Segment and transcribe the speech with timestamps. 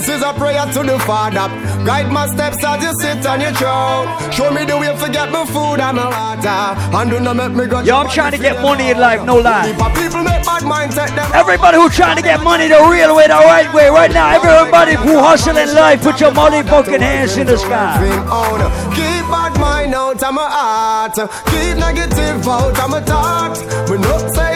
[0.00, 1.44] This is a prayer to the Father.
[1.84, 4.08] Guide my steps as you sit on your throne.
[4.32, 6.96] Show me the way to get my food and my water.
[6.96, 7.80] And do not make me go.
[7.80, 9.76] Yo, I'm trying to get money in life, no lie.
[9.92, 11.12] People make bad mindset.
[11.34, 14.40] Everybody who trying to get money the real way, the right way, right now.
[14.40, 18.00] Everybody who hustle in life, put your money fucking hands in the sky.
[18.96, 21.16] Keep bad mind out of my heart.
[21.52, 23.58] Keep negative out of my thought.
[24.34, 24.49] Say it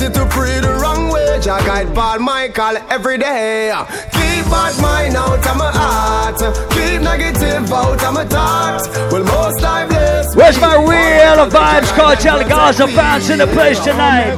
[0.00, 1.38] easy to pray the wrong way.
[1.40, 3.72] I guide Paul Michael every day.
[4.12, 6.38] Keep bad mind out of my heart.
[6.72, 8.88] Keep negative out of my thoughts.
[9.12, 10.34] Well, most I bless.
[10.36, 14.36] Where's my real Vybz Kartel Gaza fans in the place tonight?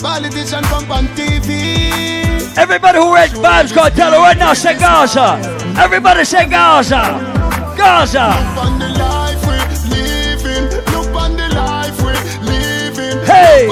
[0.00, 2.56] Politician pump on TV.
[2.56, 5.40] Everybody who read Vybz Kartel right now say Gaza.
[5.78, 7.02] Everybody say Gaza.
[7.76, 9.07] Gaza.
[13.28, 13.68] Hey.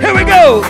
[0.00, 0.62] Here we go.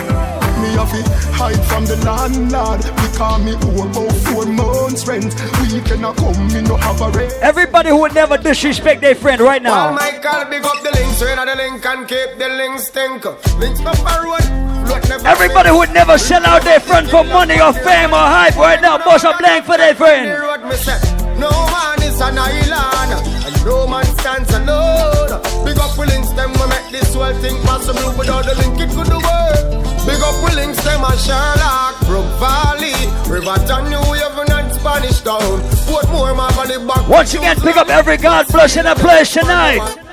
[0.61, 5.33] Me have to hide from the landlord because me owe about four months rent.
[5.71, 7.31] Weekend a come, me no have a rent.
[7.41, 9.97] Everybody who would never disrespect their friend right Well, now.
[9.97, 13.25] Oh Michael, big up the links, rain on the link and keep the links stink.
[13.59, 17.73] Links up a road, Everybody who would never sell out their friend for money or
[17.73, 20.41] fame or hype right now, bust a blank for their The friend.
[20.41, 20.99] road, me say,
[21.37, 23.11] no man is an island,
[23.45, 25.41] and no man stands alone.
[25.65, 28.11] Big up the links, them we make this whole thing possible.
[28.17, 29.63] Without the link, it couldn't work.
[30.05, 32.97] Big up the links, them a Sherlock, Brook Valley,
[33.29, 35.61] Riverton, New Haven, and Spanish Town.
[35.87, 37.07] Put more my body back.
[37.07, 40.10] Once again, pick up every God bless in the place tonight.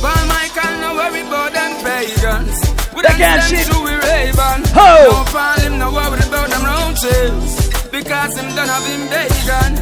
[0.00, 2.56] Paul Michael, no worry about them pagans.
[2.94, 3.66] We they can't shit.
[3.68, 4.60] through we Ray-Ban.
[4.72, 4.88] Ho!
[5.12, 7.52] No Paul, him no worry about them round chills.
[7.92, 9.72] Because him done have him bacon.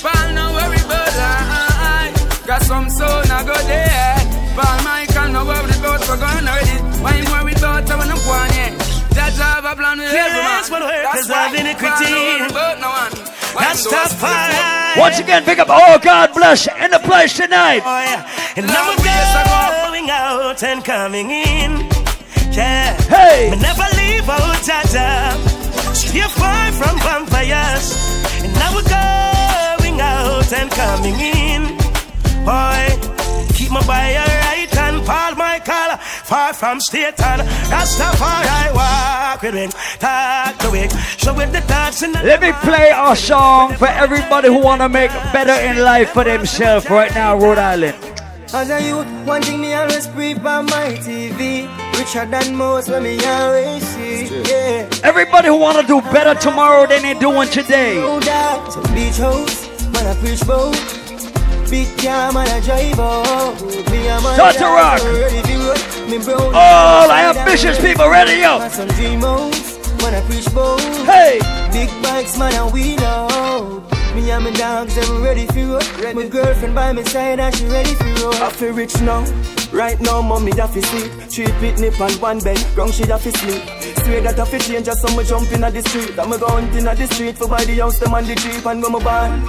[0.00, 2.08] Paul, no worry about I.
[2.46, 4.16] Got some soul, now go there.
[4.56, 6.76] Paul Michael, no worry about going already.
[7.04, 8.72] Why him worry about I wanna go on yet?
[9.12, 10.64] That have a plan with every man.
[10.64, 13.39] Careless will hurt That's why of no worry about no one.
[13.54, 14.98] Why him That's do the fire.
[14.98, 17.82] Once again, pick up all God bless in the place tonight.
[18.56, 21.86] And now we're going out and coming in.
[22.52, 22.96] Yeah.
[23.08, 23.50] Hey.
[23.50, 25.34] Me never leave out Jaja.
[25.94, 27.96] Stay far from vampires.
[28.42, 31.62] And now we're going out and coming in.
[32.44, 32.88] Boy,
[33.54, 35.79] keep my by your right hand, Paul Michael.
[36.30, 37.42] Far from state and
[37.72, 39.70] Rastafari walk with him.
[39.98, 40.92] Talk to it.
[41.18, 44.80] Show with the thoughts and the Let me play a song for everybody who want
[44.80, 47.96] to make better in life for themselves right now, Rhode Island.
[48.54, 51.66] As a youth, one thing me always pre on my TV.
[51.98, 54.26] Richer than most when me always see.
[54.48, 54.88] Yeah.
[55.02, 57.96] Everybody who want to do better tomorrow than they're doing today.
[57.96, 58.72] No doubt.
[58.72, 60.78] So beach house, man I preach bout.
[61.68, 63.60] Big car, man I drive out.
[63.90, 65.99] Me and my Start to rock.
[66.10, 66.50] So ready to roll.
[66.50, 68.60] Me brown All side ambitious and people ready up.
[68.60, 70.80] My son dream house, man I preach bout.
[71.06, 71.38] Hey.
[71.72, 74.14] Big bikes, man I wheel out.
[74.14, 76.14] Me and my dogs, them ready for road.
[76.14, 78.34] My girlfriend by my side and she ready for road.
[78.36, 79.24] I feel rich now.
[79.72, 81.12] Right now, mommy da fi sleep.
[81.30, 82.58] Three picnic and one bed.
[82.74, 83.62] Ground she da fi sleep.
[84.02, 86.16] Swear that I fi change just so me jump in the street.
[86.16, 88.66] That me go hunting at the street for buy the house, them and the jeep
[88.66, 89.44] and when me born.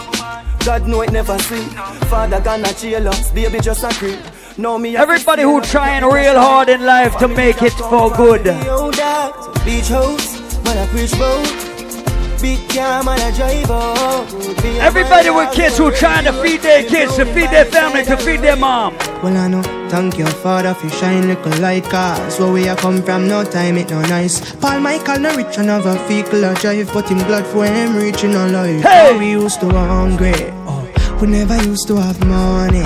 [0.63, 1.69] God know it never sleep.
[2.11, 4.19] Father gonna chill us, baby just a creep.
[4.57, 4.97] Know me.
[4.97, 8.45] Everybody feel who trying real hard in life to make it for good.
[8.45, 12.41] Yo, dad, so beach house, man I preach bout.
[12.41, 14.27] Big car, man I drive out.
[14.81, 18.17] Everybody with kids so who trying to feed their kids, to feed their family, to
[18.17, 18.95] feed their mom.
[19.23, 22.37] Well, I know, thank your father for shine little light cars.
[22.39, 24.53] Where we a come from, no time, it no nice.
[24.55, 27.95] Paul Michael, no rich and have a vehicle a drive, but him glad for him
[27.95, 28.81] reaching a life.
[28.81, 29.13] Hey!
[29.13, 30.33] How we used to hungry,
[30.67, 32.83] oh, we never used to have money.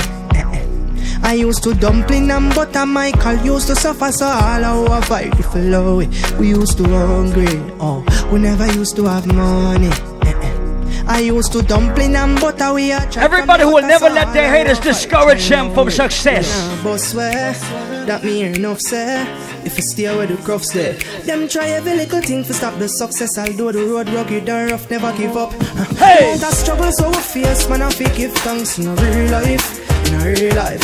[1.24, 5.54] I used to dumpling and butter, Michael used to suffer, so all our fight if
[5.56, 5.98] low.
[6.40, 7.48] We used to hungry,
[7.80, 9.88] oh, we never used to have money.
[10.24, 10.52] eh, eh.
[11.08, 14.80] I used to dumpling and butter, we are Everybody who will never let their haters
[14.80, 16.48] discourage them from success.
[16.84, 17.54] but swear
[18.06, 19.24] that me enough say
[19.66, 20.94] if you stay where the crofts there
[21.24, 24.88] them try every little thing to stop the success although the road rugged and rough
[24.92, 25.52] never give up
[25.98, 30.22] hey that struggle so face man I fi give thanks in a real life in
[30.22, 30.84] a real life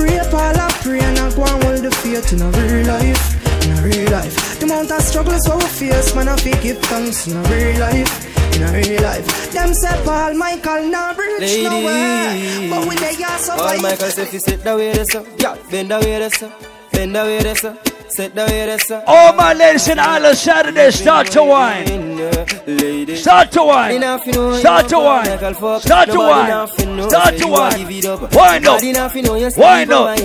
[0.00, 3.40] pray Paul I pray and I go and hold the faith in a real life
[3.64, 4.58] in a real life.
[4.58, 7.80] The amount of struggles so we face man I fi give thanks in a real
[7.80, 8.12] life
[8.54, 9.52] in a real life.
[9.52, 12.70] Them say Paul Michael not reach nowhere.
[12.70, 15.56] But when they are survive Michael say if you sit the way this up, yeah,
[15.70, 16.52] bend the way this up,
[16.92, 17.76] bend the way this up,
[18.10, 19.04] sit the way this up.
[19.06, 21.86] All my ladies in Island Saturday start to wine.
[23.16, 24.00] Start to wine.
[24.60, 25.24] Start to wine.
[25.80, 26.68] Start to wine.
[27.08, 27.86] Start to wine.
[28.32, 28.80] Wind up.
[29.56, 30.18] Wind up.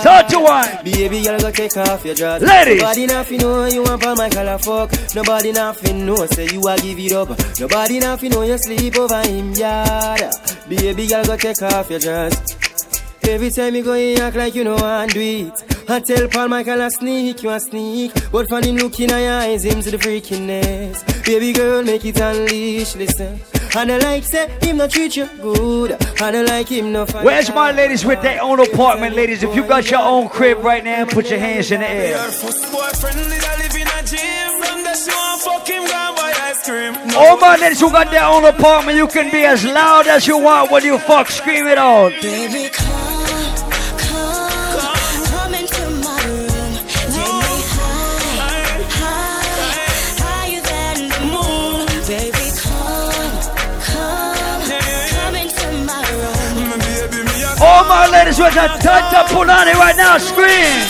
[0.00, 0.84] Start to wine.
[0.84, 2.42] Baby, girl, go take off your dress.
[2.42, 2.82] Ladies.
[2.82, 4.92] Nobody nothing know you want Paul Michael a fuck.
[5.14, 7.28] Nobody nothing know say you a give it up.
[7.60, 10.22] Nobody nothing know you sleep over him yard.
[10.68, 12.61] Baby, girl, go take off your dress.
[13.28, 15.64] Every time you go, you act like you know I do it.
[15.88, 18.12] I tell Paul Michael a sneak, you a sneak.
[18.30, 21.24] But for him looking in your eyes, him to the freakiness.
[21.24, 23.40] Baby girl, make it unleash, listen.
[23.74, 25.92] And I like say him not treat you good.
[26.20, 27.24] And I like him no fight.
[27.24, 29.42] Where's my ladies with their own apartment, ladies?
[29.42, 32.16] If you got your own crib right now, put your hands in the air.
[37.16, 40.38] All my ladies who got their own apartment, you can be as loud as you
[40.38, 42.12] want when you fuck, scream it out.
[42.20, 43.11] Baby, come, come,
[57.64, 60.82] All my ladies with a Tata Pulani right now, scream.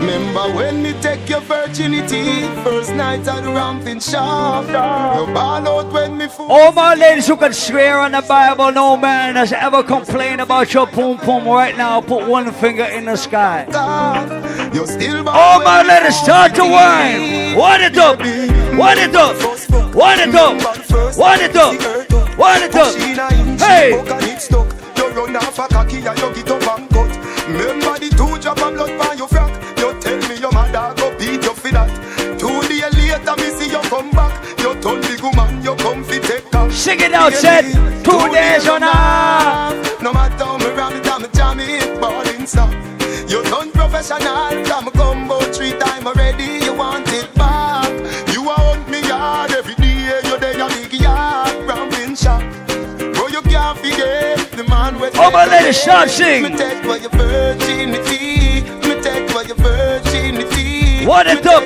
[0.00, 5.92] Remember when me take your virginity First night at the ramping shop You ball out
[5.92, 9.52] when me fool All my ladies who can swear on the Bible, no man has
[9.52, 12.00] ever complained about your pum pum right now.
[12.00, 13.64] Put one finger in the sky.
[14.74, 17.56] You still All my ladies start to whine.
[17.56, 18.18] Wind it up.
[18.18, 19.36] Wind it up.
[19.94, 21.16] Wind it up.
[21.16, 22.38] Wind it up.
[22.38, 23.60] Wind it up.
[23.60, 24.73] Hey.
[25.34, 27.10] Run off a cocky and you get up and cut.
[27.48, 31.10] Remember the two drop of blood by your frack You tell me your mother go
[31.18, 31.90] beat you for that.
[32.38, 34.30] Two days later me see you come back.
[34.60, 37.64] You turn big woman, you come fi take off Sing it out, said.
[38.04, 40.00] Two days on half.
[40.00, 42.70] No matter how me ram it, I'm jam it, ballin' stop
[43.28, 45.23] You done professional, come combo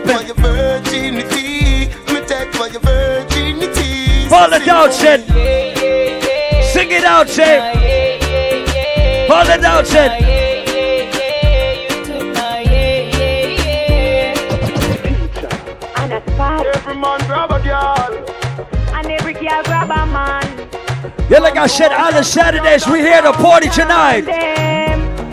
[0.05, 1.89] for your virginity.
[2.13, 4.29] Me take for your virginity.
[4.29, 5.25] Fall it out, said.
[6.73, 7.61] Sing it out, said.
[9.29, 10.23] Fall it out, said.
[16.41, 18.13] Every man grab a girl.
[18.95, 20.48] And every girl grab a man.
[21.31, 24.25] Yeah, like I said, all the Saturdays we here to party tonight.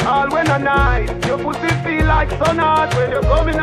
[0.06, 3.56] All when night Your pussy feel like sun hot When you're coming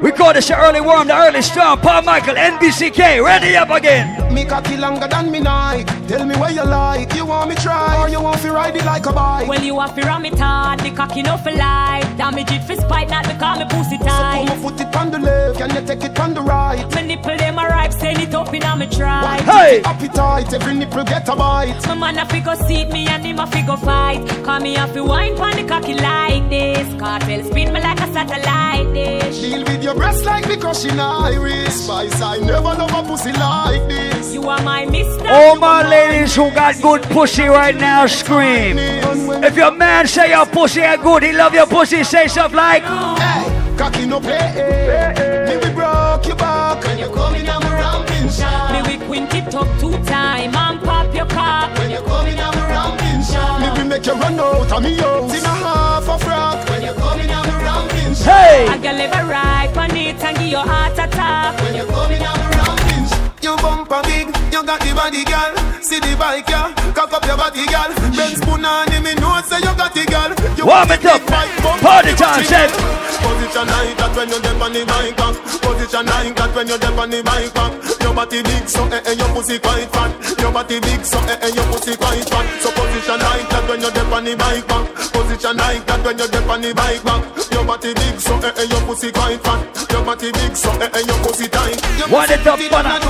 [0.00, 1.80] We call this the early worm, the early storm.
[1.80, 4.27] Paul Michael, NBCK, ready up again.
[4.38, 8.00] Me cocky longer than me night Tell me where you like You want me try
[8.00, 10.38] Or you want to ride it like a bike Well, you have to ram it
[10.38, 12.06] hard, the cocky no for life.
[12.16, 14.46] Damage it for spite, not because me pussy Put tight.
[14.46, 17.36] my foot it on the left Can you take it on the right My nipple
[17.36, 19.40] them a ripe, send it up in a me try.
[19.42, 19.82] Hey!
[19.82, 23.40] Appetite Every nipple get a bite My man a fi go seat me and him
[23.40, 24.24] a fi go fight.
[24.44, 26.86] Call me a fi wine pon the cocky like this.
[27.00, 29.40] Cartel spin me like a satellite dish.
[29.40, 33.88] Deal with your breast like me crushing iris Spice I never love a pussy like
[33.88, 35.26] this You are my mister.
[35.28, 38.78] All my ladies who got good pussy right now, scream.
[38.78, 42.82] If your man say your pussy are good, he love your pussy, say stuff like.
[42.82, 45.44] Hey, cocky no play eh.
[45.46, 49.32] Me we broke your back When you coming on the ramping shop Me we quint
[49.34, 51.76] it up two time and pop your cock.
[51.78, 54.96] When you coming on the ramping shop Me we make you run out of me
[54.96, 58.66] house In a half a frock When you coming on the ramping shop Hey!
[58.68, 61.60] I girl ever ride on it and give your heart attack.
[61.62, 62.57] When you coming on the
[63.48, 65.54] ramping shop You bumper big, you got the body girl.
[65.82, 67.90] See the bike yeah, cock up your body girl.
[68.10, 70.30] Ben spoon on him, know say you got the girl.
[70.58, 71.22] You Warm it up.
[71.78, 76.54] Party time, Position like that when you dip on the bike back Position like that
[76.54, 79.58] when you dip on the bike back Your body big so eh eh your pussy
[79.58, 80.10] quite fat.
[80.38, 82.46] Your body big so eh eh your pussy quite fat.
[82.62, 86.18] So position like that when you dip on the bike back Position like that when
[86.18, 89.40] you dip on the bike back Your body big so eh eh your pussy quite
[89.42, 89.60] fat.
[89.90, 91.78] Your body big so eh eh your pussy tight.
[92.10, 93.08] Wind it up, banana.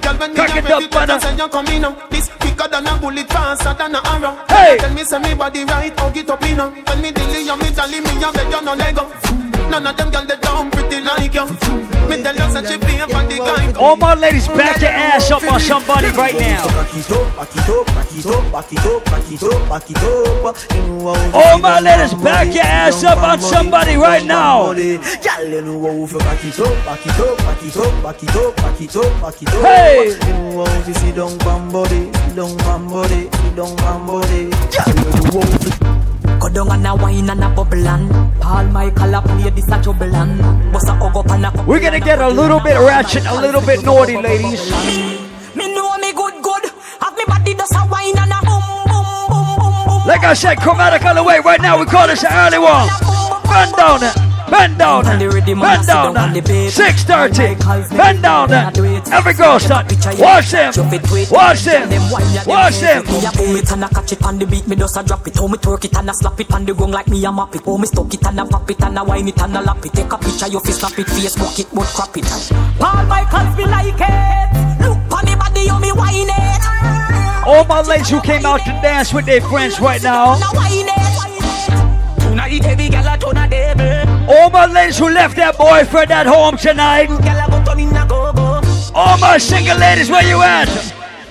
[0.00, 1.20] Girl when Cock you ready up, banana.
[1.20, 4.76] say you coming now This quicker than a bullet faster than a arrow Hey!
[4.78, 7.56] Tell me say me body right, hug it up in now When me dilly you
[7.56, 10.70] me jolly me a beg you no leg up None of them girl they down
[10.70, 11.46] pretty like you
[12.08, 15.30] Me tell you say she pay for the guy All my ladies, back your ass
[15.30, 16.66] up on somebody right now.
[21.32, 24.72] All my ladies, back your ass up on somebody right now.
[29.62, 30.16] Hey!
[36.48, 38.08] Down and a wine and a bubble and
[38.40, 41.80] Paul Michael a play this a trouble and Bust a hug up and a We're
[41.80, 44.70] gonna get a little bit ratchet, a little bit naughty, ladies.
[45.54, 46.64] Me know me good good
[47.00, 50.34] Have me body does a wine and a boom boom boom boom boom Like I
[50.34, 51.40] said, chromatic on the way.
[51.40, 52.88] Right now, we call this an early one.
[53.44, 54.29] Bend down it.
[54.50, 55.44] Bend down it.
[55.46, 56.44] Bend down it.
[56.44, 57.96] 6.30.
[57.96, 59.12] Bend down it.
[59.12, 59.86] Every girl start.
[60.18, 60.72] Watch them.
[61.30, 62.10] Watch them.
[62.46, 63.04] Watch them.
[63.06, 65.26] Me a boom it and a catch it on the beat, me just a drop
[65.26, 65.36] it.
[65.36, 67.54] How me twerk it and a slap it on the ground like me a map
[67.54, 67.64] it.
[67.64, 69.84] How me stuck it and a pop it and a wine it and a lap
[69.84, 69.92] it.
[69.92, 72.24] Take a picture, you fi snap it, Facebook it, but crop it.
[72.78, 74.48] Paul Michaels be like it.
[74.82, 76.62] Look on the body, you me wine it.
[77.46, 80.34] All my ladies who came out to dance with their friends right now.
[80.34, 82.20] And a wine it.
[82.20, 83.18] Tonight heavy gal a
[84.28, 87.10] All my ladies who left their boyfriend at home tonight.
[87.10, 87.96] In.
[88.94, 90.68] All my single ladies, where you at?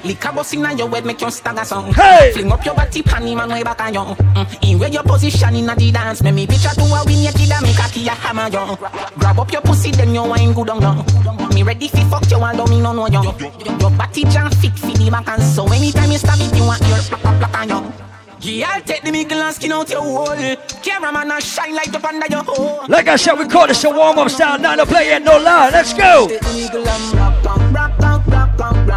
[0.03, 1.19] Your make
[1.65, 1.93] song.
[1.93, 2.31] Hey!
[2.33, 4.15] Fling up your body pan him and way back on.
[4.15, 4.71] Mm.
[4.71, 7.51] In where your position inna the dance, me me picture to a win your kid
[7.51, 8.77] and make a key a hammer you.
[9.17, 11.49] Grab up your pussy then you wine good on you.
[11.53, 13.21] Me ready fi fuck you although me no know you.
[13.21, 16.81] Your body jam fit fi the back and so anytime you stab it you want
[16.87, 18.08] your plak plak plak on you.
[18.41, 20.55] Yeah, I'll take the middle and skin out your hole.
[20.81, 22.85] Cameraman and shine light up under your hole.
[22.87, 24.57] Like I said, we call this a warm up style.
[24.57, 25.69] Not to play it, no lie.
[25.71, 26.27] Let's go.
[26.29, 28.89] Take the and on, on, on, on, on, on.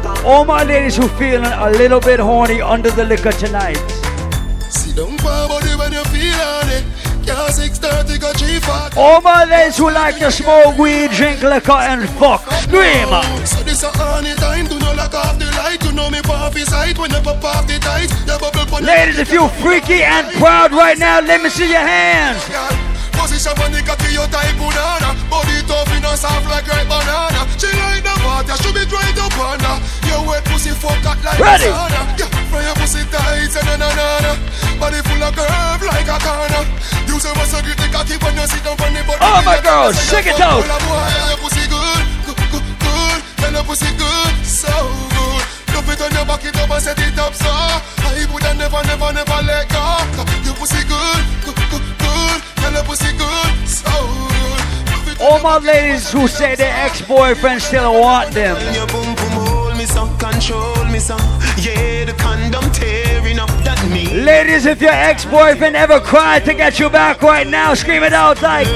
[0.06, 0.26] On.
[0.26, 3.78] All my ladies who feeling a little bit horny under the liquor tonight.
[4.70, 5.71] Sit down for body
[7.24, 8.98] Yeah, 630 go G-Fat.
[8.98, 12.42] All my ladies who like to smoke weed, drink liquor, and fuck.
[12.64, 13.08] Scream.
[13.46, 15.84] So this a honey time, do not lock off the light.
[15.84, 16.72] You know me pop his
[17.44, 17.80] off the
[18.82, 22.91] Ladies, if you freaky and proud right now, let me see your hands.
[23.12, 25.16] Position you got to your type banana.
[25.30, 27.42] Body tough, you know soft like ripe banana.
[27.60, 29.78] She like the water, she be right up on her.
[30.08, 31.70] Your wet pussy fuck out like Ready.
[31.70, 34.32] a Yeah, from your pussy tight, and na na na
[34.80, 36.64] Body full of curve like a corner.
[37.08, 39.42] You say what's a good the cocky when you sit down on the body Oh,
[39.46, 40.64] my girl, shake it out.
[40.66, 43.18] Your pussy good, good, good, good.
[43.38, 44.72] Tell your pussy good, so
[45.14, 45.62] good.
[45.92, 49.12] It on your back it up and set it up so I woulda never, never,
[49.12, 49.84] never let go.
[50.48, 51.71] Your pussy good, good, good,
[55.22, 58.58] All my ladies who say their ex-boyfriend still want them.
[58.74, 61.22] your boom boom hold me some, control me some.
[61.58, 64.06] Yeah, the condom tearing up that me.
[64.24, 68.42] Ladies, if your ex-boyfriend ever cried to get you back right now, scream it out
[68.42, 68.68] like.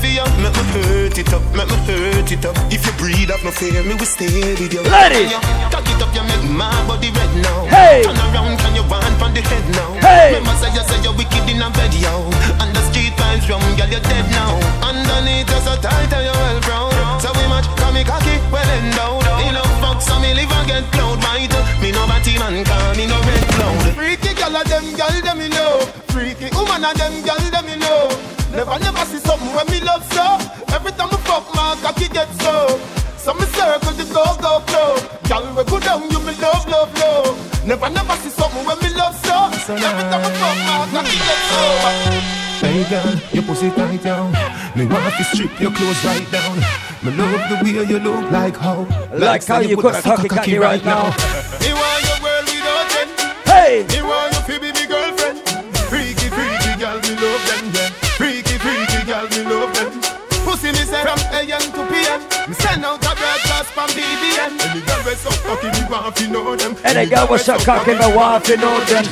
[0.00, 0.24] For you.
[0.40, 2.56] Make me hurt it up, make me hurt it up.
[2.72, 4.82] If you breathe up, no fear, me will stay with you.
[4.88, 5.36] Ladies.
[5.68, 7.68] Cock it up, you make my body red now.
[7.68, 8.02] Hey.
[8.02, 9.92] Turn around, can you want from the head now?
[10.00, 10.32] Hey.
[10.32, 12.24] Remember say you say you're wicked in a bed, yo.
[12.64, 14.56] And the street vibes from girl, you're dead now.
[14.80, 17.20] Underneath you're so tight and you're well proud.
[17.20, 19.24] So we match, call me cocky, well endowed.
[19.38, 21.50] Me love fuck, so me live and get cloud white.
[21.82, 23.94] Me no batty man, call me no red cloud.
[23.98, 25.80] Freaky girl of them, girl them me know.
[26.14, 28.08] Freaky woman of them, girl them me know.
[28.54, 30.38] Never, never see something when me love so.
[30.74, 32.78] Every time I fuck, my cocky get so.
[33.18, 34.94] So me circle the go go flow.
[35.26, 37.66] Girl, we go down, you me love, love, love.
[37.66, 39.50] Never, never see something when me love so.
[39.66, 42.30] Every time I fuck, my cocky get so.
[42.62, 44.30] Hey girl, your pussy tight down.
[44.76, 46.89] Me want to strip your clothes right down.
[47.02, 48.86] Me love the way you look like how.
[49.14, 51.04] Like how you put got a cocky cocky right now.
[51.60, 53.10] Me want your world without end.
[53.48, 53.86] Hey!
[53.88, 55.40] Me want you to be me girlfriend.
[55.88, 57.88] Freaky, freaky girl, me love them, yeah.
[58.20, 59.92] Freaky, freaky girl, me love them.
[60.44, 62.20] Pussy me say from AM to PM.
[62.48, 64.60] Me send out a broadcast from BBN.
[64.60, 66.76] Any girl we so cocky, me want to know them.
[66.84, 69.04] And the girl was so cocky, my wife, you know them.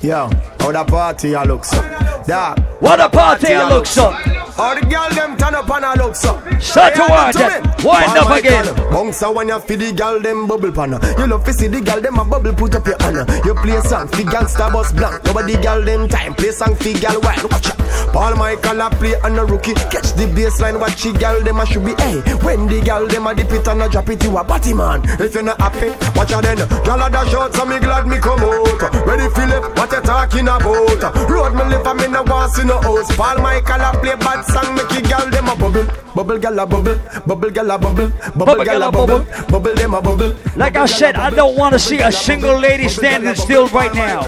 [0.00, 1.80] Yo, how the party a look so?
[2.26, 2.58] Dog.
[2.80, 4.12] What a party I look so.
[4.58, 6.38] All the girl them turn up and a look so.
[6.60, 7.84] Start to watch it.
[7.84, 8.66] Wind up again.
[8.92, 11.00] Bounce a when you feel the girl them bubble pan.
[11.18, 13.26] You love to see the girl them a bubble put up your hand.
[13.44, 15.24] You play song fi gangsta boss blank.
[15.24, 17.50] Nobody girl them time play song fi girl wild.
[17.50, 17.78] Watch out.
[18.12, 19.74] Paul Michael a play and a rookie.
[19.74, 21.94] Catch the baseline watch the girl them a should be.
[21.98, 24.72] Hey, when the girl them a dip it and a drop it, you a batty
[24.72, 25.02] man.
[25.20, 26.58] If you not happy, watch out then.
[26.84, 28.82] Girl a dash out, so me glad me come out.
[29.06, 31.28] Ready Philip, what you talking about?
[31.28, 33.14] Road me live and me no want see no house.
[33.16, 36.66] Paul Michael a play bad song, make the girl them a bubble, bubble girl a
[36.66, 40.34] bubble, bubble girl a bubble, bubble girl a bubble, bubble them a bubble.
[40.56, 44.22] Like I said, I don't want to see a single lady standing still right now.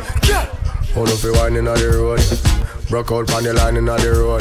[0.94, 2.67] Hold up, you wine inna the road.
[2.88, 4.40] Broke out on the line inna the road.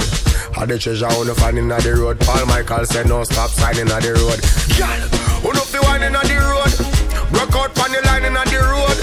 [0.56, 2.20] Had the treasure on the fan inna the road.
[2.22, 4.40] Paul Michael said no stop sign inna the road.
[4.80, 5.04] Girl,
[5.44, 6.72] hold up, you wine inna the road.
[7.28, 8.98] Broke out on the line inna the road.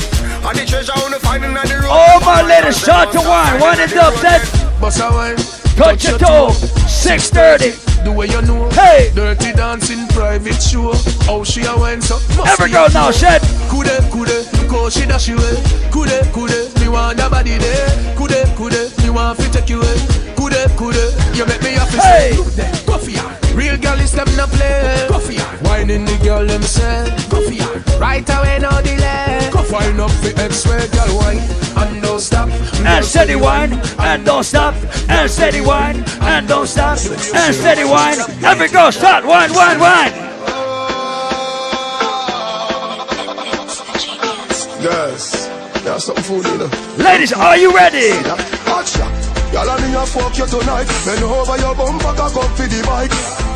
[0.48, 1.92] And the treasure on the finding on the road.
[1.92, 3.60] All my ladies, start to wine.
[3.60, 4.44] Wine it up, set.
[4.80, 5.36] Bust a wine.
[5.76, 6.52] Touch your toe.
[6.88, 7.76] 630.
[8.04, 8.68] The way you know.
[8.70, 9.10] Hey.
[9.14, 10.92] Dirty dancing private show.
[11.28, 12.20] Oh, she a wine so.
[12.44, 13.40] Every girl now, shed.
[13.72, 15.56] Kude, kude, go she dash you away.
[15.88, 17.88] Kude, kude, me want your body there.
[18.16, 18.83] Kude, kude, me
[19.14, 19.96] want to take you away.
[20.36, 21.04] Kude, kude,
[21.36, 21.98] you make me happy.
[21.98, 22.36] Hey.
[22.84, 23.22] Go for ya.
[23.54, 25.06] Real girl is them no play.
[25.08, 25.44] Go for ya.
[25.62, 27.08] Whining the girl themself.
[27.30, 27.66] Go for ya.
[27.98, 29.48] Right away, no delay.
[29.52, 31.38] Go find up the X-ray girl wine
[31.76, 32.48] and don't stop.
[32.84, 34.74] And steady wine, and don't stop.
[35.08, 36.98] And steady wine, and don't stop.
[37.34, 38.18] And steady wine.
[38.44, 40.12] Every girl, start wine, wine, wine.
[44.82, 45.53] Yes,
[45.84, 46.72] something food in there.
[46.96, 48.10] Ladies, are you ready?
[48.64, 49.12] Hot shot.
[49.52, 50.88] Y'all and me a fuck you tonight.
[51.04, 53.12] Bend over your bumper, cock up for the bike.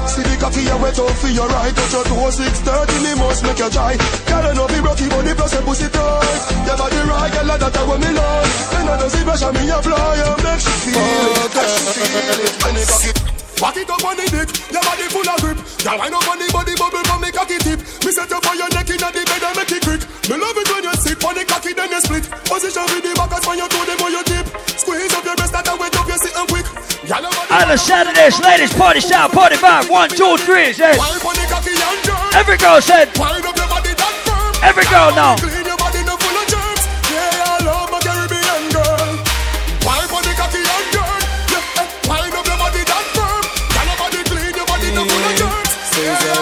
[0.07, 1.75] See the cocky you wet for your right.
[1.75, 3.97] Touch your toe, 630, me must make you try.
[4.29, 6.41] Girl, I know be rocky, but the plus a pussy tight.
[6.69, 8.53] Your body right, girl, that's what me like.
[8.71, 11.51] Then I know see pressure, me a fly, and make she feel it.
[11.51, 12.53] Make she feel it.
[12.63, 15.59] When the cocky Back it up on the dick, your body full of grip.
[15.83, 17.83] Girl, wind up on the body bubble from me cocky tip.
[18.07, 20.03] Me set you for your neck in the bed and make it quick.
[20.31, 22.23] Me love it when you sit on the cocky then you split.
[22.47, 24.47] Position with the back as when you do them on your tip.
[24.79, 26.67] Squeeze up your breast that I wet up, you sit and quick.
[27.03, 29.91] Your On the Saturdays, ladies, party style, party vibe.
[29.91, 30.95] One, two, three, say.
[30.95, 32.39] Wind on the cocky and jerk.
[32.39, 33.11] Every girl said.
[33.19, 34.55] Wind up your body that firm.
[34.63, 35.35] Every girl now.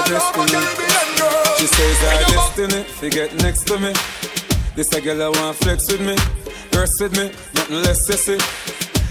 [0.08, 0.60] Destiny.
[1.58, 3.92] She says our And your body- destiny, fi get next to me.
[4.74, 6.16] This a girl I want flex with me,
[6.78, 8.38] rest with me, nothing less sissy.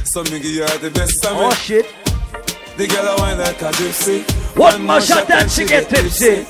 [0.05, 1.43] So me give her the best of me.
[1.45, 1.85] Oh shit.
[2.77, 4.23] The girl I wine like a gypsy.
[4.57, 6.45] One more shot and she get tipsy.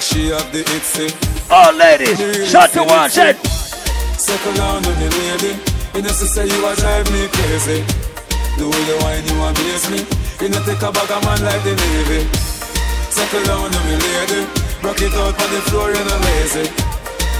[0.00, 1.08] She have the itsy.
[1.50, 2.18] All ladies,
[2.50, 3.36] shot to one, said.
[4.16, 5.52] Circle down on the lady.
[5.94, 7.82] You know she say you a drive me crazy.
[8.56, 10.00] The way you wine you amaze me.
[10.40, 12.20] You know take a bag of man like the Navy.
[13.14, 14.42] Circle down on me lady.
[14.82, 16.66] Rock it out on the floor you know lazy.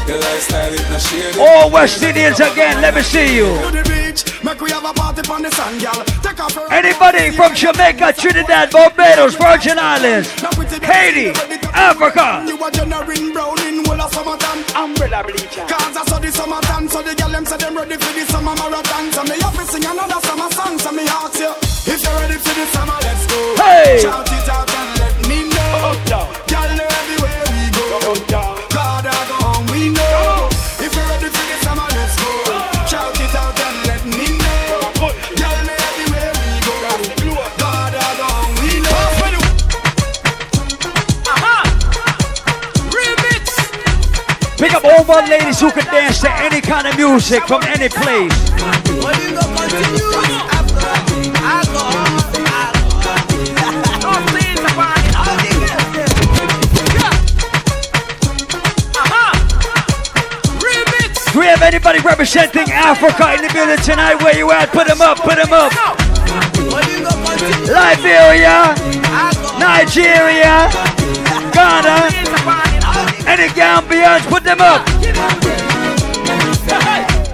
[0.06, 1.40] Your lifestyle is not shady.
[1.40, 3.50] All West Indians again, let me see you.
[3.58, 5.98] To the beach, make we have a party on the sand, girl.
[6.22, 6.70] Take off her.
[6.70, 10.30] Anybody from Jamaica, Trinidad, Barbados, Virgin Islands,
[10.78, 11.34] Haiti,
[11.74, 12.46] Africa.
[12.46, 14.62] You a generating brown in whole of summertime.
[14.78, 15.66] Umbrella bleacher.
[15.66, 18.54] Cause I saw the summertime, so the girl them say them ready for the summer
[18.54, 19.10] marathon.
[19.10, 20.78] So me have to sing another summer song.
[20.78, 21.50] So me ask you,
[21.90, 23.40] if you're ready for the summer, let's go.
[23.58, 23.98] Hey.
[23.98, 25.94] Shout it out and let me know.
[26.06, 28.14] Girl, know everywhere we go.
[28.28, 30.48] God, I go home, we know.
[30.80, 32.30] If you're ready for the summer, let's go.
[32.90, 34.92] Shout it out and let me know.
[35.38, 36.74] Girl, know everywhere we go.
[37.58, 38.92] God, I go home, we know.
[44.56, 47.88] Pick up all my ladies who can dance to any kind of music from any
[47.88, 48.32] place.
[61.36, 64.22] We have anybody representing Africa in the building tonight?
[64.22, 64.70] Where you at?
[64.70, 65.72] Put them up, put them up.
[67.66, 68.74] Liberia,
[69.58, 70.70] Nigeria,
[71.50, 72.12] Ghana,
[73.26, 74.86] any Gambians, put them up.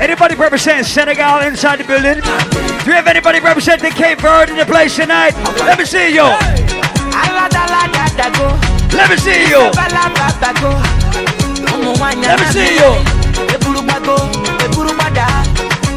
[0.00, 2.22] Anybody representing Senegal inside the building?
[2.84, 5.34] Do you have anybody representing Cape Verde in the place tonight?
[5.58, 6.24] Let me see you.
[8.96, 9.70] Let me see you.
[12.22, 13.19] Let me see you.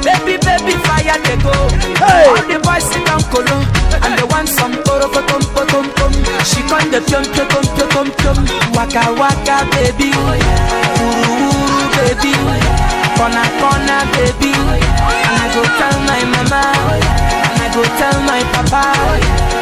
[0.04, 1.54] Baby, baby, fire they go.
[2.00, 2.28] Hey.
[2.28, 3.64] All the boys sit down colo,
[4.04, 6.12] and they want some toro potom potom pom.
[6.44, 8.38] She con the pion pion pion pion pion.
[8.76, 14.52] Waka waka baby, ooh baby, oh, corner corner baby.
[14.52, 18.84] Oh, and I go tell my mama, oh, and I go tell my papa,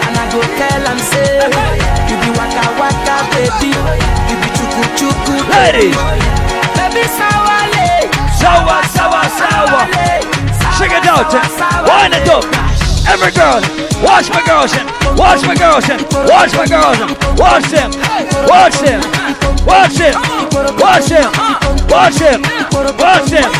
[0.09, 1.37] and I go tell am say,
[2.09, 3.71] you be waka waka baby,
[4.25, 5.97] you be chuku chuku Ladies.
[6.93, 8.11] Baby sawale.
[8.35, 9.81] Sawa, sawa, sawa.
[10.77, 11.31] Sing it out.
[11.87, 12.43] Wind it up.
[13.07, 13.61] Every girl,
[14.03, 14.85] watch my girls in.
[15.15, 15.99] Watch my girls in.
[16.27, 17.09] Watch my girls in.
[17.35, 17.91] Watch them.
[18.47, 19.01] Watch them.
[19.65, 20.21] Watch them.
[20.77, 21.31] Watch them.
[21.89, 22.41] Watch them.
[22.97, 23.51] Watch them.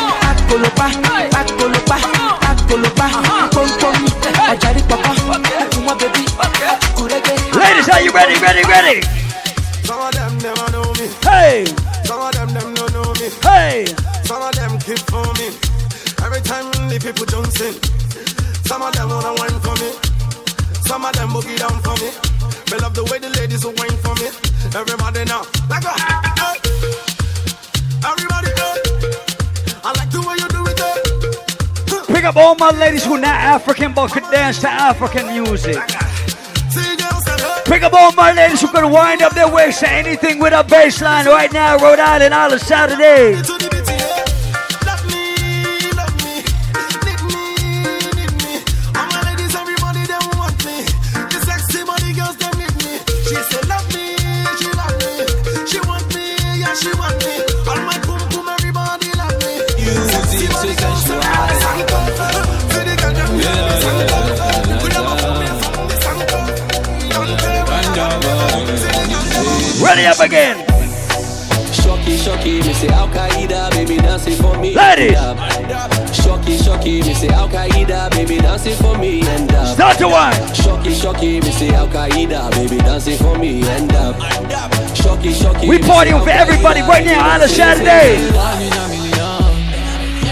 [7.54, 8.39] Ladies, are you ready?
[8.39, 8.63] Ready?
[8.67, 9.02] Ready?
[9.84, 11.08] Some of them never know me.
[11.24, 11.65] Hey
[13.21, 13.29] me.
[13.41, 13.86] Hey!
[14.25, 15.53] Some of them keep for me.
[16.25, 17.51] Every time the people in
[18.65, 19.89] Some of them wanna wine for me.
[20.81, 22.10] Some of them boogie down for me.
[22.69, 24.27] But love the way the ladies are wine for me.
[24.73, 25.93] Everybody now, like a.
[26.41, 26.57] Hey.
[28.10, 28.77] Everybody, hey.
[29.84, 30.79] I like the way you do it.
[30.79, 32.13] Hey.
[32.13, 35.77] Pick up all my ladies who not African but could dance to African music.
[37.65, 40.63] Pick up all my ladies who could wind up their waist to anything with a
[40.63, 43.90] bass line right now, Rhode Island, all of Saturday.
[69.91, 70.56] Ready up again.
[71.73, 74.73] Shocky, shocky, me say Al Qaeda, baby dancing for me.
[74.73, 75.19] Ladies.
[76.15, 79.67] Shocky, shocky, me say Al Qaeda, baby dancing for me and up.
[79.67, 80.32] Start to one.
[80.56, 84.15] Shocky, shocky, me say Al Qaeda, baby dancing for me and up.
[84.95, 85.67] Shocky, shocky.
[85.67, 88.15] We partying for everybody right now on a Saturday.
[88.32, 89.12] One in a million.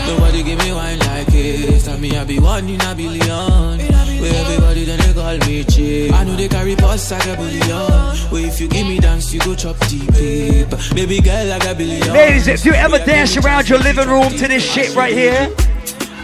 [0.08, 1.84] Nobody give me wine like this.
[1.84, 3.78] Tell me I be one in a billion.
[4.22, 4.99] Where everybody then
[5.30, 6.14] they call me cheap.
[6.14, 8.18] I know they carry boss like a billion.
[8.32, 10.12] Where if you give me dance, you go chop deep.
[10.14, 10.70] deep.
[10.96, 12.14] Baby girl like a billion.
[12.14, 15.54] Ladies, if you ever dance around your living room to this shit right here,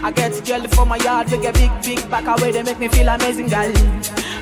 [0.04, 2.88] I get girl for my yard, we get big, big back away, they make me
[2.88, 3.72] feel amazing, girl.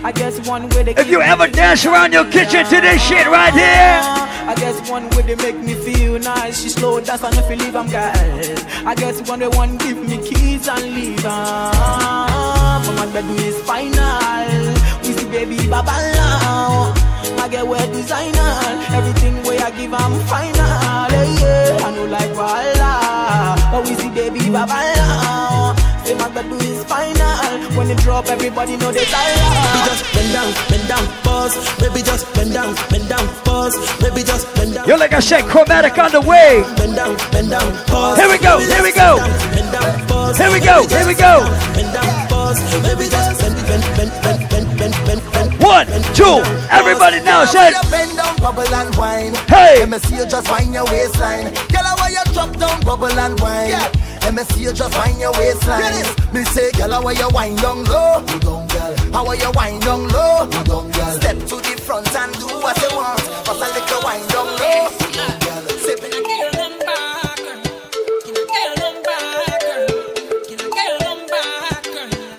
[0.06, 3.26] I guess one way they if you ever dance around your kitchen to this shit
[3.28, 4.02] right here,
[4.50, 6.62] I guess one way they make me feel nice.
[6.62, 8.12] She slow dance and if you leave, I'm girl.
[8.86, 11.24] I guess one way one give me keys and leave.
[11.26, 14.53] Uh, but my bed is final.
[15.34, 16.94] We see baby baba now.
[17.42, 18.54] I get wear designer.
[18.94, 20.54] Everything way I give, I'm final.
[21.10, 21.86] Yeah, yeah.
[21.86, 23.58] I know like Walla.
[23.72, 25.74] But we see baby baba now.
[26.06, 27.76] Say my bed is final.
[27.76, 29.34] When it drop, everybody know they die.
[29.34, 31.56] Baby just bend down, bend down, pause.
[31.80, 33.74] Baby just bend down, bend down, pause.
[34.00, 34.88] Baby just bend down.
[34.88, 36.62] Yo, like I said, chromatic on the way.
[36.78, 38.20] Bend down, bend down, pause.
[38.20, 39.18] Here we go, here we go.
[39.50, 40.38] Bend down, pause.
[40.38, 41.42] Here we go, here we go.
[41.74, 42.62] Bend down, pause.
[42.86, 44.43] Baby just bend, bend, bend, bend.
[45.74, 46.38] One, two,
[46.70, 47.74] everybody now say.
[47.90, 49.34] Bend down, bubble and wine.
[49.50, 49.80] Hey.
[49.80, 51.46] Let me see you just find your waistline.
[51.74, 53.70] Girl, I want you drop down, bubble and wine.
[53.70, 54.44] Yeah.
[54.44, 56.06] See you just find your waistline.
[56.32, 58.20] Me say, girl, I want you wind down low.
[58.20, 59.24] You down, girl.
[59.26, 60.44] Want you wind down low.
[60.44, 61.12] You down, girl.
[61.18, 63.18] Step to the front and do what you want.
[63.44, 64.90] But I like you wind down low.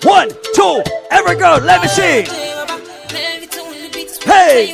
[0.03, 1.59] One, two, every go.
[1.61, 2.44] Let me see.
[4.35, 4.67] Hey.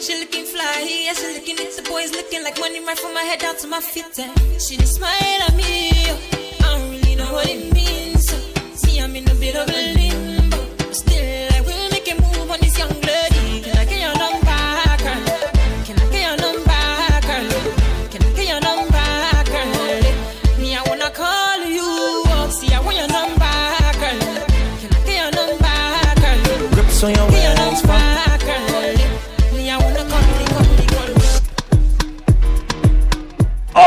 [0.00, 3.20] She looking fly, yeah, she looking at the boys looking like money right from my
[3.22, 4.06] head down to my feet.
[4.18, 4.58] eh.
[4.58, 8.26] She just smile at me, I don't really know what it means.
[8.80, 9.91] See, I'm in a bit of a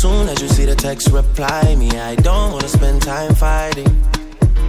[0.00, 1.88] Soon as you see the text, reply me.
[1.90, 3.90] I don't wanna spend time fighting.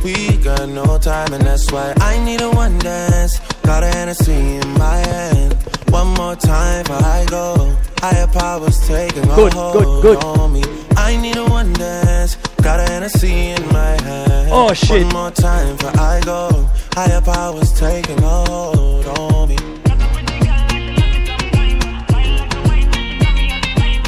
[0.04, 3.40] We got no time, and that's why I need a one dance.
[3.64, 5.54] Got a Hennessy in my hand.
[5.90, 7.76] One more time before I go.
[8.00, 10.24] Higher powers taking a Good, hold good, good.
[10.24, 10.64] on me.
[10.96, 12.38] I need a one dance.
[12.62, 14.50] Got a Hennessy in my hand.
[14.52, 15.06] Oh, shit.
[15.06, 16.70] One more time before I go.
[16.94, 19.58] Higher powers taking a hold on me.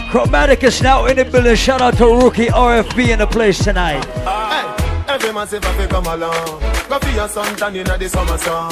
[0.09, 1.55] Chromatic is now in the building.
[1.55, 4.05] Shout out to Rookie RFB in the place tonight.
[4.23, 6.61] Hey, every man say fi come along.
[6.87, 8.71] Go for your sun tan inna the summer sun.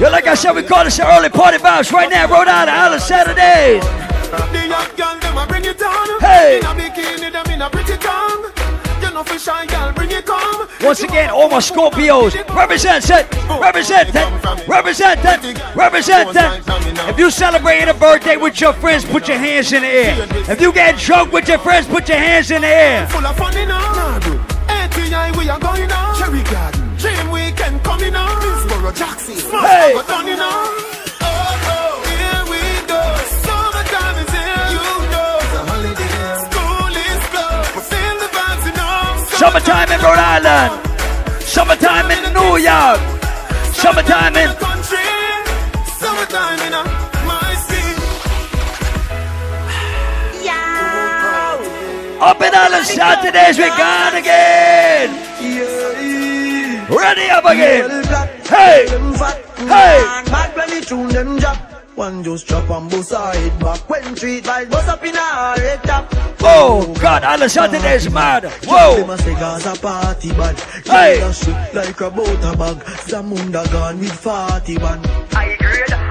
[0.00, 2.94] Yo, like I said, we call this an early party bounce right now, Rhode Island,
[2.94, 3.84] of Saturdays.
[4.50, 6.20] The young girl them a bring it on.
[6.20, 6.58] Hey.
[6.58, 8.61] In a bikini them in a pretty tongue.
[10.82, 12.34] Once again, all my Scorpios.
[12.54, 13.32] Represent it.
[13.60, 14.68] Represent it.
[14.68, 15.76] Represent it.
[15.76, 17.08] Represent it.
[17.08, 20.28] If you celebrating a birthday with your friends, put your hands in the air.
[20.50, 23.06] If you get drunk with your friends, put your hands in the air.
[23.08, 23.78] Full of fun, you know.
[24.68, 26.18] ATI, we are going on.
[26.18, 26.96] Cherry Garden.
[26.96, 28.40] Dream Weekend coming on.
[28.40, 29.36] Middlesboro, Jackson.
[29.50, 29.94] Hey.
[39.42, 40.72] Summertime in Rhode Island.
[41.42, 43.00] Summertime in New York.
[43.74, 44.48] Summertime in.
[44.54, 45.02] Country.
[45.98, 46.70] Summertime in
[47.26, 47.94] my city.
[50.44, 51.58] Yeah.
[52.20, 55.10] Up in Island Saturdays, we're gone again.
[56.88, 58.04] Ready up again.
[58.46, 58.86] Hey.
[59.66, 60.22] Hey.
[61.96, 62.22] Mad when the tune them drop.
[62.22, 63.88] One just drop and bust side back.
[63.88, 66.08] When street vibes bust up in a red top.
[66.40, 68.44] Oh, God, Island Saturdays mad.
[68.44, 69.10] Them Whoa.
[69.10, 70.58] a say Gaza party bad.
[70.84, 71.20] Hey.
[71.20, 71.32] Hey.
[71.32, 72.76] Shit like a butter bag.
[73.06, 75.61] Zamunda gone with 40 man.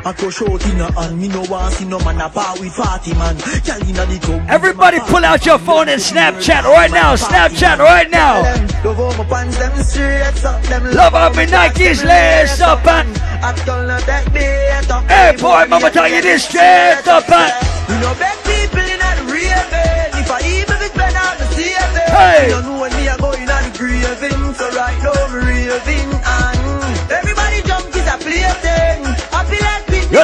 [0.04, 1.20] I go short in a hand.
[1.22, 3.38] Me no want see no man a par with 40 man.
[3.38, 4.42] Girl inna the club.
[4.50, 7.14] Everybody pull out your phone and Snapchat right now.
[7.16, 8.42] Snapchat right now.
[8.84, 10.64] Love how my pants them straight up.
[10.64, 13.16] Them Love how my Nikes lace up and.
[13.46, 15.06] I don't know that bait up.
[15.06, 17.54] Hey, boy, mama tell you this straight up and.
[17.86, 20.18] We no beg people the raving.
[20.18, 22.10] If I even if better out the saving.
[22.10, 22.50] Hey.
[22.50, 23.01] You know when me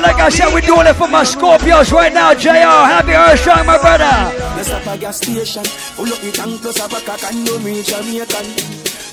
[0.08, 2.80] like I said, we're doing it for my Scorpios right now, JR.
[2.88, 4.08] Happy Earth Strong, my brother.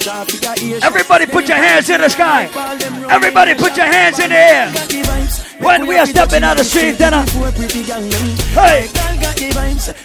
[0.07, 2.49] Everybody put your hands in the sky.
[3.11, 4.71] Everybody put your hands in the air.
[5.61, 7.25] When we are stepping out of the street, then I...
[8.53, 8.89] Hey.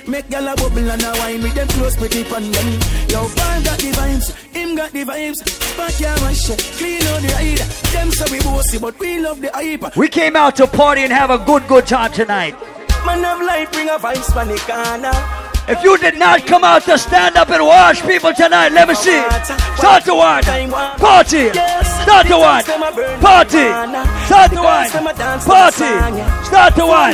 [0.07, 2.79] Make girl a bubble and a wine with them close pretty pan them.
[3.09, 5.77] Yo, Paul got the vibes, him got the vibes.
[5.77, 7.59] Back your wash, clean out the hide.
[7.93, 9.95] Them say we bossy, but we love the hype.
[9.95, 12.55] We came out to party and have a good, good time tonight.
[13.05, 15.48] Man of life bring a vibes from the corner.
[15.69, 18.95] If you did not come out to stand up and watch people tonight, let me
[18.95, 19.21] see.
[19.77, 20.41] Start to one.
[20.97, 21.49] Party.
[22.01, 22.63] Start to one.
[23.21, 23.69] Party.
[24.25, 24.89] Start to one.
[25.45, 25.91] Party.
[26.43, 27.13] Start to one.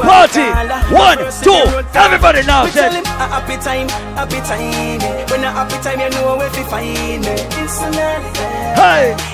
[0.00, 0.48] Party.
[0.96, 1.60] One, two.
[1.92, 2.96] Everybody now, We tell say.
[2.98, 5.00] him a happy time, happy time.
[5.28, 7.36] When a happy time, you know where to find me.
[7.60, 8.74] It's another day.
[8.80, 9.30] Hey.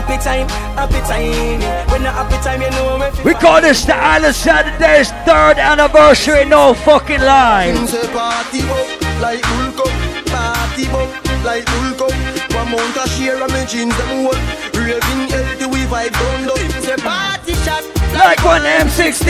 [0.00, 1.90] Happy time, happy time.
[1.90, 5.58] When a happy time, you know where to We call this the Island Saturday's third
[5.58, 7.72] anniversary, no fucking lie.
[8.12, 8.88] Party up
[9.20, 9.92] like Hulk up,
[10.30, 11.10] party up
[11.44, 12.54] like Hulk up.
[12.54, 14.38] One mount a share of me jeans them hold.
[14.74, 16.56] Raving healthy we vibe down low.
[16.80, 17.82] Say party shot
[18.14, 19.26] Like one M16.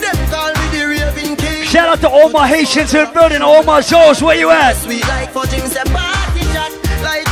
[0.00, 1.64] Them call me the raving king.
[1.64, 4.74] Shout out to all my Haitians in the building, all my souls, where you at?
[4.76, 5.68] Sweet like fudging.
[5.68, 7.31] Say party shot like one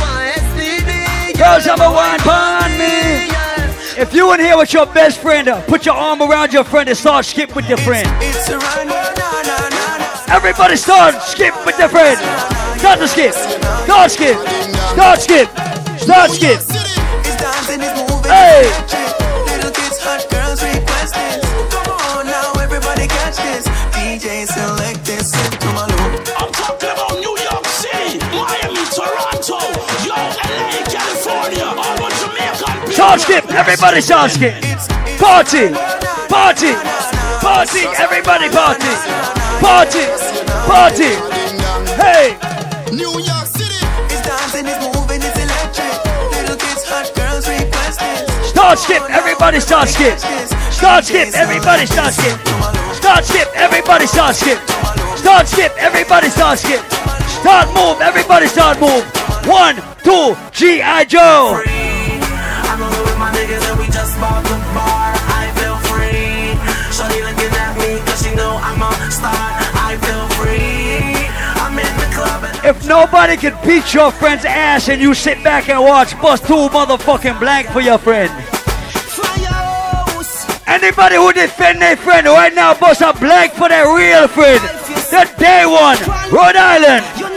[1.41, 2.19] Girls, I'm a wine
[2.77, 3.25] me.
[3.99, 6.87] If you in here with your best friend, uh, put your arm around your friend
[6.87, 8.07] and start skip with your friend.
[10.29, 12.19] Everybody start skip with your friend.
[12.79, 13.33] Start to skip.
[13.33, 14.37] Start skip.
[14.93, 15.49] Start skip.
[15.97, 16.59] Start skip.
[16.59, 18.27] It's dancing, it's.
[18.27, 19.10] Hey.
[33.11, 33.51] Start skip.
[33.51, 34.53] Everybody start skip.
[35.19, 35.67] Party.
[36.31, 36.71] Party.
[37.43, 37.83] Party.
[37.99, 38.87] Everybody party.
[39.59, 40.05] Party.
[40.63, 41.11] Party.
[41.99, 42.39] Hey.
[42.95, 43.83] New York City.
[44.07, 45.91] It's dancing, it's moving, it's electric.
[46.39, 48.47] Little kids, hot girls request this.
[48.47, 49.03] Start skip.
[49.09, 50.17] Everybody start skip.
[50.71, 51.35] Start skip.
[51.35, 52.39] Everybody start skip.
[52.95, 53.49] Start skip.
[53.55, 54.57] Everybody start skip.
[55.19, 55.73] Start skip.
[55.75, 56.79] Everybody start skip.
[57.27, 57.99] Start move.
[57.99, 59.03] Everybody start move.
[59.51, 61.03] One, two, G.I.
[61.03, 61.70] Joe.
[72.71, 76.69] If nobody can beat your friend's ass and you sit back and watch, bust two
[76.71, 78.31] motherfucking blank for your friend.
[80.65, 84.61] Anybody who defend their friend right now, bust a blank for their real friend.
[85.11, 85.99] The day one,
[86.31, 87.30] Rhode Island.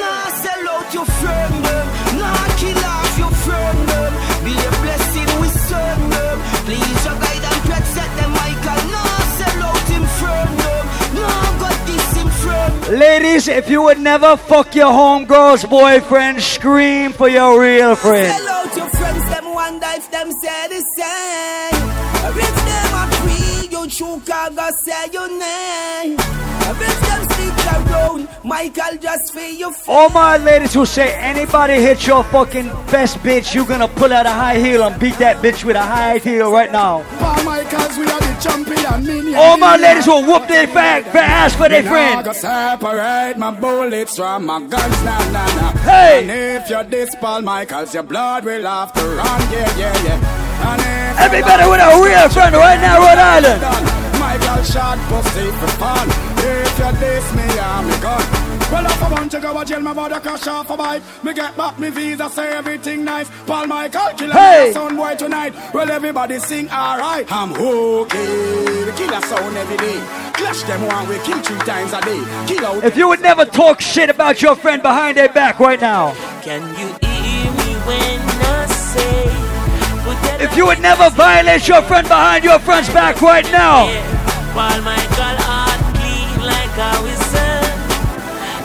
[12.91, 18.45] Ladies, if you would never fuck your homegirl's boyfriend, scream for your real friend.
[18.77, 19.45] Your friends them
[20.11, 21.85] them say the same.
[22.29, 26.17] If them you true cargo say your name.
[26.19, 27.54] If them
[28.45, 29.75] Michael just feel you.
[29.89, 34.27] All my ladies who say anybody hit your fucking best bitch, you gonna pull out
[34.27, 37.03] a high heel and beat that bitch with a high heel right now.
[37.19, 39.07] Paul Michaels, we are the champion.
[39.07, 42.27] Minion, All my ladies will whoop their back for ass for their Me friend.
[42.27, 45.73] nah separate my bullets from my guns, nah, nah, nah.
[45.89, 46.21] Hey!
[46.23, 46.31] And
[46.63, 50.69] if you're this Paul Michaels, your blood will have to run, yeah, yeah, yeah.
[50.69, 54.04] And Everybody with a real friend right now, Rhode Island.
[54.25, 56.07] Michael shot pussy for fun.
[56.39, 58.25] If you diss me, I'm a gun.
[58.73, 61.03] Well, if I want to go to jail, my body crash off a bike.
[61.23, 63.29] Me get back me visa, say everything nice.
[63.47, 64.71] Paul Michael, kill Hey!
[64.71, 65.53] a son boy tonight.
[65.75, 67.27] Well, everybody sing alright.
[67.31, 68.85] I'm okay.
[68.87, 69.99] We kill a sound every day.
[70.39, 72.21] Clash them one, we kill three times a day.
[72.49, 72.83] Kill out.
[72.85, 76.15] If you would never talk shit about your friend behind their back right now.
[76.43, 79.44] Can you hear me when I say?
[80.15, 83.87] Put that If you would never violate your friend behind your friend's back right now.
[84.55, 87.67] While Michael heart clean like a whistle,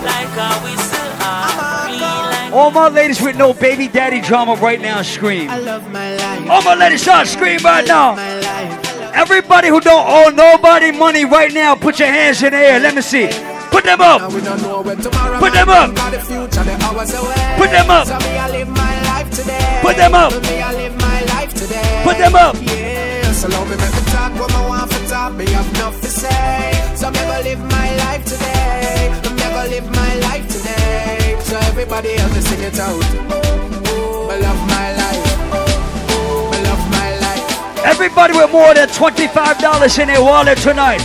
[0.06, 2.54] like a whistle, heart clean like.
[2.54, 5.50] All my ladies with no baby daddy drama right now scream.
[5.50, 6.50] I love my life.
[6.50, 8.16] All my ladies start scream right now.
[9.14, 12.80] Everybody who don't owe nobody money right now, put your hands in the air.
[12.80, 13.28] Let me see.
[13.72, 14.32] Put them up.
[14.34, 15.94] We don't know when tomorrow Put them up.
[15.94, 17.56] bring, but the future, the hours away.
[17.58, 18.08] Put them up.
[18.08, 19.80] So me, I live my life today.
[19.82, 20.32] Put them up.
[22.04, 22.56] Put them up.
[22.62, 25.34] Yeah, so love me, make me talk what I want for talk.
[25.34, 26.72] Me have enough to say.
[26.96, 29.12] So me go live my life today.
[29.36, 31.38] Me go live my life today.
[31.44, 33.00] So everybody else just sing it out.
[34.30, 35.26] Me love my life.
[36.52, 37.86] Me love my life.
[37.86, 41.02] Everybody with more than $25 in their wallet tonight.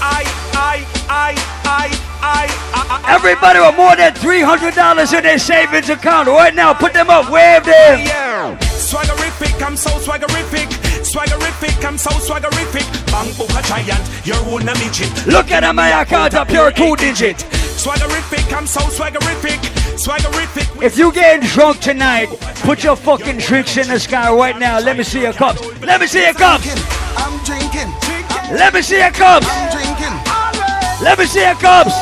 [0.00, 1.30] I, I, I,
[1.64, 1.88] I,
[2.22, 7.10] I, I, Everybody with more than $300 in their savings account right now, put them
[7.10, 8.00] up, wave them.
[8.00, 8.58] Yeah.
[9.42, 10.68] Swaggerific, I'm so swaggerific.
[11.02, 12.86] Swaggerific, I'm so swaggerific.
[13.10, 15.26] Bang book a giant, you're one a midget.
[15.26, 17.38] Look at my account up here, two digit.
[17.74, 19.58] Swaggerific, I'm so swaggerific.
[19.98, 20.82] Swaggerific.
[20.82, 22.28] If you getting drunk tonight,
[22.62, 24.78] put your fucking drinks in the sky right now.
[24.78, 25.60] Let me see your cups.
[25.80, 26.68] Let me see your cups.
[27.16, 27.90] I'm drinking.
[28.56, 29.46] Let me see your cups.
[29.50, 30.14] I'm drinking.
[31.02, 31.94] Let me see your cups.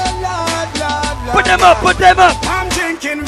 [1.33, 2.37] Put them up, put them up.
[2.43, 3.25] I'm drinking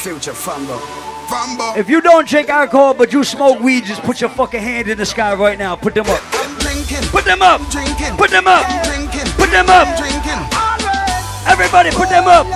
[0.00, 0.78] Future Fambo.
[1.28, 1.76] Fambo.
[1.76, 4.96] If you don't drink alcohol but you smoke weed, just put your fucking hand in
[4.96, 5.76] the sky right now.
[5.76, 6.22] Put them up.
[7.12, 7.60] Put them up.
[8.16, 8.64] Put them up.
[9.36, 9.88] Put them up.
[11.46, 12.46] Everybody put them up.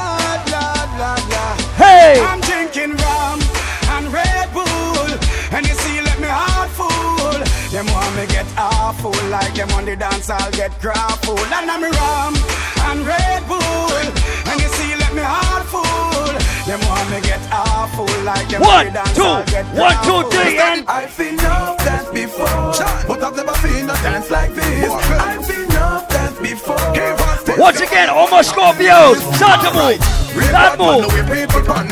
[1.77, 2.19] Hey.
[2.25, 3.39] I'm drinking rum
[3.93, 4.65] and Red Bull.
[5.53, 7.45] And you see, let me heart full.
[7.71, 11.41] Them want me get awful like them on the dance, I'll get grappled.
[11.41, 12.35] And I'm rum
[12.89, 13.61] and Red Bull.
[14.49, 16.14] And you see, let me heart full.
[16.67, 19.93] Them want me get awful like them One, on the dance, two, I'll get one,
[20.01, 20.33] two, grappled.
[20.33, 22.73] three, and I've been off that before,
[23.07, 24.91] but I've never seen a dance like this.
[24.91, 27.61] I've been off that before.
[27.61, 30.01] once again, all my Scorpios, start to move.
[30.49, 31.05] Start move.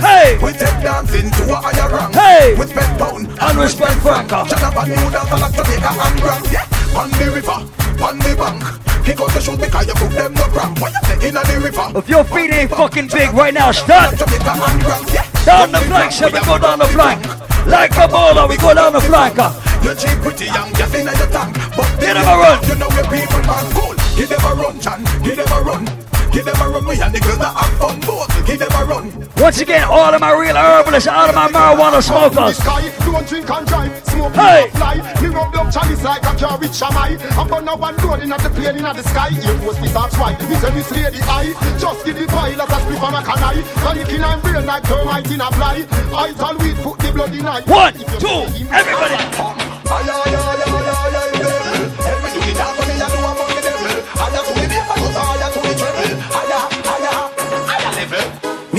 [0.00, 0.38] Hey.
[0.42, 2.14] We take dancing to a higher rank.
[2.14, 2.54] Hey.
[2.58, 4.44] With spend pound And respect Franca.
[4.48, 6.82] Jonathan New dance like Jamaica and Grand.
[6.94, 7.59] On the river,
[8.05, 8.62] on the bank.
[9.05, 10.81] Kick out the shoes because you put them no cramp.
[10.81, 11.98] What you say in the river?
[11.98, 14.16] If your feet ain't fucking big right now, start.
[14.16, 15.09] Jamaica and Grand.
[15.12, 15.26] Yeah.
[15.44, 17.24] Down the flank, shall we go down the flank?
[17.66, 19.38] Like a baller, we go down the flank.
[19.38, 19.50] uh.
[19.83, 21.57] You cheap pretty young, just in your tank.
[21.76, 22.62] But Give never run.
[22.68, 23.94] You know where people are cool.
[24.14, 25.02] Give never run, Chan.
[25.02, 26.01] Them a run.
[26.33, 26.85] Give them a run.
[26.87, 28.01] We and the girls that have fun.
[28.01, 28.47] Both.
[28.47, 29.29] Give them a run.
[29.37, 32.59] Once again, all of my real herbalists, all of my marijuana smokers.
[33.05, 34.68] Don't drink and drive, smoke Hey.
[34.71, 34.97] fly.
[35.21, 37.18] Me rub up chalice like a car with shamai.
[37.37, 39.29] I'm gonna one load in the plane in the sky.
[39.45, 40.33] Air force me that's why.
[40.49, 41.53] Me say me slay the eye.
[41.79, 43.62] Just give the pilot a split on a canai.
[43.85, 45.87] Panicking and brain like termite in a fly.
[46.14, 47.62] I tell weed put the blood in eye.
[47.66, 49.16] One, two, everybody.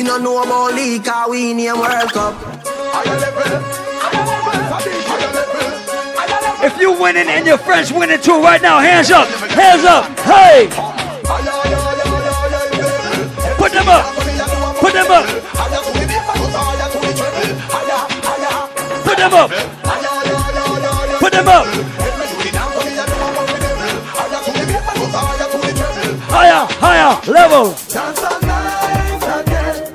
[0.03, 2.35] No know about league, we World Cup.
[6.61, 10.67] If you winning and your friends winning too right now, hands up, hands up, hey!
[13.57, 14.13] Put them up,
[14.81, 15.25] put them up,
[19.05, 19.51] put them up,
[21.21, 21.65] put them up.
[26.29, 28.22] Higher, higher, level.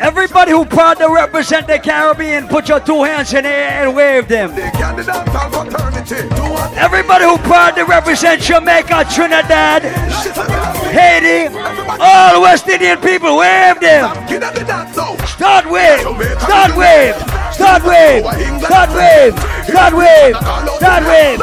[0.09, 3.95] Everybody who proud to represent the Caribbean, put your two hands in the air and
[3.95, 4.53] wave them.
[6.79, 9.83] Everybody who proud to represent Jamaica, Trinidad,
[10.97, 11.55] Haiti,
[12.01, 14.09] all the West Indian people, wave them.
[15.27, 16.01] Start wave,
[16.41, 19.35] start wave, God wave, God wave,
[19.71, 20.33] God wave,
[20.81, 21.39] God wave.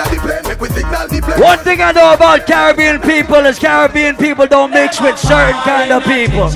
[0.00, 5.92] One thing I know about Caribbean people is Caribbean people don't mix with certain kind
[5.92, 6.48] of people.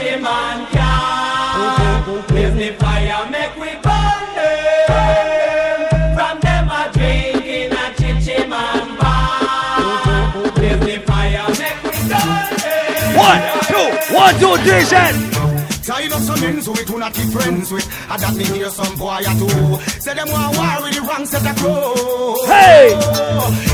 [13.14, 15.43] One, two, one, two, three, set.
[15.84, 17.86] Tied up some ends with who not be friends with.
[18.08, 20.00] I got me hear some boy or two.
[20.00, 22.46] Say them want war with the wrong set of clothes.
[22.46, 22.88] Hey!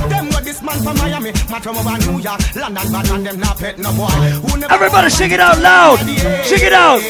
[0.08, 3.38] Them got this man from Miami, man from over New York, London, but and them
[3.38, 4.10] not pet no boy.
[4.10, 6.00] Who Everybody sing it out loud.
[6.42, 7.00] Sing it out.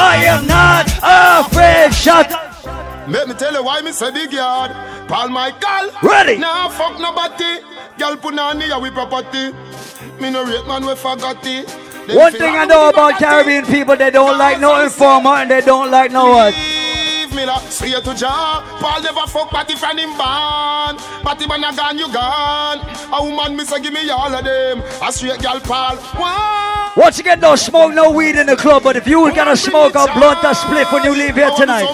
[0.00, 0.88] I am not
[1.44, 1.92] afraid.
[1.92, 3.08] Shut up.
[3.08, 4.72] Let me tell you why me say big yard.
[5.08, 5.90] Paul Michael.
[6.02, 6.38] Ready.
[6.38, 7.60] Nah, fuck nobody.
[7.98, 9.52] Girl put on the we property.
[10.22, 11.91] Me no rate man we forgot it.
[12.08, 13.18] One thing I know about.
[13.18, 16.54] Caribbean people, they don't like no informer and they don't like no what.
[16.54, 18.62] Leave me la straight to jaw.
[18.80, 20.96] Paul never fuck party from him born.
[21.22, 22.80] Party man a gone, you gone.
[23.12, 24.82] A woman me say give me all of them.
[25.02, 25.98] A straight girl Paul.
[26.96, 29.94] Once again, don't smoke no weed in the club, but if you were gonna smoke
[29.94, 31.86] a blunt or split when you leave here tonight,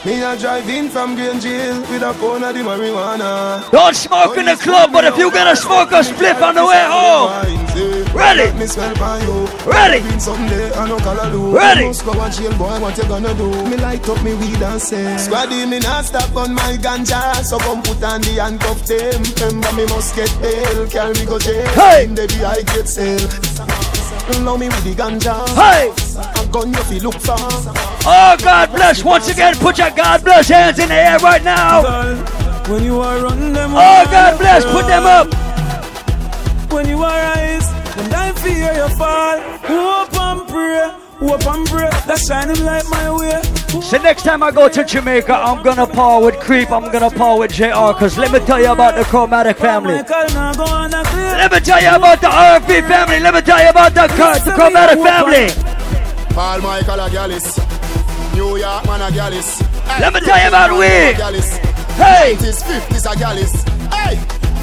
[0.00, 0.06] Michael.
[0.06, 3.70] Me a drive in from Green Jail with a pound of the marijuana.
[3.70, 6.84] don't smoke in the club, but if you gonna smoke a split on the way
[6.84, 7.60] home,
[8.14, 8.52] Ready.
[8.58, 9.46] Me smell by you.
[9.64, 10.02] Ready.
[10.02, 11.56] Been someday I no color do.
[11.56, 11.84] Ready.
[11.84, 12.80] Must go and jail, boy.
[12.80, 13.50] What you gonna do?
[13.68, 15.16] Me light up me weed and say.
[15.16, 19.22] Squaddy me not stop on my ganja, so come put on the handcuff them.
[19.38, 21.66] Remember me must get bail, carry me go jail.
[21.68, 22.06] Hey.
[22.06, 23.89] The I get sale.
[24.38, 25.46] Love me with the ganja.
[25.54, 25.90] Hey.
[26.42, 27.34] A gun you feel look for.
[27.38, 29.04] oh God bless.
[29.04, 31.82] Once again, put your God bless hands in the air right now.
[32.68, 35.26] When you are run them Oh God bless, put them up.
[36.72, 41.90] When you are arise, when I fear you fall, hope and pray, hope and pray.
[42.06, 43.40] That shining light my way.
[43.82, 47.38] So next time I go to Jamaica, I'm gonna par with Creep, I'm gonna par
[47.38, 49.94] with JR, cause let me tell you about the Chromatic family.
[49.94, 51.32] Michael now go on a clear.
[51.38, 53.20] Let me tell you about the RFB family.
[53.20, 55.46] Let me tell you about the, Cur- the Chromatic family.
[56.34, 57.58] Paul Michael a Gallus.
[58.34, 59.60] New York man a Gallus.
[60.00, 60.86] Let me tell you about we.
[60.86, 62.34] Hey.
[62.36, 63.52] 90s, 50s a Gallus.
[63.92, 64.16] Hey.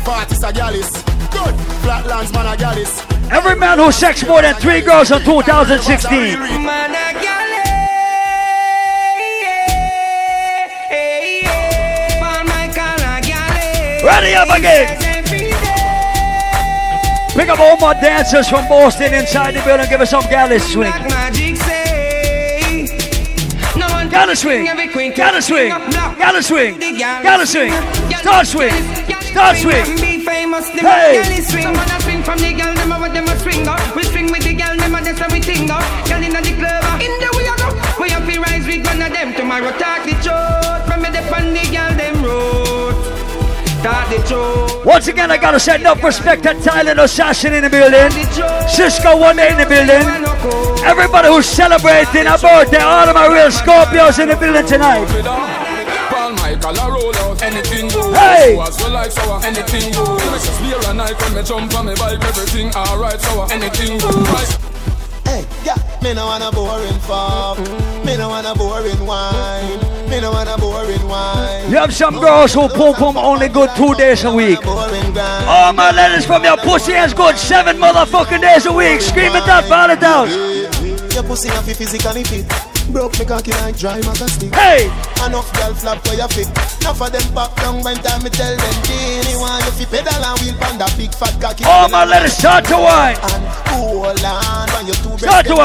[0.03, 1.16] 40s a Gallus.
[1.31, 1.55] Good.
[1.83, 3.05] Flatlands man a Gallus.
[3.31, 6.39] Every man who sex more than three girls in 2016.
[14.03, 14.97] Ready up again.
[17.35, 19.87] Pick up all my dancers from Boston inside the building.
[19.89, 20.91] Give us some galley swing.
[24.09, 24.65] Gotta swing.
[24.65, 25.69] Gotta swing.
[25.69, 26.79] Gotta swing.
[26.97, 27.71] Gotta swing.
[28.17, 28.73] Start swing.
[29.21, 30.06] Start swing.
[30.57, 31.21] Hey.
[31.45, 33.77] Someone a swing from the girl, them a what them a swing up.
[33.95, 35.85] We swing with the girl, them a that's how we ting up.
[36.09, 37.69] Girl inna the club, uh, in the way I go.
[38.01, 39.69] We up the rise with one of them tomorrow.
[39.77, 42.97] Talk the truth, from me the on the girl them road.
[43.85, 44.83] Talk the truth.
[44.83, 48.09] Once again, I gotta say enough respect to Thailand Assassin in the building.
[48.67, 50.01] Cisco One Day in the building.
[50.81, 55.05] Everybody who's celebrating a birthday, all of my real Scorpios in the building tonight.
[58.13, 58.55] Hey!
[58.55, 60.21] So as well like sour, anything goes.
[60.31, 63.97] Me just spear and I when me jump on me bike, everything alright, sour, anything
[63.99, 64.57] goes.
[65.25, 65.75] Hey, yeah.
[66.01, 67.57] Me no want a boring fuck.
[68.05, 69.79] Me no want a boring wine.
[70.09, 71.69] Me no want a boring wine.
[71.69, 74.65] You have some girls who pum pum only good two days a week.
[74.65, 79.01] All my ladies from your pussy is good seven motherfucking days a week.
[79.01, 80.29] Scream it out, ball it out.
[81.13, 82.45] Your pussy not fi physically fit.
[82.91, 84.53] Broke me cocky like dry maca stick.
[84.55, 84.87] Hey!
[85.25, 86.47] Enough girl flap where you fit.
[86.81, 90.23] Enough of them pop down when time me tell them Genie want you fi pedal
[90.23, 91.65] and wheel pan that big fat cocky.
[91.65, 93.17] All my ladies start to wine.
[93.75, 95.55] Hold on when you two Start to.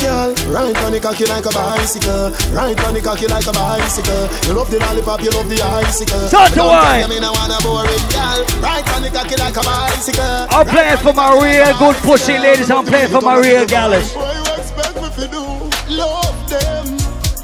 [0.00, 2.30] Girl, Ride on the cocky like a bicycle.
[2.54, 4.24] Ride on the cocky like a bicycle.
[4.46, 6.28] You love the lollipop, you love the icicle.
[6.28, 7.00] Start to Don't wine.
[7.00, 8.40] tell me no want a boring girl.
[8.62, 10.46] Ride on the cocky like a bicycle.
[10.54, 12.70] I'm playing for my real good pussy ladies.
[12.70, 14.14] I'm playing for my real gallas.
[14.14, 15.59] What you expect me to do?
[15.90, 16.86] Love them,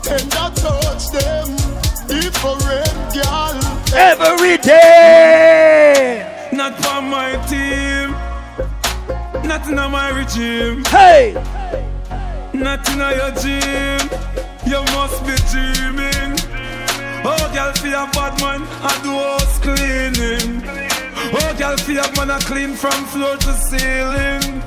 [0.02, 1.56] tender touch them.
[2.06, 2.60] Different
[3.12, 3.60] girl.
[3.92, 6.48] Every day.
[6.52, 8.12] Not for my team.
[9.46, 10.84] Not in my regime.
[10.84, 11.34] Hey!
[12.54, 14.08] Not in your gym.
[14.64, 16.38] You must be dreaming.
[17.24, 20.95] Oh, girl, feel a bad man, I do house cleaning.
[21.66, 24.62] Girl, a man, I clean from floor to ceiling.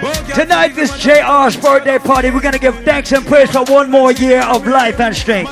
[0.00, 2.30] Oh, Tonight is JR's birthday party.
[2.30, 5.50] We're gonna give thanks and praise for one more year of life and strength.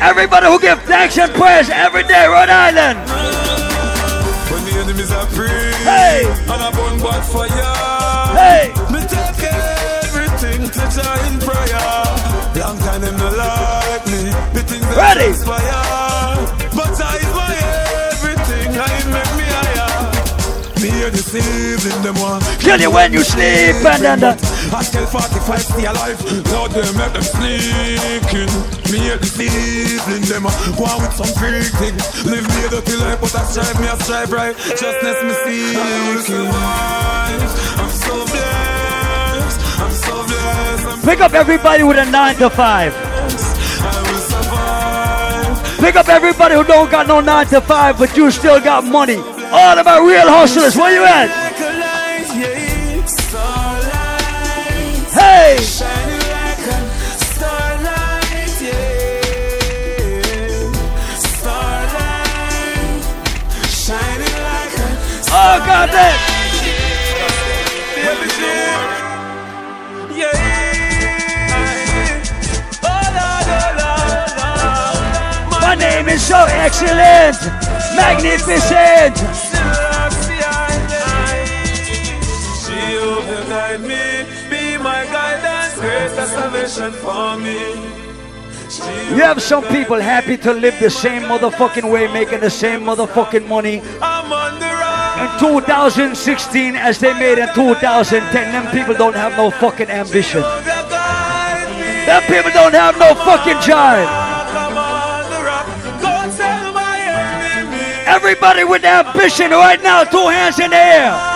[0.00, 2.98] Everybody who give thanks and praise every day, Rhode Island.
[4.48, 5.04] When me
[5.84, 6.24] Hey.
[6.24, 7.52] And I burn bad fire.
[8.40, 8.72] Hey.
[8.88, 9.52] Me take
[10.00, 10.82] everything to
[11.28, 12.32] in prayer.
[12.56, 14.32] Long time them no like me.
[14.54, 15.34] The things that Ready.
[15.34, 15.91] transpire.
[21.32, 24.36] Me hear the evening them want Kill you when you sleep and then the
[24.68, 26.20] I tell 45 stay alive.
[26.52, 28.52] Now they make them sneaking.
[28.92, 30.44] Me hear the evening them
[30.76, 31.96] Go on with some freak thing.
[32.28, 34.52] Live me a dirty life but I strive me I strive right?
[34.76, 39.56] Justness me seeking I'm so blessed.
[39.80, 40.84] I'm so blessed.
[40.84, 42.92] I'm Pick up everybody with a 9 to 5.
[45.80, 49.41] Pick up everybody who don't got no 9 to 5 but you still got money.
[49.54, 51.28] All of my real hustlers, where you at?
[55.12, 55.58] Hey!
[65.34, 66.32] Oh, God Lord,
[75.60, 77.36] My name is so excellent,
[77.96, 79.41] magnificent.
[86.78, 87.58] For me.
[89.14, 93.46] You have some people happy to live the same motherfucking way, making the same motherfucking
[93.46, 94.72] money I'm on the
[95.22, 98.32] in 2016 as they made in 2010.
[98.32, 100.40] Them people don't have no fucking ambition.
[100.40, 104.08] Them people don't have no fucking drive.
[104.50, 105.66] Come on the rock,
[106.00, 107.82] go tell my enemy.
[108.06, 111.31] Everybody with ambition right now, two hands in the air.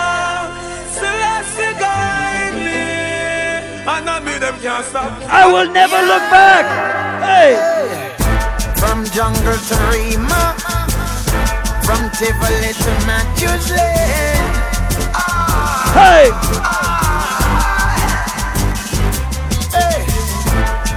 [4.67, 5.21] I can't stop.
[5.31, 6.65] I will never look back.
[7.23, 7.55] Hey,
[8.75, 10.43] From jungle to Rema,
[11.87, 14.43] from Tivoli to Matthews Lane.
[15.95, 16.27] hey.
[19.71, 20.03] Hey.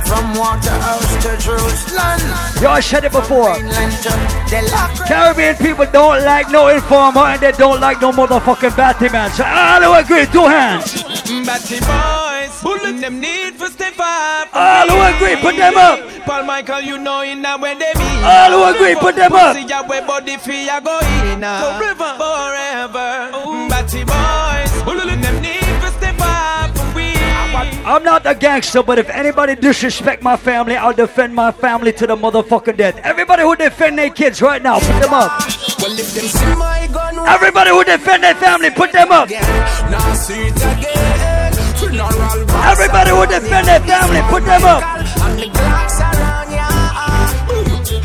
[0.02, 2.18] From Waterhouse to Jerusalem,
[2.60, 3.54] Y'all said it before.
[3.54, 4.10] Greenland to
[4.50, 5.06] Delacroix.
[5.06, 9.30] Caribbean people don't like no informer and they don't like no motherfucking batty man.
[9.30, 11.04] So ah, I don't agree, two hands.
[11.46, 11.78] Batty
[12.62, 14.48] boys, bullet them need for step up.
[14.54, 16.00] All who agree, put them up.
[16.24, 18.24] Paul Michael, you know in that when they mean.
[18.24, 19.56] All who agree, put them up.
[19.56, 20.98] See ya way body fee ya go
[21.32, 21.42] in.
[21.42, 23.68] uh, Forever, forever.
[23.68, 26.70] Batty boys, bullet them need for step up.
[27.82, 32.06] I'm not a gangster, but if anybody disrespect my family, I'll defend my family to
[32.06, 32.98] the motherfucking death.
[32.98, 35.30] Everybody who defend their kids right now, put them up.
[35.80, 39.28] Well, if them see my gun, Everybody who defend their family, put them up.
[42.00, 44.82] Funeral Everybody who defend their family, put them up.
[44.82, 46.68] And the Glocks around ya.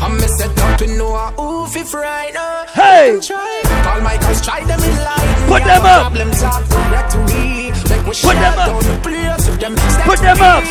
[0.04, 2.66] I'm set up to know who fi fright now.
[2.74, 3.18] Hey.
[3.22, 3.62] Try.
[3.84, 5.48] Paul Michaels try them in line.
[5.48, 6.12] Put them up.
[6.12, 7.72] Problems are direct to me.
[7.88, 8.68] Make we Put them up.
[8.68, 9.76] down the place with them.
[9.76, 10.64] Step Put them up.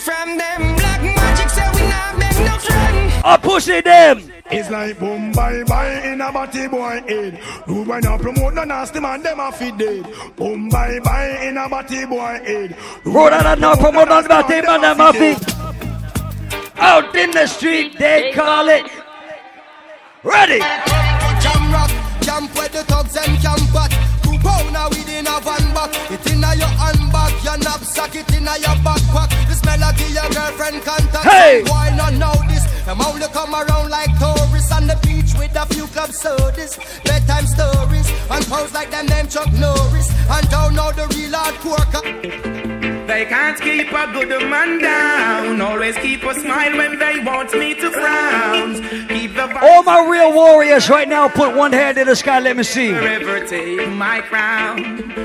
[0.00, 0.81] From them
[3.22, 3.34] friend.
[3.34, 4.32] I pussy them.
[4.50, 7.40] It's like boom bye bye in a batty boy head.
[7.66, 10.06] Do when I promote no nasty man, them a fit dead.
[10.36, 12.76] Boom bye bye in a batty boy head.
[13.04, 15.38] Road out now, promote on batty man and my feet.
[16.76, 18.86] Out in the street, they call it.
[20.22, 20.58] Ready.
[20.58, 21.90] Jam rock,
[22.22, 23.72] camp where the thugs and camp
[24.44, 24.48] at.
[24.48, 25.90] Two pounder within a van back.
[26.10, 29.30] It inna your handbag, your knapsack, it inna your backpack.
[29.48, 31.24] This melody your girlfriend contact.
[31.24, 31.62] Hey!
[31.66, 32.64] Why not know this?
[32.84, 37.46] Them only come around like tourists on the beach with a few club sodas, bedtime
[37.46, 40.10] stories, and pose like them name Chuck Norris.
[40.28, 41.86] And don't know the real hardcore.
[41.92, 45.60] co- They can't keep a good man down.
[45.60, 48.82] Always keep a smile when they want me to frown.
[49.50, 52.38] All my real warriors right now, put one hand in the sky.
[52.38, 52.90] Let me see.
[52.92, 54.78] forever take my crown.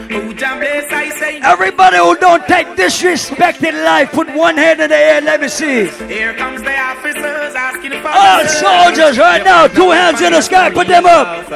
[0.10, 1.40] Who jam bless I say.
[1.42, 5.22] Everybody who don't take disrespect in life, put one hand in the air.
[5.22, 5.88] Let me see.
[6.08, 10.42] Here comes the officers asking for ah, All soldiers right now, two hands in the
[10.42, 10.72] sky.
[10.72, 11.48] Put them up.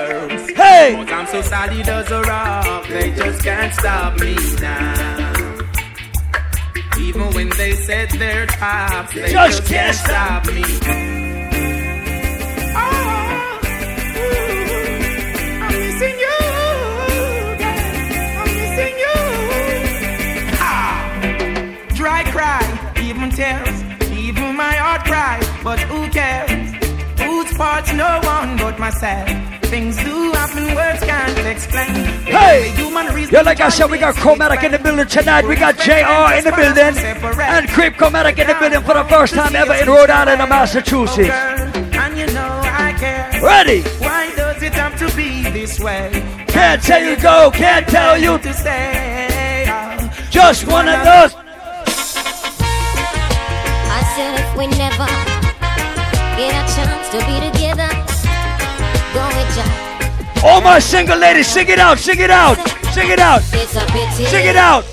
[0.56, 0.96] Hey.
[0.96, 5.32] I'm so solid as a rock, they just can't stop me now.
[7.00, 11.21] Even when they set their traps, they Just just, can't can't stop me.
[25.64, 26.74] But who cares?
[27.20, 29.30] Whose parts no one but myself.
[29.66, 31.94] Things do happen, words can't explain.
[32.26, 32.72] Hey!
[32.76, 33.34] human reason.
[33.34, 35.48] Yeah, like I said, we got Chromatic in the building tonight.
[35.48, 36.94] We got JR in the building.
[37.40, 40.50] And Creep Chromatic in the building for the first time ever in Rhode Island and
[40.50, 41.91] Massachusetts.
[43.02, 43.42] Care.
[43.42, 43.82] Ready.
[43.98, 46.12] Why does it have to be this way?
[46.48, 49.66] Can't tell you go, can't tell you to stay.
[50.30, 51.34] Just one of those.
[53.98, 55.08] I said if we never
[56.38, 57.90] get a chance to be together,
[59.16, 59.66] go with ya.
[60.48, 62.58] All my single ladies, sing it out, sing it out,
[62.94, 64.26] sing it out, It's a pity.
[64.26, 64.86] sing it out.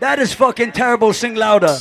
[0.00, 1.12] That is fucking terrible.
[1.12, 1.76] Sing louder.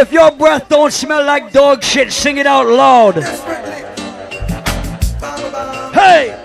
[0.00, 3.14] If your breath don't smell like dog shit, sing it out loud.
[5.92, 6.36] Hey!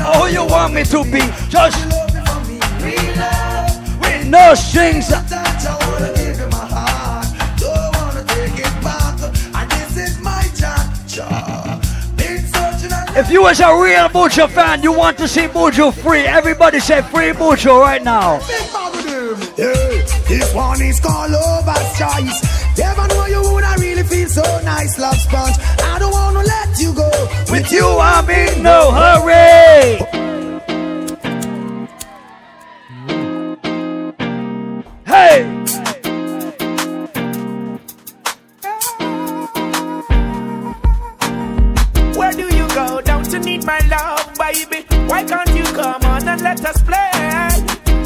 [0.00, 1.78] Oh, you want me to be just
[4.00, 5.12] with no strings.
[13.16, 16.22] If you was a real Mucho fan, you want to see Mucho free.
[16.22, 18.40] Everybody say free Mucho right now.
[20.28, 22.76] Hey, this one is called Lover's Choice.
[22.76, 25.56] Never know you would I really feel so nice, love sponge.
[25.82, 27.10] I don't wanna let you go.
[27.50, 30.04] With you, I'm in no hurry.
[35.06, 35.44] Hey!
[42.18, 43.00] Where do you go?
[43.00, 44.84] Don't you need my love, baby?
[45.08, 47.08] Why can't you come on and let us play?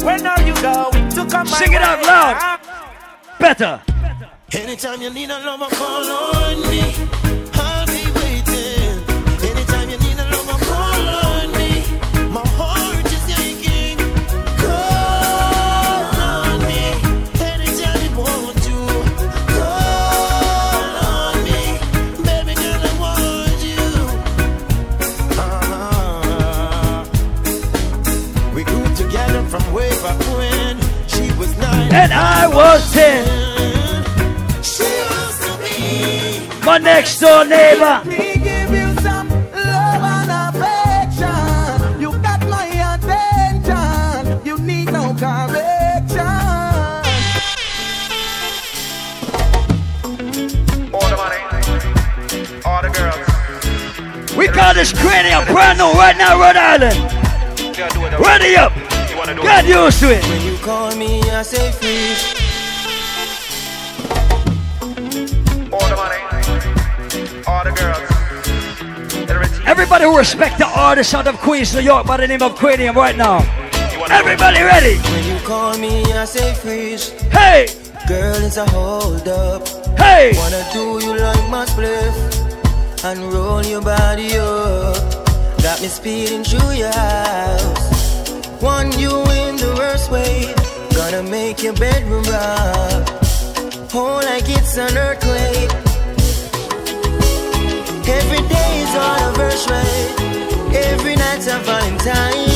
[0.05, 0.32] When are
[1.45, 2.59] Sing it out loud.
[3.39, 3.81] Better.
[4.53, 6.03] Anytime you need a lover, call
[6.35, 7.42] on me.
[31.93, 32.01] Was nine.
[32.01, 33.43] And I was 10.
[36.65, 38.01] My next door neighbor.
[38.05, 42.01] Me give you some love and affection.
[42.01, 42.65] You got my
[42.95, 44.45] attention.
[44.45, 46.25] You need no correction.
[50.93, 51.41] All the money,
[52.65, 54.37] all the girls.
[54.37, 56.97] We got this cranium brand new right now, Rhode Island.
[58.19, 58.82] Ready up.
[59.43, 60.23] Get used to it.
[60.23, 62.15] When you call me, I say free.
[65.71, 66.19] All the money,
[67.47, 68.13] all the girls.
[69.65, 72.95] Everybody who respect the artist out of Queens, New York by the name of Cranium
[72.95, 73.39] right now.
[74.09, 74.97] Everybody ready?
[74.97, 77.09] When you call me, I say freeze.
[77.31, 77.67] Hey!
[78.07, 79.67] Girl, it's a hold up.
[79.97, 80.33] Hey!
[80.35, 82.15] Wanna do you like my spliff
[83.05, 84.95] and roll your body up.
[85.61, 87.82] Got me speeding through your house.
[88.63, 90.47] Want you in the worst way.
[90.95, 93.03] Gonna make your bedroom rock.
[93.93, 95.69] Oh, like it's an earthquake.
[98.07, 99.99] Every day is our anniversary.
[100.73, 102.55] Every night's a Valentine.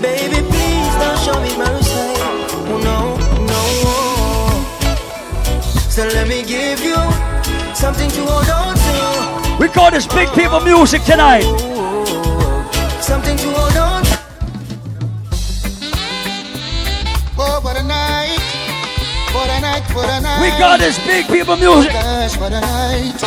[0.00, 2.14] Baby, please don't show me mercy.
[2.70, 3.18] Oh no,
[3.50, 3.62] no.
[5.90, 6.94] So let me give you
[7.74, 9.58] something to hold on to.
[9.58, 11.42] We call this big people music tonight.
[13.02, 13.83] Something to hold on
[19.80, 20.40] night, what a night.
[20.40, 21.92] We got this big people music.
[21.92, 23.20] Gosh, what a night.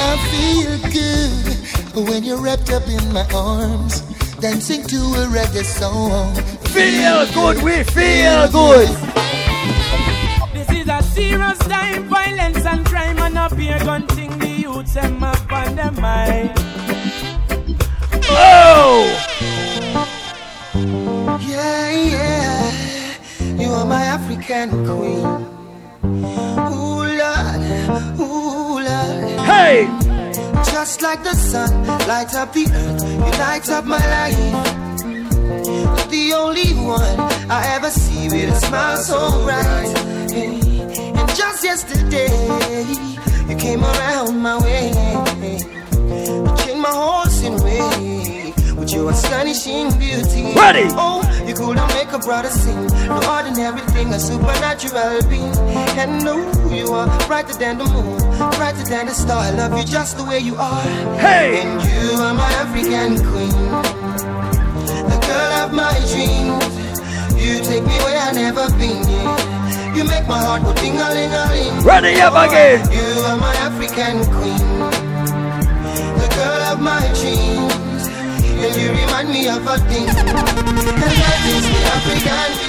[0.00, 4.00] I feel good when you're wrapped up in my arms,
[4.40, 6.34] dancing to a reggae song.
[6.72, 8.88] Feel good, we feel good.
[10.52, 14.94] This is a serious time, violence and crime, and up here gun thing the youths
[14.94, 16.52] them up on them mind.
[18.30, 19.20] Oh!
[21.46, 23.56] Yeah, yeah.
[23.56, 25.53] You are my African queen.
[26.04, 27.60] Ooh, Lord,
[28.20, 29.40] ooh, Lord.
[29.40, 29.88] Hey!
[30.70, 34.38] Just like the sun lights up the earth, you light up my life.
[35.64, 37.18] You're The only one
[37.50, 39.96] I ever see with a smile so bright.
[40.30, 40.60] Hey,
[41.16, 42.28] And just yesterday,
[43.48, 44.88] you came around my way.
[45.40, 48.13] You changed my horse in way
[48.94, 50.54] your astonishing beauty.
[50.54, 50.86] Ready.
[50.94, 52.86] Oh, you couldn't make a brother sing.
[53.08, 55.54] No ordinary thing, a supernatural being.
[55.98, 56.36] And no,
[56.70, 58.18] you are brighter than the moon,
[58.56, 59.42] brighter than the star.
[59.42, 60.82] I love you just the way you are.
[61.18, 61.62] Hey.
[61.62, 63.50] And you are my African queen,
[65.10, 66.64] the girl of my dreams.
[67.34, 69.02] You take me where I never been.
[69.08, 69.94] Yeah.
[69.94, 71.84] You make my heart go ding a ling a ling.
[71.84, 72.80] Ready up again.
[72.90, 74.78] You are my African queen,
[76.20, 77.73] the girl of my dreams.
[78.72, 80.24] Remind me of a thing, is the
[81.92, 82.64] African.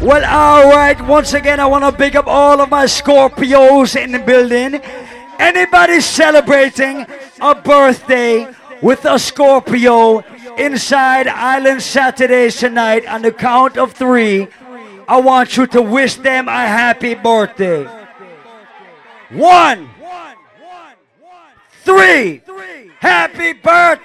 [0.00, 0.98] Well, all right.
[1.06, 4.80] Once again, I want to big up all of my Scorpios in the building.
[5.38, 7.04] Anybody celebrating
[7.40, 8.48] a birthday
[8.80, 10.20] with a Scorpio
[10.56, 14.48] inside Island Saturdays tonight on the count of three,
[15.06, 17.84] I want you to wish them a happy birthday.
[19.30, 19.90] One,
[21.88, 22.42] three,
[23.00, 24.04] happy birthday.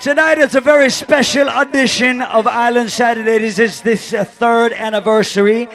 [0.00, 3.36] Tonight is a very special edition of Island Saturday.
[3.36, 5.68] This is this uh, third anniversary,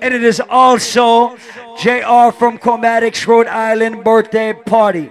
[0.00, 1.36] and it is also
[1.82, 5.10] JR from Chromatics Rhode Island birthday party.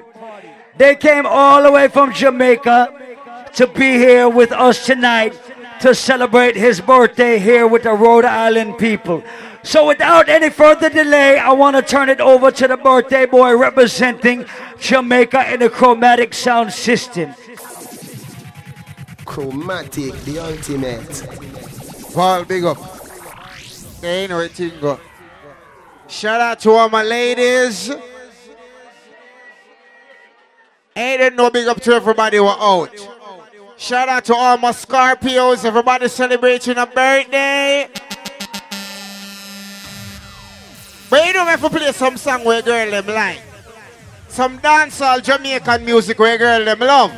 [0.77, 3.17] They came all the way from Jamaica
[3.55, 5.37] to be here with us tonight
[5.81, 9.23] to celebrate his birthday here with the Rhode Island people.
[9.63, 13.55] So without any further delay, I want to turn it over to the birthday boy
[13.57, 14.45] representing
[14.79, 17.33] Jamaica in the chromatic sound system.
[19.25, 22.13] Chromatic, the ultimate.
[22.13, 22.77] Paul, big up.
[24.01, 24.99] They know it go.
[26.07, 27.89] Shout out to all my ladies.
[30.95, 32.91] Ain't it no big up to everybody who are out.
[33.77, 37.89] Shout out to all my Scorpios, everybody celebrating a birthday.
[41.13, 43.39] But you know if we play some song where girl them like.
[44.29, 47.15] Some dancehall Jamaican music where girl them love.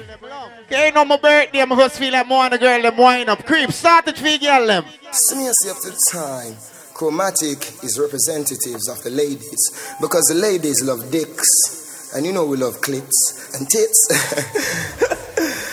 [0.63, 3.29] Okay, you know my birthday, I just feel like more and the girl them wind
[3.29, 3.45] up.
[3.45, 4.83] Creep, start it for girl them.
[5.13, 6.57] See yourself to the time.
[6.93, 12.57] Chromatic is representatives of the ladies because the ladies love dicks, and you know we
[12.57, 14.09] love clits and tits.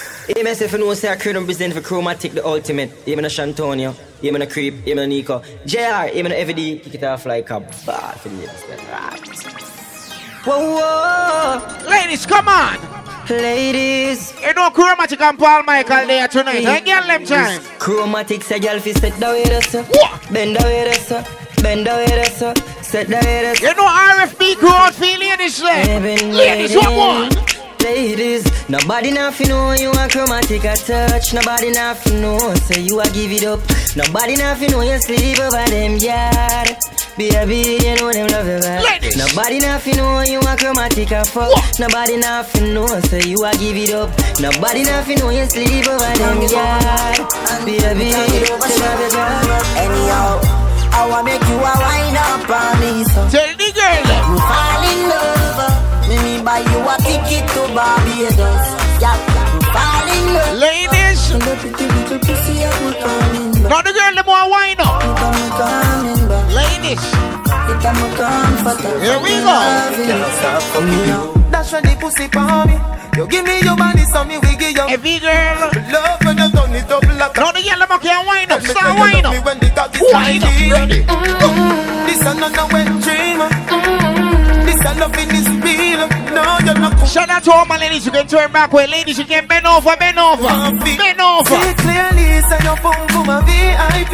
[0.43, 2.91] Myself, you know, say I create represent for Chromatic, the ultimate.
[3.07, 5.43] Even a Shantonio, even a Creep, even a Nico.
[5.67, 8.63] JR, even a Every kick it off like a bad for the ladies.
[10.45, 11.89] Whoa, whoa.
[11.89, 12.79] Ladies, come on.
[13.29, 14.33] Ladies.
[14.41, 16.67] You know Chromatic and Paul Michael there tonight.
[16.67, 17.63] I get them time.
[17.79, 19.73] Chromatic say girl fi set the way this
[20.31, 21.09] Bend the way this
[21.63, 22.39] Bend the way this
[22.87, 25.99] Set the way this You know RFB crowd feel ladies eh?
[26.01, 26.33] there.
[26.33, 27.62] Ladies, what one?
[27.83, 31.35] Ladies, nobody nothing know you a chromatic a touch.
[31.35, 33.61] Nobody nothing know say you a give it up.
[33.97, 36.69] Nobody nothing know you sleep over them yard.
[37.19, 38.85] Baby, you know them love you back.
[38.85, 39.17] Ladies.
[39.19, 41.51] Nobody nothing know you a chromatic a fuck.
[41.79, 44.11] Nobody nothing know say you a give it up.
[44.41, 47.19] Nobody nothing know you sleep over them yard.
[47.67, 49.67] Baby, you love you back.
[49.77, 50.39] Anyhow,
[50.95, 53.27] I wanna make you a wine up on me, so.
[53.29, 54.03] Tell the girl.
[54.07, 55.89] You fall in love.
[56.09, 56.97] Me me buy you a
[57.33, 58.67] ticket to Barbados.
[59.01, 59.17] Yeah,
[59.53, 60.59] you fall in love.
[60.59, 61.31] Ladies.
[61.33, 63.71] And the pretty little pussy I put coming back.
[63.71, 65.01] Now the girl them want wine up.
[65.01, 66.47] It am coming back.
[66.53, 67.05] Ladies.
[67.73, 69.01] It am comfortable.
[69.01, 69.57] Here we go.
[71.51, 72.77] That's when the pussy for me.
[73.17, 74.87] You give me your body, so me we give you.
[74.89, 75.71] Every girl.
[75.93, 78.61] Love when you turn it up like Now the girl them can wine up.
[78.63, 79.45] Start wine up.
[79.45, 80.53] when the cock is Wine up.
[80.73, 81.05] Ready.
[81.09, 84.12] Oh, this another wet dream.
[84.85, 86.09] A loving is real.
[86.35, 88.05] No, you're not Shout out to all my ladies.
[88.05, 88.87] You can turn back way.
[88.87, 90.49] Ladies, you can bend over, bend over.
[90.83, 91.55] Bend over.
[91.55, 94.13] See clearly, say your phone for my VIP.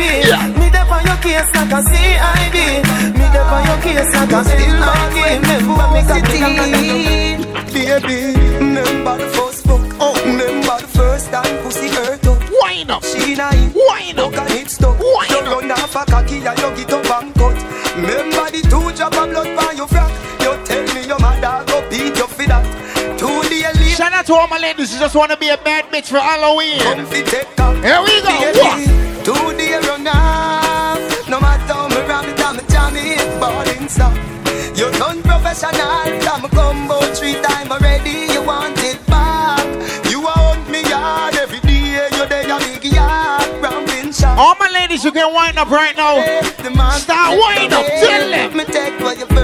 [0.59, 2.59] Me there for your case like a CID.
[3.17, 5.17] Me there for your case like a LID.
[5.41, 7.39] Remember me it
[7.73, 9.81] Baby, remember the first fuck.
[10.01, 12.43] Oh, remember the first time pussy hurt up.
[12.61, 13.05] Wine up.
[13.05, 13.75] She naive.
[13.75, 14.33] Wine up.
[14.37, 14.99] And it stuck.
[14.99, 15.47] Wine up.
[15.47, 17.57] run off a cocky and you get up and cut.
[17.97, 20.18] Remember the two drop of blood by your frack.
[24.29, 26.79] To all my ladies who just want to be a bad bitch for Halloween.
[26.81, 27.73] Come fi take off.
[27.81, 28.29] Here we go.
[28.29, 29.25] Baby, What?
[29.25, 30.05] Two day run.
[31.33, 34.13] No matter how me ram it, I'm jammy it balling stop.
[34.77, 35.81] You're non-professional.
[35.81, 38.29] I'm combo three time already.
[38.35, 39.65] You want it back.
[40.11, 42.11] You want me yard every day.
[42.13, 43.49] You're there, your big yard.
[43.63, 44.37] Rambling shop.
[44.37, 46.21] All my ladies, you can wind up right now.
[46.99, 47.87] Start wind up.
[47.87, 49.38] Tell them.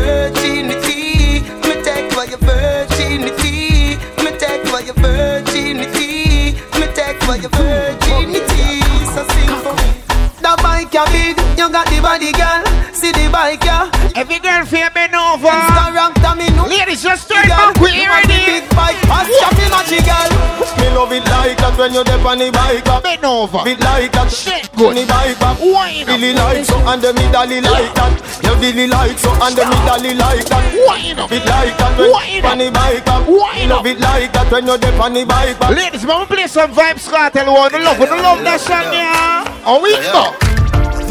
[10.95, 12.63] Ya big, you got the body girl.
[12.95, 13.91] See the bike ya.
[14.15, 15.51] Every girl feel bend over.
[15.51, 16.71] Instagram me no.
[16.71, 17.83] Ladies, just turn Girl, back.
[17.83, 18.63] We you want the ready.
[18.63, 20.31] big bike, pass ya me magic girl.
[20.79, 23.03] Me love it like that when you dip on the bike up.
[23.03, 23.67] Bend over.
[23.67, 24.31] It like that.
[24.31, 25.59] Shit, On the bike up.
[25.59, 26.15] Wine up.
[26.15, 28.15] Really like so and the middle like that.
[28.47, 30.63] You really like so and the middle like that.
[30.79, 31.33] Wine up.
[31.35, 33.27] It like that when Wine on the bike up.
[33.27, 35.75] Wine Love it like that when you dip on the bike up.
[35.75, 37.51] Ladies, we're gonna play some Vybz Kartel.
[37.51, 39.43] One, the love, the love that song, yeah.
[39.67, 40.54] Oh, we go.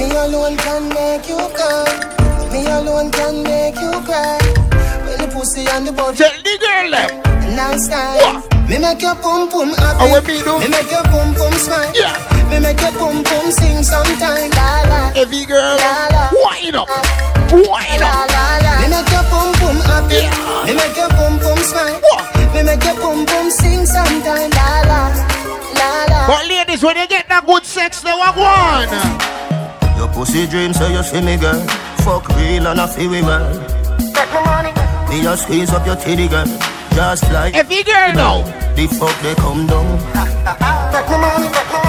[0.04, 1.95] Me alone can make you come.
[2.51, 4.38] Me alone can make you cry.
[5.08, 7.56] When the pussy and the body Tell the girl them.
[7.56, 8.43] nice time.
[8.68, 10.12] Me make your pum pum happy.
[10.12, 10.60] What me do?
[10.60, 11.91] Me make your pum pum smile.
[11.95, 12.16] Yeah.
[12.51, 14.51] Me make your pum pum sing sometime.
[14.51, 14.99] La la.
[15.16, 16.24] Every girl, La la.
[16.36, 16.88] wind up,
[17.51, 18.28] wind up.
[18.28, 18.74] la la.
[18.84, 20.28] Me make your pum pum happy.
[20.68, 21.99] Me make your pum pum smile.
[22.54, 24.51] Me make your pum pum sing sometime.
[24.51, 25.01] La la.
[25.80, 26.28] La la.
[26.28, 28.91] But ladies, when you get that good sex, they walk one.
[29.98, 31.60] Your pussy dreams say you see me girl.
[32.04, 33.48] Fuck real and I feel we well.
[35.10, 36.46] Me just squeeze up your titty girl.
[36.94, 38.41] Just like Every girl now
[38.76, 39.98] The fuck they come down.
[40.94, 41.83] Take my money, take my money.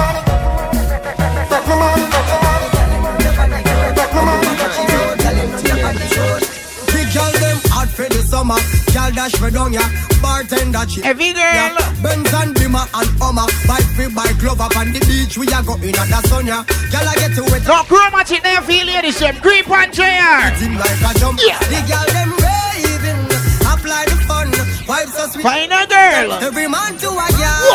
[8.45, 8.61] Summer.
[8.93, 9.33] Girl dash
[9.73, 9.81] ya.
[10.21, 11.05] Bartender chick.
[11.05, 11.77] Every girl.
[12.01, 13.47] Benz and Bimmer and Hummer.
[13.67, 15.37] Bike free bike up on the beach.
[15.37, 16.63] We are going at the sun ya.
[16.91, 17.65] Girl I get to it.
[17.67, 20.51] No chromatic, they feel ladies, them creep on chair.
[20.55, 21.39] Him like a jump.
[21.41, 21.59] Yeah.
[21.59, 23.25] The girl them raving.
[23.65, 24.51] Apply the fun.
[24.85, 25.43] Vibes so sweet.
[25.43, 26.33] Find a girl.
[26.43, 27.71] Every man to a girl.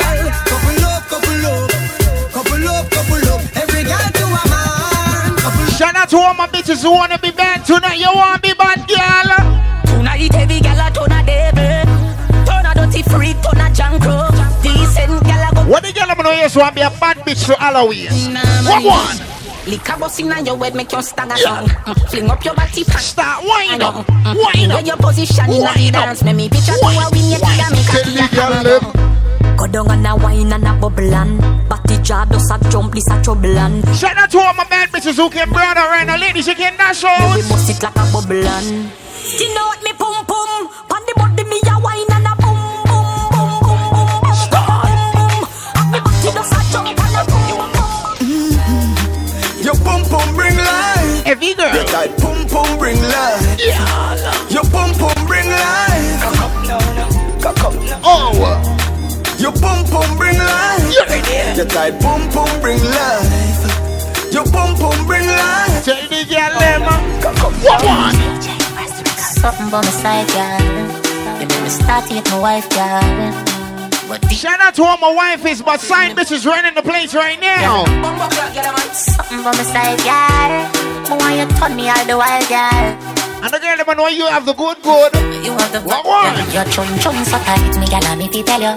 [0.47, 1.71] Couple up, couple up.
[2.31, 3.00] Couple up, couple
[5.81, 7.99] Shout out to all my bitches who wanna be bad tonight.
[7.99, 9.97] You wanna be bad, girl?
[9.97, 14.29] Tonight every gal a turn a devil Turn a dirty freak, turn a junk crook
[14.61, 17.55] Decent a go What the girl I'm gonna use want be a bad bitch for
[17.55, 18.13] Halloween?
[18.69, 19.27] What one?
[19.73, 21.69] Lick a bus inna your head, make you stagger song.
[21.69, 23.01] Mm, Fling up your body, pan.
[23.01, 26.85] Start wine up, Mm, wine Where your position inna the dance, make me picture to
[26.85, 29.10] a win, you a Tell the girl.
[29.61, 31.39] Go down and a wine and a bubble and
[31.69, 34.89] Batty jaw does a jump, this a trouble and Shout out to all my bad
[34.89, 36.17] bitches who can brother right now.
[36.17, 37.37] Ladies, you can dash out.
[37.37, 38.91] We bust it like a bubble and
[39.21, 42.57] Skin out me pum pum Pan the body me a wine and a boom
[42.89, 43.05] boom
[43.37, 45.45] boom boom boom boom Boom boom
[45.77, 49.61] And me batty does a jump and a boom boom mm-hmm.
[49.61, 51.27] Your pum pum bring life.
[51.29, 51.69] Every girl.
[51.69, 53.61] Your tight pum pum bring life.
[53.61, 54.49] Yeah.
[54.49, 56.01] Your pum pum bring life.
[58.03, 58.70] Oh.
[59.41, 60.85] Your pum pum bring life.
[60.93, 61.57] Yeah.
[61.57, 64.33] Your tight pum pum bring life.
[64.35, 65.83] Your pum pum bring life.
[65.83, 66.83] Tell the girl them.
[67.65, 68.15] What one?
[69.17, 71.41] Something by my side, girl.
[71.41, 73.01] You make me start to get my wife, girl.
[74.11, 77.41] But the Shout out to all my wifeys, but side bitches running the place right
[77.41, 77.87] now.
[78.93, 80.53] something by my side, girl.
[81.09, 83.20] I want you turn me all the while, girl.
[83.43, 85.15] And the girl them know you have the good good.
[85.45, 86.37] You have the What one?
[86.53, 88.69] Your chum chum so tight, me gal, me fi tell you.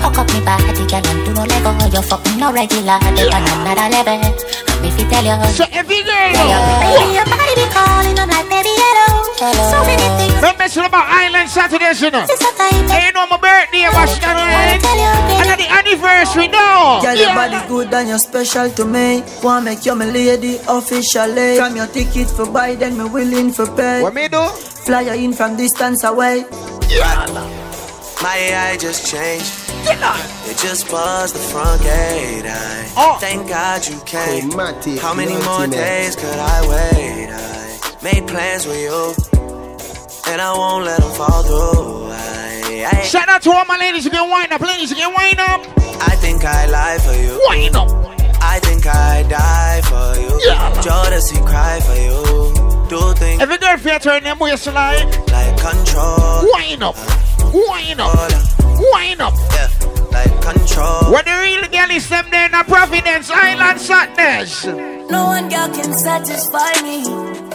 [0.00, 1.72] Hook up me body, gal, and do no lego.
[1.92, 4.69] You fuck me no regular, you on another level.
[4.82, 5.36] Me fi tell you.
[5.52, 6.32] So every girl.
[6.34, 6.48] Tell
[6.84, 9.08] baby, your body be calling, I'm like, baby, hello.
[9.40, 10.34] So many things.
[10.40, 12.24] Remember it's about Island Saturdays, you know.
[12.24, 12.88] It's so tight.
[12.88, 15.64] Ain't no my birthday, was that Tell you, And baby.
[15.64, 17.00] the anniversary, no.
[17.02, 19.22] Girl, your body good and you're special to me.
[19.42, 21.56] Wanna make you my lady officially.
[21.56, 24.02] From your ticket for buy, then me willing for pay.
[24.02, 24.44] What me do?
[24.86, 26.44] Fly you in from distance away.
[28.22, 29.69] My AI just changed.
[29.84, 32.44] It just buzzed the front gate.
[32.44, 33.16] I Oh.
[33.20, 34.50] thank God you came.
[34.50, 35.70] Chromatic, How many naughty more man.
[35.70, 37.30] days could I wait?
[37.30, 39.14] I made plans with you,
[40.30, 42.10] and I won't let them fall through.
[42.12, 44.60] I, I, Shout out to all my ladies who can wind up.
[44.60, 45.60] Ladies who can wind up.
[46.02, 47.40] I think I lie for you.
[47.48, 47.88] Wind up.
[48.42, 50.40] I think I die for you.
[50.46, 50.72] Yeah.
[50.82, 52.88] Jodeci cry for you.
[52.88, 55.06] Do things Every girl feel turn them waistline.
[55.28, 56.44] like control.
[56.54, 56.96] Wind up.
[57.54, 58.59] Wind up.
[58.80, 59.34] Wind up.
[59.52, 59.68] Yeah,
[60.12, 61.10] like control.
[61.12, 64.64] What the real girl is them there in a Providence Island sadness.
[65.10, 67.02] No one girl can satisfy me.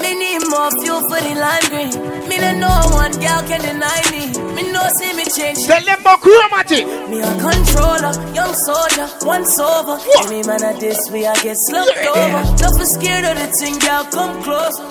[0.02, 1.94] Me need more fuel for the lime green.
[2.28, 4.28] Me and no one girl can deny me.
[4.54, 5.66] Me no see me change.
[5.66, 6.86] Tell them about chromatic.
[7.10, 9.98] Me a controller, young soldier, once over.
[10.26, 12.42] Any man at this, we I get slumped over.
[12.58, 14.84] Don't be scared of the thing, girl, come closer.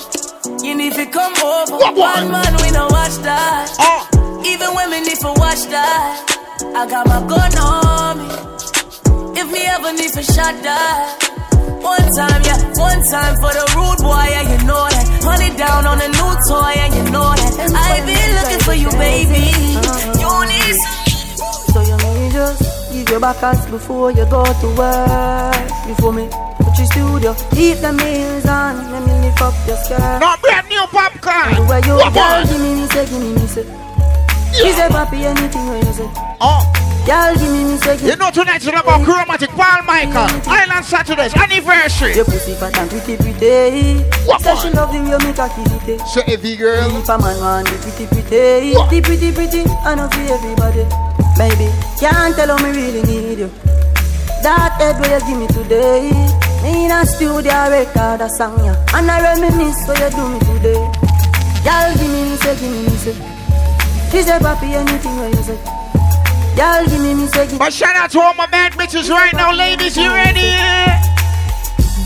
[0.64, 1.76] You need to come over.
[1.76, 2.32] What One one?
[2.32, 3.68] man, we no watch that.
[3.78, 4.42] Oh.
[4.46, 6.30] Even when me need to watch that.
[6.72, 8.28] I got my gun on me.
[9.40, 11.20] If me ever need to shot that.
[11.84, 15.04] One time, yeah, one time for the rude boy, yeah, you know that.
[15.20, 17.52] Honey down on a new toy, and you know that.
[17.76, 19.52] I've been looking for you, baby.
[19.76, 20.16] Uh-huh.
[20.16, 21.04] You need some.
[21.74, 25.68] So you may just give your back us before you go to work.
[25.86, 26.28] Before me
[26.64, 30.20] put your studio, keep the meals on, let me lift up your skirt.
[30.24, 31.68] No brand new popcorn.
[31.68, 33.66] Where you What girl, give me me say, give me me say.
[34.54, 36.10] She say, papi, anything where you say.
[36.40, 36.62] Oh.
[37.04, 40.24] Girl, give me me give You know tonight's about chromatic Paul Michael.
[40.48, 42.14] Island Saturdays anniversary.
[42.14, 44.00] Your pussy fat and pretty pretty.
[44.24, 46.00] What Say she love him, you make a kitty.
[46.00, 46.04] Eh?
[46.06, 46.88] So every girl.
[46.96, 50.88] If a man want the pretty pretty, the pretty pretty, I know for everybody.
[51.36, 51.68] Baby,
[52.00, 53.50] can't tell how me really need you.
[54.40, 56.08] That head where you give me today.
[56.62, 60.38] Me in a studio record a song ya, and I reminisce what you do me
[60.56, 60.80] today.
[61.68, 63.33] Y'all give me me say, give me me say.
[64.14, 65.58] She say, papi, anything where you say.
[66.54, 69.52] Y'all give me me say But shout out to all my bad bitches right now,
[69.52, 69.96] ladies.
[69.96, 70.54] You ready?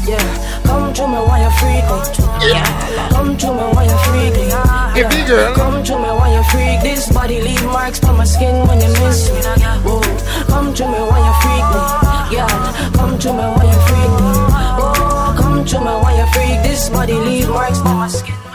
[0.08, 0.16] Yeah,
[0.64, 2.48] come to me while you freak me.
[2.48, 2.64] Yeah,
[3.10, 4.48] come to me while you freak me.
[4.96, 5.54] If you girl.
[5.54, 6.80] Come to me while you freak.
[6.80, 9.42] This body leave marks on my skin when you miss me.
[9.84, 10.00] Whoa,
[10.48, 12.40] come to me while you freak me.
[12.40, 12.48] Yeah,
[12.96, 14.32] come to me while you freak me.
[14.80, 16.62] Oh, come to me while you freak.
[16.64, 18.47] This body leave marks on my skin.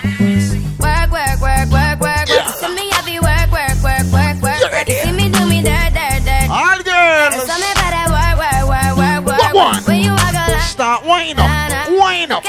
[12.30, 12.44] Wind up,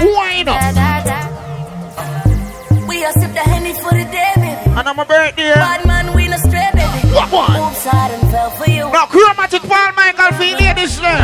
[0.00, 0.62] wind up.
[2.88, 4.70] We are sip the henny for the day, baby.
[4.78, 5.52] And on my birthday.
[5.54, 7.14] Bad man, we no stray, baby.
[7.14, 7.52] What one?
[7.52, 8.90] Done fell for you.
[8.90, 11.18] Now, chromatic Paul Michael for.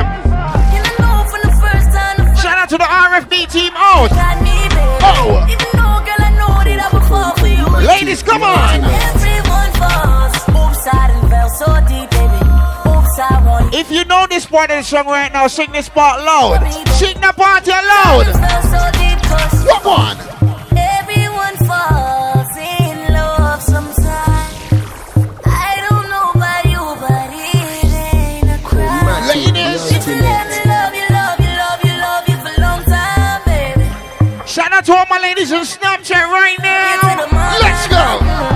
[0.74, 2.16] You know from the first time.
[2.18, 4.10] The Shout out to the RFB team out.
[4.10, 4.98] got me, baby.
[5.06, 5.46] Oh.
[5.48, 7.64] Even though, girl, I know that I would fall for you.
[7.86, 8.84] Ladies, come on.
[8.84, 10.34] Everyone falls.
[10.50, 12.10] Oops, I done fell so deep,
[13.76, 16.62] If you know this part of the song right now, sing this part loud.
[16.90, 18.24] Sing the part loud.
[18.30, 20.16] fell so deep, cause What one?
[20.78, 24.54] everyone falls in love sometimes.
[25.44, 29.26] I don't know about you, but it ain't a crime.
[29.26, 29.90] Ladies.
[29.90, 32.84] If you let me love you, love you, love you, love you for a long
[32.84, 34.46] time, baby.
[34.46, 37.58] Shout out to all my ladies on Snapchat right now.
[37.60, 38.53] Let's go.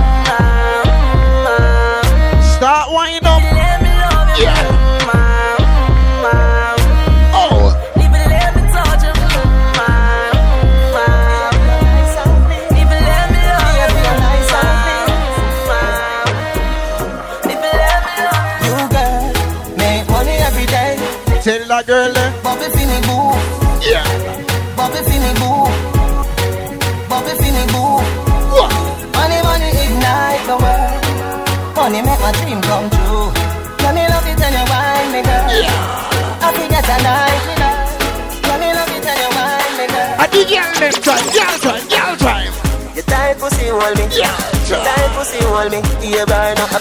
[40.79, 42.53] Them time, girl time, girl time.
[42.95, 44.05] You tight pussy hold me.
[44.15, 44.33] Yeah.
[44.67, 45.79] You tight pussy hold me.
[46.07, 46.79] You burn up a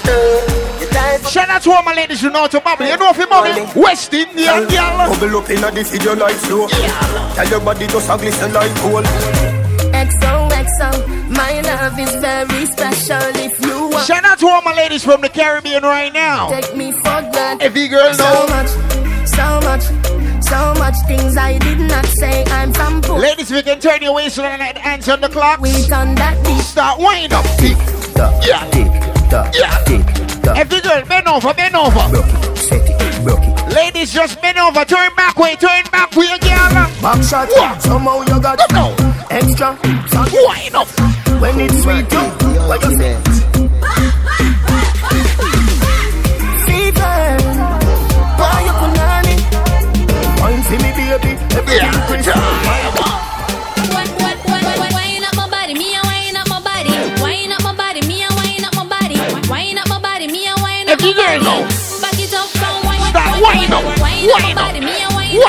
[0.80, 2.86] You tight Shout out to all my ladies who know how to bubble.
[2.86, 5.10] You know if you bubble, West Indian girl.
[5.14, 6.66] Bubble up inna the video like flow.
[6.68, 9.04] Tell your body just a glisten like gold.
[9.92, 13.22] XOXO, my love is very special.
[13.36, 16.50] If you want, Shout out to all my ladies from the Caribbean right now.
[16.50, 17.62] take me for granted.
[17.64, 18.68] Every girl So much,
[19.26, 19.84] so much,
[20.48, 22.44] so much things I did not say.
[22.46, 23.20] I'm from Port.
[23.20, 25.60] Ladies, we can turn your waist around and hands on the clock.
[25.60, 26.60] We done that deep.
[26.62, 27.44] Start wind up.
[27.58, 27.76] Tick,
[28.14, 28.64] Duck, Yeah.
[28.70, 28.90] tick,
[29.30, 29.78] duck, Yeah.
[29.84, 30.04] tick,
[30.42, 30.56] duck.
[30.56, 32.08] Every girl, bend over, bend over.
[32.10, 33.74] Broke it, set it, broke it.
[33.74, 36.70] Ladies, just bend over, turn back way, turn back way, girl.
[37.02, 37.82] Back shot, What?
[37.82, 39.14] somehow you got Go, go.
[39.30, 39.76] extra.
[39.82, 40.88] Wind up.
[41.40, 42.18] When it's sweet, you,
[42.68, 43.47] what you say?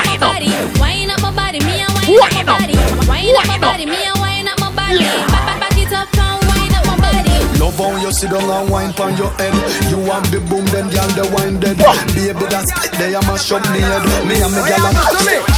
[0.00, 0.50] up my body.
[0.80, 2.76] Wine up my body, me a wine Wine up up, my body.
[3.08, 3.60] Wine up my wine up.
[3.60, 5.04] body, me a wine up my body.
[5.04, 5.26] Yeah.
[5.28, 7.36] Back, back, back it up, come wine up my body.
[7.60, 9.54] Love how you sit down and wine pon your head.
[9.90, 11.76] You want the boom, then girl the wine dead.
[12.14, 14.04] Baby that split there, you mash up me head.
[14.24, 14.96] Me and me girl and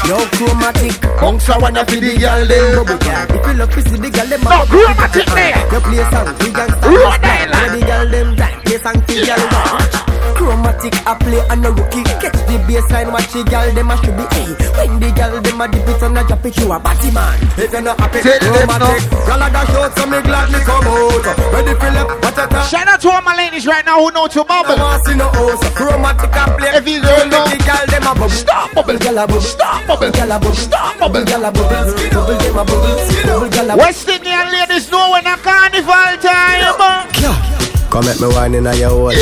[0.08, 0.94] Yo, chromatic.
[1.20, 2.64] Bounce a one for the girl them.
[2.82, 3.26] Bubble girl.
[3.30, 5.56] If you love to see the girl, them No, chromatic there.
[5.70, 6.86] You play a song, we gangsta.
[6.90, 7.54] Rhode Island.
[7.54, 10.01] Where the girl them die, play song for girl watch.
[10.42, 12.02] Chromatic a play and a rookie.
[12.18, 14.50] Catch the baseline, watch the girl them a should be hey.
[14.74, 17.38] When the girl them a dip it and a drop it, you a batty man.
[17.54, 21.22] If you're not happy, chromatic Girl a dash out, so me gladly come out.
[21.54, 22.66] Ready for left, what a time.
[22.66, 24.82] Shout out to all my ladies right now who know to I bubble.
[24.82, 25.62] want see no house.
[25.78, 26.74] Chromatic a play.
[26.74, 27.46] Every girl know.
[27.46, 28.34] The girl them a bubble.
[28.34, 28.98] Stop bubble.
[28.98, 29.46] Girl a bubble.
[29.46, 30.10] Stop bubble.
[30.10, 30.58] Girl a bubble.
[30.58, 31.22] Stop bubble.
[31.22, 31.86] Girl a bubble.
[32.10, 32.98] Bubble them a bubble.
[33.30, 37.51] Bubble girl a West Indian ladies know when a carnival time.
[37.92, 39.12] Come at me wine in a your hole.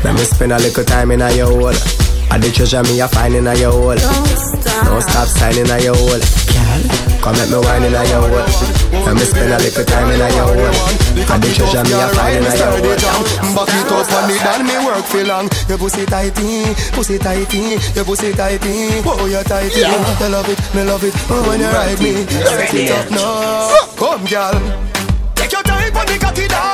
[0.00, 1.76] Let me spend a little time in a your hole.
[2.32, 4.00] I the treasure me a find in a your hole.
[4.00, 6.24] Don't stop signing a your hole.
[7.20, 8.48] Come at me wine in a your hole.
[9.04, 10.72] Let me spend a little time in a your hole.
[11.20, 12.96] I the treasure me a find in a your hole.
[13.52, 15.46] Back it up on it and me work for long.
[15.68, 19.04] Your pussy tighty, pussy tighty, your pussy tighty.
[19.04, 19.84] Oh, you tighty.
[19.84, 21.12] I love it, me love it.
[21.28, 23.68] Oh, when you ride me, set it up now.
[24.00, 24.56] Come, girl.
[25.36, 26.73] Take your time on the cocky, darling.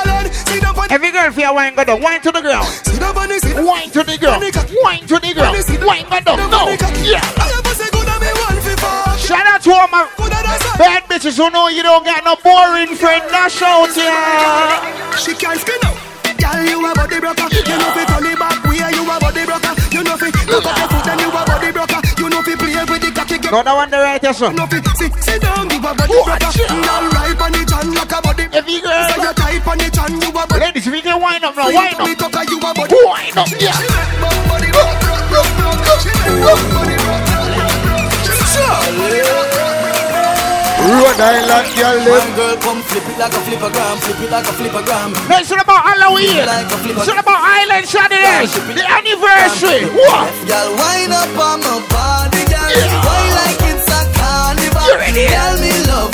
[0.91, 2.01] Every girl feel your wine go down.
[2.01, 2.67] Wine to the ground.
[2.67, 3.55] Sit down on the sit.
[3.55, 4.43] Wine to the ground.
[4.83, 5.55] Wine to the ground.
[5.87, 6.51] Wine go down.
[6.51, 6.67] No.
[6.99, 7.23] Yeah.
[7.47, 9.17] Your pussy good and me want fi fuck.
[9.17, 12.25] Shout out to all my Good and that's bad bitches who know you don't got
[12.27, 13.23] no boring friend.
[13.31, 14.11] Dash out here.
[15.15, 15.95] She can't spin out.
[16.41, 17.47] Girl, you a body broker.
[17.53, 19.73] You know fi turn it back way a body broker.
[19.93, 22.01] You know fi cock up your foot and you a body broker.
[22.17, 23.20] You know fi play with the
[23.51, 24.47] Go down on the right, yes, sir.
[24.53, 26.39] no fi sit sit down, you a body broker.
[26.39, 28.47] Girl right on the chan like a body.
[28.47, 29.09] Every girl.
[29.11, 30.55] So you tight on the chan, you a body.
[30.55, 32.07] Ladies, we can wind up now, wind up.
[32.07, 32.95] You a body.
[32.95, 33.75] Wind up, yeah.
[33.75, 35.99] She make bum body rock, rock, rock, rock.
[35.99, 37.31] She make bum body rock,
[40.81, 44.53] Rhode Island, girl, One girl come flip it like a flippergram, flip it like a
[44.57, 45.13] flippergram.
[45.29, 46.41] No, it's not about Halloween.
[46.41, 48.49] It's not about Island Saturday.
[48.49, 49.85] The anniversary.
[49.93, 50.33] What?
[50.49, 52.65] Girl, wind up on my body, girl.
[53.05, 54.81] Wine like it's a carnival.
[54.89, 55.29] You ready?
[55.29, 56.10] Girl, me love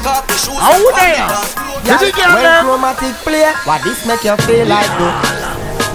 [0.00, 1.28] there?
[1.28, 1.54] pants.
[1.84, 2.64] Did you get When them?
[2.64, 5.12] chromatic play, what this make you feel like though?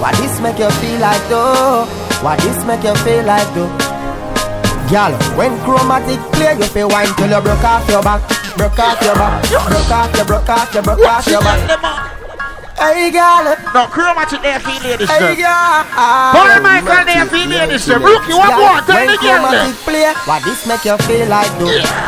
[0.01, 1.87] What this make you feel like though?
[2.21, 3.71] What this make you feel like though?
[4.91, 8.21] Girl, when chromatic play, you feel wine till you broke off your back,
[8.55, 12.13] broke off your back, broke off your, broke off your, broke off your back.
[12.77, 13.57] Hey, girl.
[13.73, 15.09] No, chromatic there for ladies.
[15.09, 15.83] Hey, girl.
[15.91, 17.89] Paul Michael there for ladies.
[17.89, 18.83] Rookie, what one?
[18.85, 22.06] Tell when the girl chromatic play, what this make you feel like though?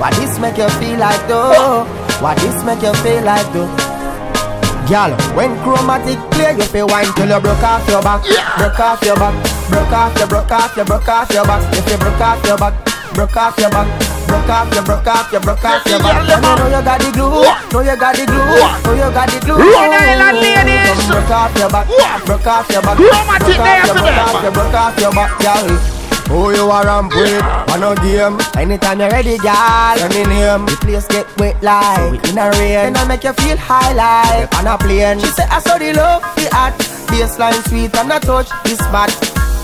[0.00, 1.84] What this make you feel like though?
[2.24, 3.68] What this make you feel like though?
[4.88, 8.56] Girl, when chromatic play, you feel wine till you broke off your back, yeah.
[8.56, 9.36] broke off your back,
[9.68, 11.62] broke off your, broke off your, broke off your back.
[11.76, 12.74] If you broke off your back,
[13.12, 13.86] broke off your back,
[14.26, 16.16] broke off your, broke off your, broke off your back.
[16.16, 19.28] And you know you got the glue, know you got the glue, know you got
[19.28, 19.60] the glue.
[19.60, 20.96] Rhode Island ladies.
[21.12, 21.86] Broke off your back,
[22.24, 25.32] broke off your back, Chromatic broke off your, broke off your, broke off your back,
[25.44, 25.99] girl.
[26.30, 27.42] Who you are and with?
[27.74, 28.38] On no game.
[28.54, 29.98] Anytime you're ready, girl.
[29.98, 30.64] Send me name.
[30.64, 32.94] The place get wet like in a rain.
[32.94, 35.18] Then I make you feel high like on a plane.
[35.18, 36.78] She say I saw the love, the art.
[37.10, 39.10] Baseline sweet and I touch this spot.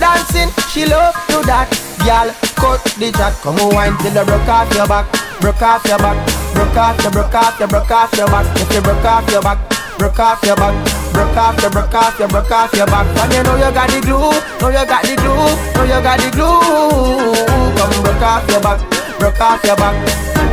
[0.02, 1.70] Dancing, she love do that.
[2.02, 3.32] Girl, cut the chat.
[3.46, 5.06] Come on, wine till you broke off your back.
[5.40, 6.18] Broke off your back.
[6.52, 8.46] Broke off your, broke off your, broke off your back.
[8.58, 9.75] If you broke off your back.
[9.98, 10.74] Broke off your back,
[11.12, 13.06] broke off your, broke off your, broke off your back.
[13.16, 14.28] And you know you got the glue,
[14.60, 17.32] know you got the glue, know you got the glue.
[17.76, 18.80] Come broke off your back,
[19.18, 19.96] broke off your back.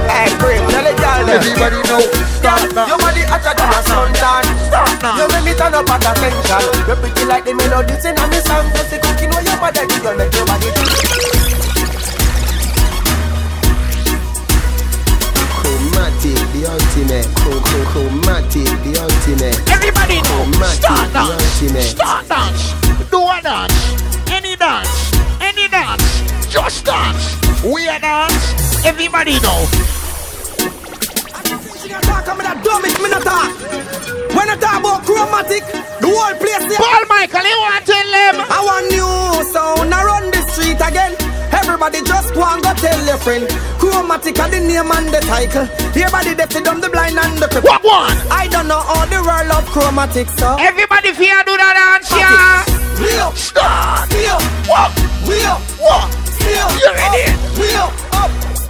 [0.07, 1.27] Hey, Grim, tell it y'all.
[1.27, 1.99] Everybody know.
[2.39, 2.87] Start now.
[2.87, 4.43] Your body hotter than a suntan.
[5.19, 6.87] You make me turn up at attention.
[6.87, 8.67] You're pretty like the melodies in a me song.
[8.75, 11.32] Just the cooking where your body do, you make your body
[15.93, 17.25] Chromatic, the ultimate.
[17.37, 19.57] Chro- chro- Chromatic, the ultimate.
[19.69, 20.41] Everybody know.
[20.49, 21.61] Chromatic, Start the dance.
[21.61, 21.89] ultimate.
[21.93, 22.63] Start dance.
[23.13, 23.77] Do a dance.
[24.33, 24.89] Any dance.
[25.39, 26.49] Any dance.
[26.49, 27.37] Just dance.
[27.63, 28.83] We a dance.
[28.85, 29.69] Everybody know.
[32.25, 33.53] I'm not dumb it, me not talk.
[34.33, 35.61] When I talk about chromatic,
[36.01, 36.65] the whole place.
[36.73, 38.35] Paul Michael, you want to tell them?
[38.49, 41.13] I want new sound, I run the street again.
[41.53, 43.47] Everybody just go and go tell your friend.
[43.77, 45.67] Chromatic are the name and the title.
[45.93, 47.69] Everybody they fit on the blind and the cripple.
[47.69, 48.17] What one?
[48.31, 50.57] I don't know all the world of chromatic, so.
[50.59, 52.65] Everybody fear do that dance, yeah.
[53.23, 54.09] Up, Start.
[54.09, 54.91] up, Walk.
[54.93, 56.09] up, Walk.
[56.09, 56.71] up.
[56.81, 57.25] You ready?
[57.59, 57.93] We up.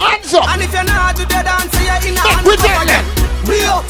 [0.00, 0.48] Hands up.
[0.48, 3.84] And if you're not do the dance, you're in a hand we up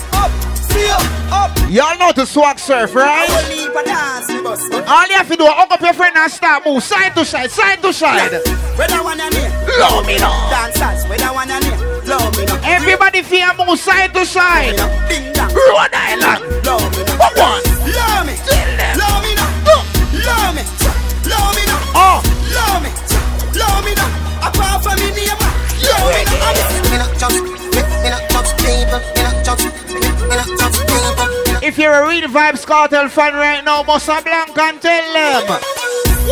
[0.74, 1.10] tell again.
[1.30, 1.70] We up, up, we up, up.
[1.70, 3.28] Y'all know to swag surf, right?
[3.28, 4.72] I will leave a dance, we must.
[4.72, 7.24] All you have to do is hook up your friend and start move side to
[7.24, 8.32] side, side to side.
[8.76, 9.52] Where that one and here?
[9.78, 10.50] Love me now.
[10.50, 11.64] Dancers, where that one and?
[12.06, 12.60] Love me now.
[12.64, 14.78] Everybody fear move side to side.
[14.78, 16.64] Rhode Island.
[16.64, 17.16] Love me now.
[17.18, 17.73] What one?
[31.84, 35.44] You're a real Vybz Kartel fan right now, Bossa Blanca and tell them.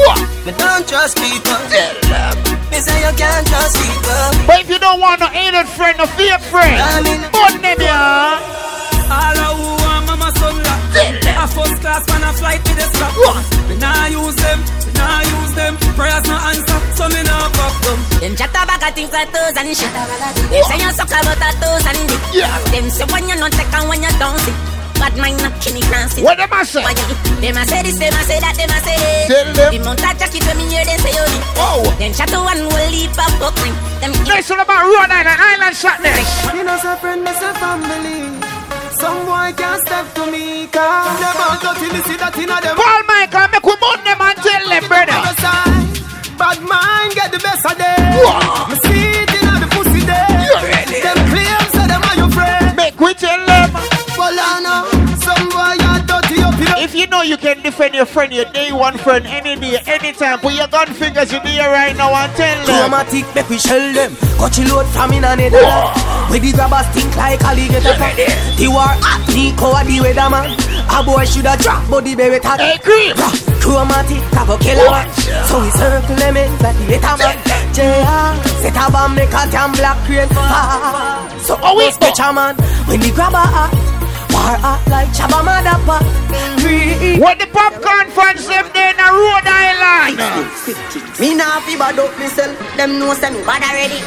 [0.00, 0.24] What?
[0.48, 1.60] Me don't trust people.
[1.68, 2.34] Tell them.
[2.72, 4.48] Me say you can't trust people.
[4.48, 7.78] But if you don't want no hated friend, no fake friend, I mean- put them
[7.84, 7.92] here.
[9.12, 10.72] All of who want mama son la
[11.36, 13.12] A first class man a flight with the strap
[13.68, 14.58] Me nah use them,
[14.88, 18.80] me nah use them Prayers no answer, so me nah fuck them Them chat about
[18.80, 19.92] a things like toes and shit.
[19.92, 22.22] Them say you suck about a toes and dick.
[22.32, 22.48] Yeah.
[22.72, 24.71] Them say when you not take and when you don't see.
[25.02, 26.22] Bad mind not kenny clancy.
[26.22, 26.78] What them I say?
[26.86, 29.26] Why you- Them a say this, them a say that, them a say this.
[29.26, 29.70] Tell them.
[29.74, 31.42] The mount a jacket when me hear them say yo this.
[31.58, 31.82] Oh.
[31.98, 33.74] Them chat to one will leave a fuck ring.
[33.98, 36.14] Them Listen about Rhode Island, Island shot there.
[36.54, 38.30] You know, say friend, me say family.
[38.94, 42.78] Some boy can't step to me, cause them all dirty, me see that inna them.
[42.78, 45.18] Paul Michael, make we burn them and tell them, brother.
[46.38, 47.98] Bad mind get the best of them.
[48.70, 48.76] Me
[57.12, 60.66] know you can defend your friend, your day one friend, any day, anytime, put your
[60.68, 62.88] gun fingers in the air right now and tell them.
[62.88, 64.16] Chromatic, make we shell them.
[64.40, 65.92] Got you load from in a Netherlands.
[66.32, 67.92] With the grabbers think like alligator.
[68.56, 70.56] The war at Nico a the weatherman.
[70.88, 72.58] A boy shoulda drop body baby tat.
[72.58, 73.14] Hey, creep.
[73.60, 75.06] Chromatic, a kill a man.
[75.46, 77.36] So we circle them in like the hater man.
[77.76, 78.32] JR,
[78.64, 80.28] set a bomb, make a damn black crane.
[81.44, 82.56] So Oh, always catch a man.
[82.88, 83.76] When the grabber act,
[84.32, 87.20] war act like Shabba Motherfucker.
[87.20, 90.16] What the popcorn fans them there in a Rhode Island?
[91.20, 92.56] Me nah fi bad up myself.
[92.76, 94.00] Them know say me bad already.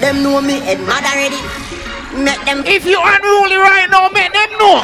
[0.00, 1.40] Them know me head mad already.
[2.18, 2.66] Make them.
[2.66, 4.82] If you unruly right now, make them know.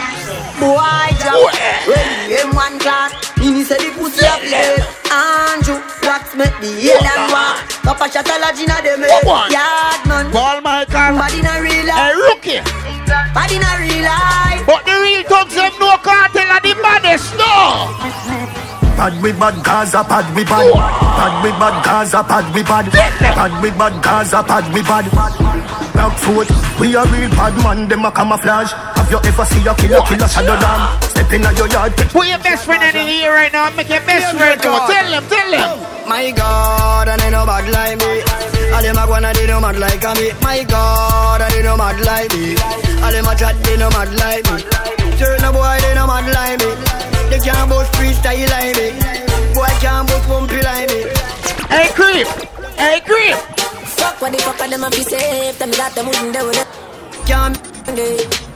[0.63, 1.11] Boy.
[1.91, 3.11] When you in one class,
[3.43, 4.87] me say the pussy up there.
[5.11, 7.59] Andrew, wax make the oh, alien walk.
[7.83, 9.51] Papa shot a lodge inna them head.
[9.51, 10.31] Yard man.
[10.31, 11.19] Paul Michael.
[11.19, 11.99] Bad inna real life.
[11.99, 12.63] A rookie.
[13.35, 14.63] Bad inna real life.
[14.67, 18.84] But the real thugs them no cartel are the baddest, no.
[18.97, 20.73] Bad we bad Gaza, bad we bad.
[20.73, 22.91] Bad we bad Gaza, bad we bad.
[22.93, 25.11] Bad we bad Gaza, bad we bad.
[25.95, 26.49] Back foot,
[26.81, 28.73] we a real bad man, them a camouflage.
[28.73, 31.01] Have you ever seen a killer, killer shadow down?
[31.03, 33.71] Step in your yard, Put your best friend in here right now.
[33.77, 34.87] Make your best friend go.
[34.87, 35.94] Tell them, tell them.
[36.07, 38.23] My God, and they no bad like me.
[38.75, 40.33] All them a gonna they no mad like me.
[40.43, 42.57] My God, and they no mad like me.
[43.03, 44.61] All them a chat they no mad like me.
[45.17, 46.71] Certain boy they no mad like me.
[47.31, 48.93] They can't boast freestyle like me.
[49.55, 51.09] Boy can't boast bumpy like me.
[51.73, 52.29] Hey creep,
[52.77, 53.37] hey creep.
[53.97, 55.59] Fuck what the fuck are them a be safe.
[55.59, 56.67] Tell me that them wouldn't do it.
[57.27, 58.54] Can't.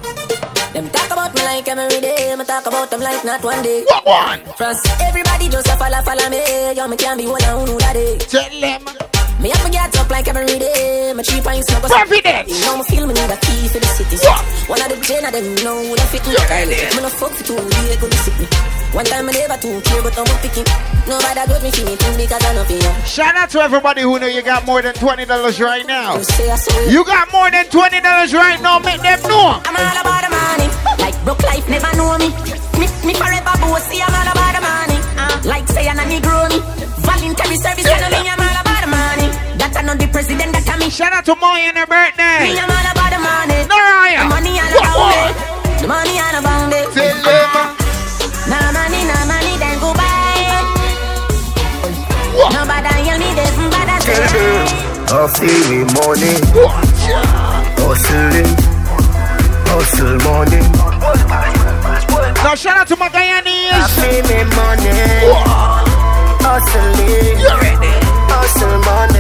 [0.73, 2.35] Them talk about me like every day.
[2.37, 3.85] Me talk about them like not one day.
[3.85, 4.41] What one?
[4.57, 6.73] France, everybody just a follow, follow me.
[6.77, 8.19] Yo, me can't be one and who that day.
[8.19, 9.08] Tell them.
[9.39, 11.13] Me have to get up like every day.
[11.15, 11.87] My cheap pints no go.
[11.87, 12.51] Confidence.
[12.51, 14.19] You know me feel me need a key for the city.
[14.67, 16.35] One of the gen of them know who they fit me.
[16.35, 18.47] Me no fuck for two day go to sick me.
[18.91, 20.67] One time I never too care, but I'm picking.
[21.07, 22.83] Nobody got me feeling things because I know you.
[23.07, 26.19] Shout out to everybody who know you got more than twenty dollars right now.
[26.19, 26.91] Say I say.
[26.91, 28.81] You got more than twenty dollars right now.
[28.83, 29.63] Make them know.
[29.63, 30.67] I'm all about the money.
[30.99, 32.35] Like broke life never know me.
[32.75, 34.03] Me, me forever bossy.
[34.03, 34.99] I'm all about the money.
[35.15, 36.59] Uh, like say I'm a Negro me.
[37.07, 37.87] Voluntary service.
[37.87, 38.27] I know me.
[38.27, 38.58] I'm all about the money.
[39.59, 40.53] That I know the president.
[40.55, 40.89] That I me.
[40.91, 42.47] Shout out to Moy on her birthday.
[42.47, 43.59] Me I'm all about the money.
[43.67, 44.23] Naraya.
[44.23, 45.19] The money and What, about what?
[45.19, 45.83] it.
[45.83, 46.87] The money and about it.
[46.95, 47.75] Tell them.
[48.49, 50.07] No money, no money, then go buy.
[52.49, 54.17] Nobody hear me, then bother say.
[55.11, 56.33] I feel me money.
[57.83, 58.49] Hustling,
[59.69, 60.63] hustle money.
[62.45, 63.73] Now shout out to my Guyanese.
[63.73, 64.93] I pay me money.
[66.41, 68.08] Hustling.
[68.39, 69.19] Hustle money.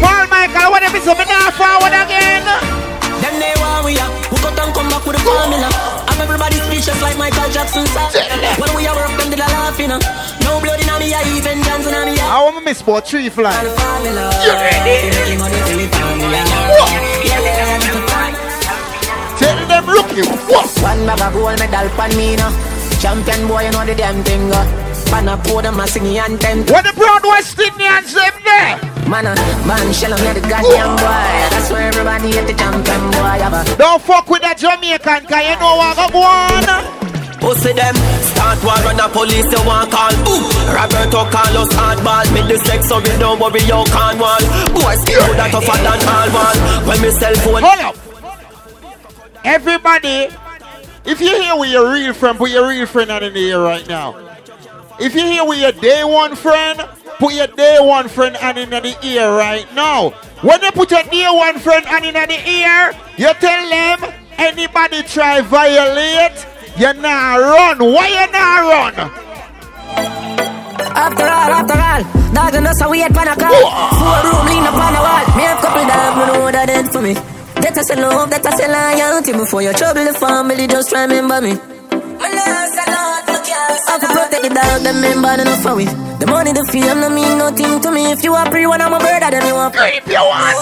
[0.00, 2.40] Paul Michael, what if it's now forward again?
[3.20, 4.08] Them they want we up.
[4.32, 5.68] Who got and come back with a formula.
[6.08, 7.84] Have everybody speechless like Michael Jackson.
[8.56, 9.92] When we are work, them did a laughing.
[10.40, 12.16] No blood in me, I even dance in me.
[12.16, 13.52] I want to miss for tree fly.
[13.60, 15.36] You ready?
[19.36, 20.24] Tell them look you.
[20.48, 20.72] What?
[20.80, 22.48] One bag of gold medal pan me now.
[23.04, 24.48] Champion boy, you know the damn thing.
[24.48, 24.83] Uh.
[25.10, 26.64] Pan a podium, a singing anthem.
[26.72, 28.76] What the proud West Indians them there?
[29.08, 29.34] Man, uh,
[29.66, 31.24] man, shell on the goddamn boy.
[31.52, 33.38] That's where everybody at the champion boy.
[33.40, 37.04] A Don't fuck with that Jamaican, cause you know what go on.
[37.44, 37.92] Pussy them
[38.32, 40.48] Start war on the police you want call Ooh.
[40.72, 44.40] Roberto Carlos hardball Me the sex so you don't worry you can't wall
[44.72, 48.14] Boy skin good that tougher than all wall When me cell phone Hold up.
[49.44, 50.28] Everybody,
[51.04, 53.60] if you're here with your real friend, put your real friend out in the air
[53.60, 54.23] right now.
[55.00, 56.78] If you're here with your day one friend,
[57.18, 60.10] put your day one friend out in the ear right now.
[60.42, 65.02] When you put your day one friend out in the ear, you tell them anybody
[65.02, 66.46] try violate,
[66.78, 67.78] you not run.
[67.80, 69.10] Why you not run?
[70.94, 73.50] After all, after all, dog and us a wait pan a call.
[73.98, 75.26] Four room lean up on the wall.
[75.36, 77.14] Me have couple dog, me know that end for me.
[77.60, 79.32] That I say love, that I say loyalty.
[79.32, 81.58] Before you trouble the family, just remember me.
[83.64, 85.84] I can protect the dog, them member enough for we.
[86.20, 88.12] The money, the fame, no mean nothing to me.
[88.12, 89.98] If you are free, when I'm a bird, then you are free.
[89.98, 90.56] If you want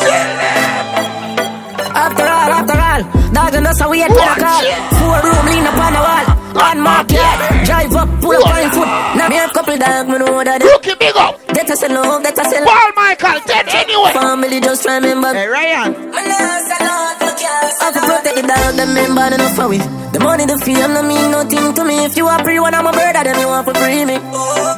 [1.93, 3.03] After all, after all,
[3.33, 4.63] dog and us a wait pan a call.
[4.99, 6.27] Four room lean up on the wall.
[6.53, 7.25] One market,
[7.65, 8.89] drive up, pull up on foot.
[9.17, 10.63] Now me have couple dog, me know that.
[10.63, 11.41] Rookie big up.
[11.53, 14.13] That I say love, that I say Paul Michael, dead anyway.
[14.13, 15.33] Family, just remember.
[15.35, 16.13] Hey, Ryan.
[17.83, 19.85] I can protect the dog, them men bad enough for it.
[20.13, 22.05] The money, the fame, no mean nothing to me.
[22.05, 24.17] If you are free, one of my brother, then you want to free me.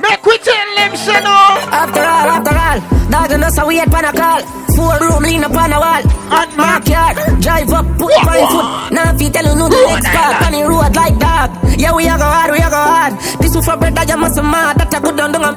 [0.02, 1.36] Make we tell them, say no.
[1.70, 2.78] After all, after all,
[3.10, 4.42] dog and us, we had pan a call.
[4.74, 6.02] Four room, lean upon a wall.
[6.02, 8.66] And my car, drive up, put my foot.
[8.94, 11.50] Now if you tell you no, the next part, on the road like that.
[11.78, 13.12] Yeah, we are go hard, we are go hard.
[13.42, 14.78] This is for brother, you must mad.
[14.78, 15.54] That a good done, done.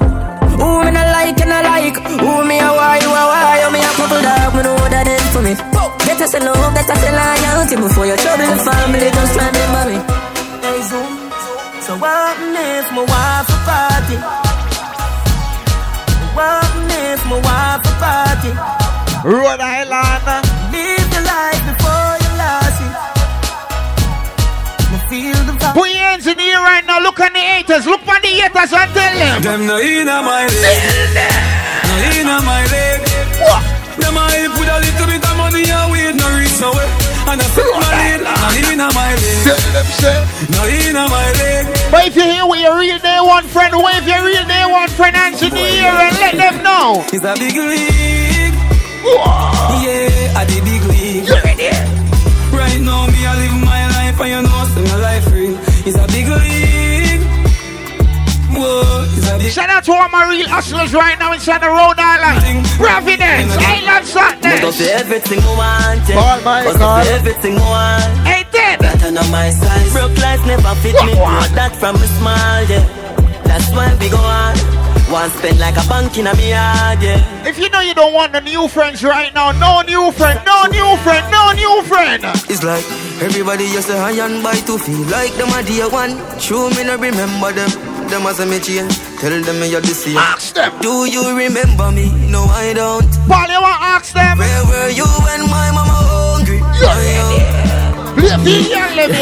[0.57, 3.69] Who me not like and I like Who me a why, you a why You
[3.69, 5.76] me a couple dog, me know that them for me
[6.17, 9.85] Get us a love, get us a loyalty Before you trouble the family, just remember
[9.85, 10.01] me
[10.65, 11.13] Hey Zoom,
[11.85, 14.17] so what if my wife a party?
[16.33, 18.49] What if my wife a party?
[19.29, 20.41] Rhode Island
[20.73, 22.97] Live the life before you lost it
[24.89, 26.99] Me feel the vibe Put your hands in the air right now.
[26.99, 27.85] Look on the haters.
[27.85, 29.41] Look on the haters and tell them.
[29.43, 30.81] Them no inna my leg.
[31.85, 32.86] No inna my leg.
[35.47, 36.91] Money and weed no reach nowhere.
[37.31, 38.21] And I fit my lead.
[38.23, 39.39] No inna my leg.
[40.51, 41.65] No inna my leg.
[41.91, 44.89] But if you're here with your real day one friend, wave your real day one
[44.89, 47.03] friend hands in the air and let them know.
[47.13, 48.55] It's a big league.
[49.83, 51.29] Yeah, I the big league.
[52.51, 55.55] Right now, me I live my life and you know, so my life real.
[55.87, 57.23] It's a big league.
[58.51, 58.96] Whoa, it's a big
[59.39, 62.65] Shout out to all my real hustlers right now inside the Rhode Island.
[62.77, 64.81] Providence, Island But Sadness.
[64.81, 66.15] of everything I want, yeah.
[66.15, 66.99] Call my But call.
[67.01, 68.27] of everything I want.
[68.27, 68.79] Hey, Deb.
[68.79, 69.93] Better not my size.
[69.93, 71.13] Broke life never fit me.
[71.15, 72.85] Know that from a small, yeah.
[73.45, 74.53] That's why we go on.
[75.09, 77.47] Want spend like a bank in a me yard, yeah.
[77.47, 80.65] If you know you don't want the new friends right now, no new friend, no
[80.67, 82.21] new friend, no new friend.
[82.51, 82.83] It's like
[83.23, 86.19] everybody used to high and buy to feel like them a dear one.
[86.39, 87.71] True, me no remember them.
[88.09, 88.95] Them as a me change.
[89.19, 90.17] Tell them me you're the same.
[90.17, 90.71] Ask them.
[90.79, 92.07] Do you remember me?
[92.31, 93.03] No, I don't.
[93.27, 94.37] Paul, you want ask them?
[94.37, 96.63] Where were you when my mama hungry?
[96.79, 99.19] Play the young lady.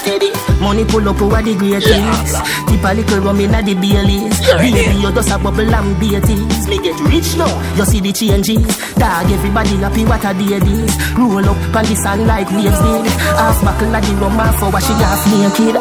[0.00, 0.30] Steady.
[0.60, 2.32] Money pull up over the great things.
[2.66, 4.40] Tip a little rum inna the Baileys.
[4.56, 6.66] Baby, you just a bubble and beaties.
[6.68, 7.52] Me get rich now.
[7.76, 8.64] You see the changes.
[8.96, 10.96] Dog, everybody happy what a day this.
[11.14, 13.06] Roll up on the sand like waves did.
[13.36, 15.76] Half buckle of the rum, half for she half naked.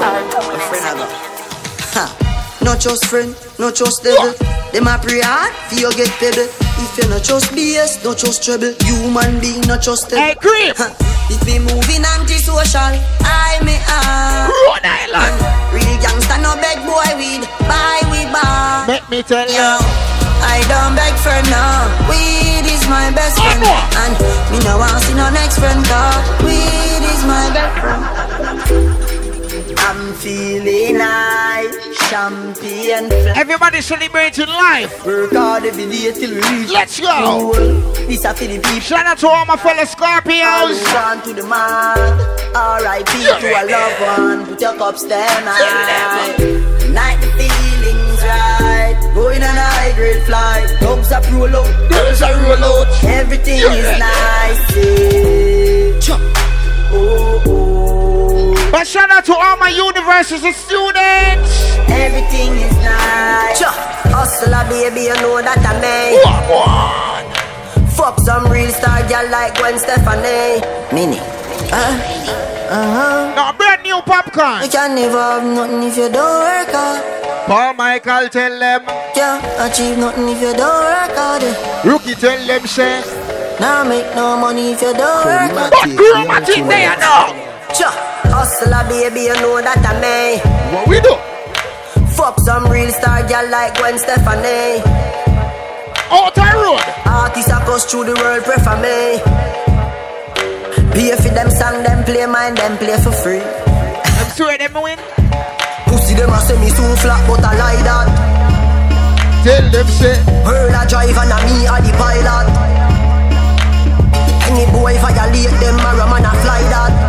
[1.96, 2.25] Ha.
[2.76, 4.36] Not just friend, not just devil.
[4.76, 6.44] Them a pray hard you get pebble.
[6.84, 8.76] If you not just BS, not just trouble.
[8.84, 10.20] Human being, not just devil.
[10.20, 10.76] Hey, creep.
[11.32, 14.52] If me moving antisocial, I me ah.
[14.52, 15.40] Rhode Island.
[15.72, 18.84] Real gangster no beg boy weed, buy we bar.
[18.92, 19.56] Let me tell you.
[19.56, 19.80] Yo,
[20.44, 21.64] I don't beg for no.
[22.12, 23.64] Weed is my best friend,
[24.04, 24.20] and
[24.52, 25.80] me no want see no next friend.
[25.88, 26.44] Dog.
[26.44, 29.16] Weed is my best friend.
[29.80, 31.72] I'm feeling high,
[32.16, 33.10] champagne.
[33.10, 33.34] fly.
[33.36, 35.06] Everybody celebrating life.
[35.06, 36.72] Work hard every day till we reach.
[36.72, 37.52] Let's go.
[38.08, 38.80] This a for the people.
[38.80, 40.80] Shout out to all my fellow Scorpios.
[40.96, 41.98] want to the man.
[42.56, 43.12] R.I.P.
[43.42, 44.46] to a loved one.
[44.48, 46.36] Put your cups down high.
[46.80, 48.96] Tonight the feelings right.
[49.14, 50.68] Going on a high grade flight.
[50.80, 51.90] Dogs up roll out.
[51.92, 52.88] Girls are roll out.
[53.04, 53.74] Everything Yeah.
[53.82, 54.62] is nice.
[56.08, 56.20] Yeah.
[56.98, 58.72] Oh, oh.
[58.72, 61.55] But shout out to all my university students.
[61.90, 63.60] Everything is nice.
[63.60, 63.72] Cha.
[64.14, 66.22] Hustler, baby, you know that I made.
[67.96, 70.62] Fuck some real star girl like Gwen Stefani.
[70.94, 71.20] Mini.
[71.72, 71.96] Uh,
[72.70, 73.34] uh-huh.
[73.36, 74.64] Now, brand new popcorn.
[74.64, 77.48] You can never have nothing if you don't work hard.
[77.48, 78.82] Paul Michael tell them.
[79.14, 81.44] Can't achieve nothing if you don't work hard.
[81.86, 83.02] Rookie tell them, say.
[83.60, 85.72] Now make no money if you don't work hard.
[85.72, 87.32] But chromatic there now.
[87.74, 87.92] Cha.
[88.28, 90.42] Hustler, baby, you know that I made.
[90.74, 91.16] What we do?
[92.16, 94.80] Fuck some real star girl like Gwen Stefani.
[96.10, 96.80] Out the road.
[97.06, 99.20] Artists across through the world prefer me.
[100.96, 103.42] Pay for them song, them play mine, them play for free.
[103.44, 104.98] I'm sure them win.
[105.92, 108.08] Pussy them a say me so flat, but I lie that.
[109.44, 110.16] Tell them, say.
[110.46, 112.48] Pearl a drive and a me a the pilot.
[114.48, 117.05] Any boy violate them, a man a fly that.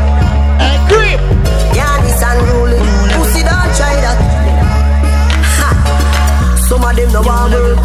[6.96, 7.76] Them no want work,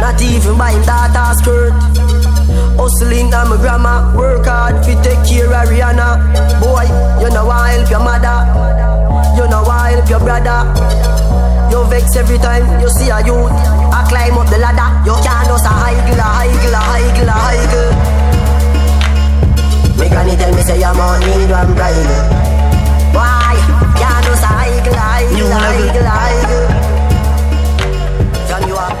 [0.00, 1.76] not even buying data skirt.
[2.80, 6.16] Hustling on my grandma, work hard fi take care of Rihanna.
[6.58, 6.88] Boy,
[7.20, 8.40] you know want help your mother,
[9.36, 10.64] you know want help your brother.
[11.70, 13.52] You vex every time you see a youth.
[13.92, 17.36] I climb up the ladder, you can't just a higgle, a higgle, a higgle, a
[17.52, 17.92] higgle.
[20.00, 22.24] Me granny tell me say your mom need one bridle.
[23.12, 23.54] Why?
[24.00, 26.73] Can't just a higgle, a higgle, a higgle, a higgle.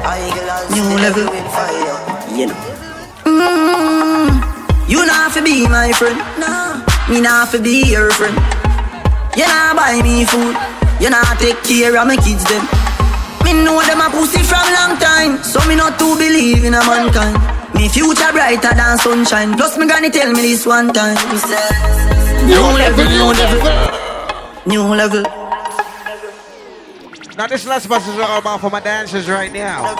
[0.04, 1.24] New level.
[2.36, 2.58] You know.
[3.24, 4.36] Mm,
[4.86, 6.20] you not have to be my friend.
[6.36, 6.84] No.
[7.08, 8.36] Me nah fi be your friend.
[9.34, 10.52] You nah buy me food.
[11.00, 12.68] You nah take care of my kids them.
[13.44, 16.84] Me know them a pussy from long time, so me not to believe in a
[16.84, 17.40] mankind.
[17.72, 19.56] Me future brighter than sunshine.
[19.56, 21.16] Plus me granny tell me this one time.
[21.32, 21.64] Me say,
[22.44, 23.62] new level, new level,
[24.66, 25.43] new level.
[27.36, 29.90] Now this last verse is all about for my dancers right now.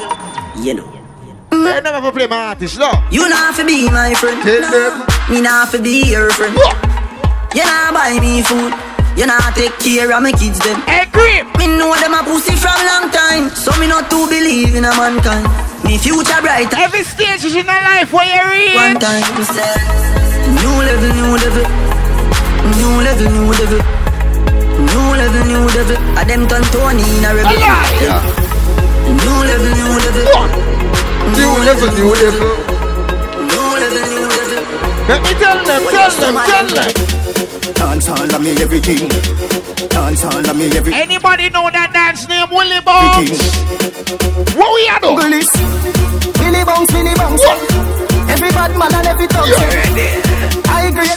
[0.54, 0.90] You know.
[1.50, 2.92] They never play my artist, no.
[3.10, 4.40] You nah fi be my friend.
[4.42, 5.06] Tell them.
[5.28, 6.54] Me nah fi be your friend.
[7.54, 8.70] You nah buy me food.
[9.18, 10.78] You not take care of my kids them.
[11.10, 11.46] creep.
[11.58, 14.94] Me know them a pussy from long time, so me not to believe in a
[14.94, 15.46] mankind.
[15.82, 16.70] Me future bright.
[16.74, 18.78] Every stage is in my life where you reach.
[18.78, 19.74] One time me say,
[20.54, 21.66] new level, new level,
[22.78, 24.03] new level, new level,
[24.78, 25.96] new level, new level.
[26.18, 27.54] A them turn Tony in a rebel.
[29.04, 30.24] New level, new level,
[31.34, 32.48] new level, new level.
[33.44, 34.62] New level, new level.
[35.08, 36.90] Let me tell them, tell them, tell them.
[37.74, 39.08] Dance all of me everything.
[39.88, 41.00] Dance all of me everything.
[41.00, 43.30] Anybody know that dance name Willie Bounce?
[44.56, 45.44] What we are doing?
[46.40, 47.44] Willy bounce, Willy bounce.
[48.30, 49.52] Every bad man and every tongue.
[50.66, 51.12] I agree.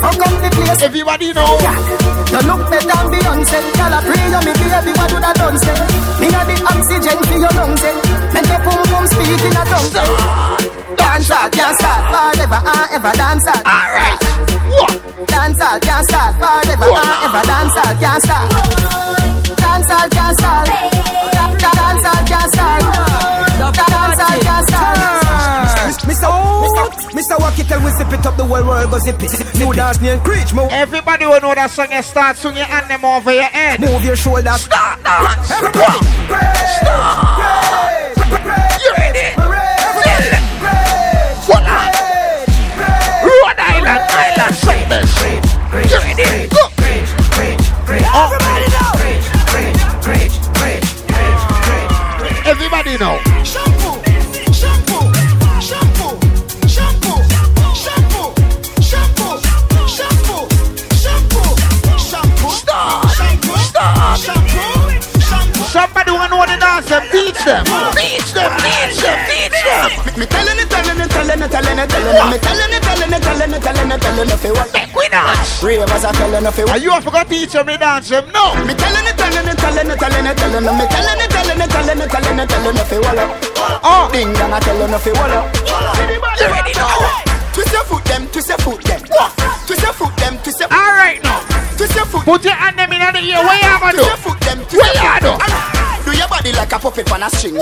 [0.00, 0.82] How come the place?
[0.82, 1.58] Everybody know.
[2.30, 3.58] You look better than Beyonce.
[3.74, 5.74] Girl, I pray you me baby, what would I done say?
[6.22, 7.94] Me a the oxygen for your lungs, eh?
[8.30, 9.90] Make your pum pum speak in a tongue.
[9.98, 10.94] Eh.
[10.94, 13.12] Dance all can't start forever and ever.
[13.18, 13.62] Dance all.
[13.66, 14.18] All right.
[15.26, 17.42] Dance all can't start forever and ever.
[17.50, 19.09] Dance all can't start.
[27.70, 29.30] Tell we zip it up the whole world go zip it.
[29.54, 30.68] New dance and preach, move.
[30.70, 33.80] Everybody will know that song and start swing your hand them over your head.
[33.80, 34.66] Move your shoulders.
[34.66, 35.46] Start dance.
[35.46, 36.02] Stop.
[38.82, 39.38] You ready?
[41.46, 41.94] What up?
[43.22, 45.06] Rhode Island, Island, say this.
[45.90, 46.50] You ready?
[46.50, 46.66] Go.
[48.10, 48.90] Everybody know.
[52.50, 53.79] Everybody know.
[67.44, 67.64] Them.
[67.96, 68.50] Teach them.
[68.60, 69.18] Teach them.
[69.28, 69.50] Teach them.
[69.50, 70.18] Teach them.
[70.18, 72.26] Me telling it, telling it, telling it, telling it, telling it.
[72.30, 74.38] Me telling it, telling it, telling it, telling it, telling it.
[74.40, 74.68] Fi what?
[74.72, 75.62] Make we dance.
[75.62, 76.52] Ravers are telling it.
[76.52, 76.82] fi Are what?
[76.82, 78.24] you forgot to teach them the dance them?
[78.32, 78.54] No.
[78.64, 80.74] Me telling it, telling it, telling it, telling it, telling it.
[80.76, 82.86] Me telling it, telling it, telling it, telling it, telling it.
[82.90, 83.24] Fi walla.
[83.84, 84.08] Oh.
[84.12, 85.00] Ding dong, I telling it.
[85.00, 85.40] Fi walla.
[86.40, 87.22] You ready now?
[87.52, 88.26] Twist your foot, them.
[88.28, 89.00] Twist your foot, them.
[89.66, 90.38] Twist your foot, them.
[90.42, 90.68] Twist your.
[90.72, 91.40] All right now.
[91.76, 92.24] Twist your foot.
[92.24, 93.40] Put your hand them in the ear.
[93.44, 94.04] What you gonna do?
[94.04, 94.58] Twist your foot, them.
[94.64, 95.29] Twist What your you foot.
[96.42, 96.50] Do?
[96.52, 97.54] Do your body like a puppet on a string.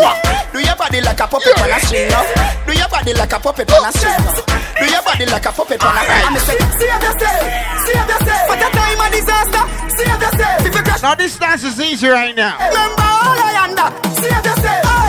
[0.53, 2.09] Do your body like a puppet on a string.
[2.09, 2.21] no?
[2.67, 4.25] Do your body like a puppet on a string.
[4.25, 4.33] no?
[4.79, 6.25] Do your body like a puppet on a string.
[6.29, 7.43] And Save yourself,
[7.87, 8.49] save yourself.
[8.49, 9.65] What a time of disaster.
[9.97, 10.67] Save yourself.
[10.67, 12.57] If you crash, Now this dance is easy right now.
[12.59, 13.89] remember all I under.
[14.21, 15.08] Save yourself.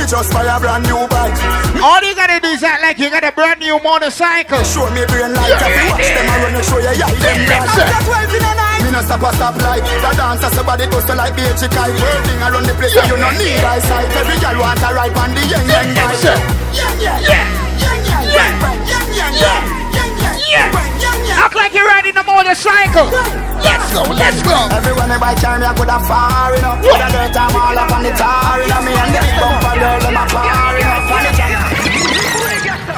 [0.00, 0.04] Aye.
[0.04, 1.36] Me just buy a brand new bike.
[1.84, 4.62] All you gotta do is act like you got a brand new motorcycle.
[4.64, 7.40] Show me brain like if you watch them I run and show you yeah them
[7.44, 7.68] right.
[7.68, 9.84] After 12 in the night, me no stop a stop light.
[9.84, 11.92] The dancer somebody goes to like beach kite.
[12.00, 14.08] Working around the place, you no need eyesight.
[14.16, 16.16] Every girl want a ride on the young young bike.
[16.16, 16.40] Sure.
[16.72, 17.44] Yeah, yeah, Yeah.
[17.76, 19.60] yeah, yeah, yeah, yeah, yeah, yeah, Yeah.
[19.92, 21.19] yeah, yeah.
[21.40, 23.08] Act like you're riding a motorcycle.
[23.64, 24.02] Let's go.
[24.12, 24.56] Let's go.
[24.76, 26.80] Everyone I carry me, I could have far enough.
[26.84, 29.40] With a dirt time all up on the tar, you know me and the big
[29.40, 31.48] bumper girl, them a far enough on the jar.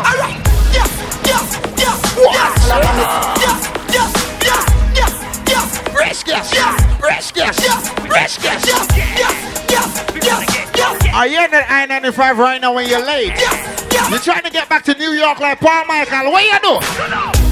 [0.03, 0.39] Alright,
[0.75, 0.91] yes,
[1.23, 1.45] yes,
[1.79, 3.07] yes, yes, like on it.
[3.47, 3.61] yes,
[3.95, 4.11] yes,
[4.43, 4.65] yes,
[4.99, 5.15] yes,
[5.47, 6.47] yes, Fresh gas.
[6.53, 6.75] Yes.
[6.99, 7.57] Fresh gas.
[7.63, 8.61] yes, Fresh gas.
[8.67, 9.37] yes, yes,
[9.71, 10.43] yes, yes,
[10.75, 13.35] yes, Are you in that I-95 right now when you're late?
[13.39, 14.11] yes, yes.
[14.11, 16.33] You're trying to get back to New York like Paul Michael.
[16.33, 17.52] What you do?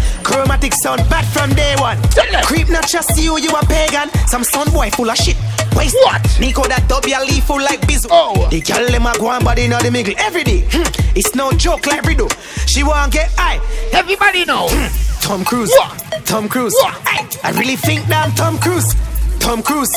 [0.31, 1.97] Chromatic sound bad from day one.
[2.43, 4.09] Creep not just you, you a pagan.
[4.27, 5.35] Some son boy full of shit.
[5.75, 6.21] Waste What?
[6.39, 8.07] Nico that W leaf full like Bizu.
[8.09, 8.47] Oh.
[8.49, 10.65] The girl them a go on body in the middle every day.
[10.71, 10.87] Hmm.
[11.15, 12.31] It's no joke like Rido.
[12.67, 13.59] She want get high.
[13.91, 14.67] Everybody know.
[15.21, 15.71] Tom Cruise.
[15.71, 16.25] What?
[16.25, 16.73] Tom Cruise.
[16.75, 16.95] What?
[17.05, 18.95] Aye, I really think that I'm Tom Cruise.
[19.39, 19.93] Tom Cruise.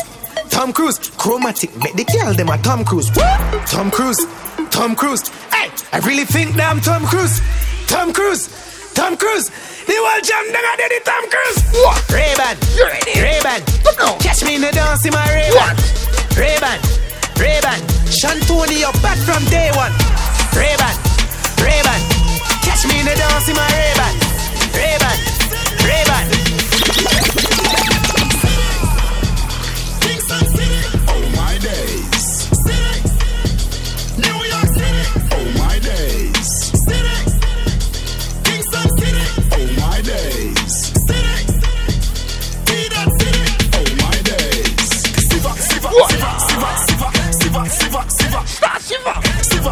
[0.50, 0.98] Tom Cruise.
[0.98, 1.76] Chromatic.
[1.76, 3.10] Make the girl them a Tom Cruise.
[3.10, 3.66] What?
[3.66, 4.26] Tom Cruise.
[4.70, 5.28] Tom Cruise.
[5.54, 7.40] Hey, I really think that I'm Tom Cruise.
[7.86, 8.48] Tom Cruise.
[8.94, 9.50] Tom Cruise.
[9.86, 11.60] The whole jam I did it, Tom Cruise.
[11.84, 12.00] What?
[12.10, 12.56] Ray-Ban.
[12.76, 13.20] You ready?
[13.20, 13.60] Ray-Ban.
[13.98, 14.16] No.
[14.18, 15.76] Catch me in the dance in my Ray-Ban.
[16.36, 16.80] Ray-Ban.
[17.36, 17.80] Ray-Ban.
[18.08, 19.92] Shantoni, you're back from day one.
[20.56, 20.96] Ray-Ban.
[21.60, 22.00] Ray-Ban.
[22.64, 24.14] Catch me in the dance in my Ray-Ban.
[24.74, 25.18] Ray-Ban,
[25.86, 27.63] Ray-Ban.
[49.64, 49.70] You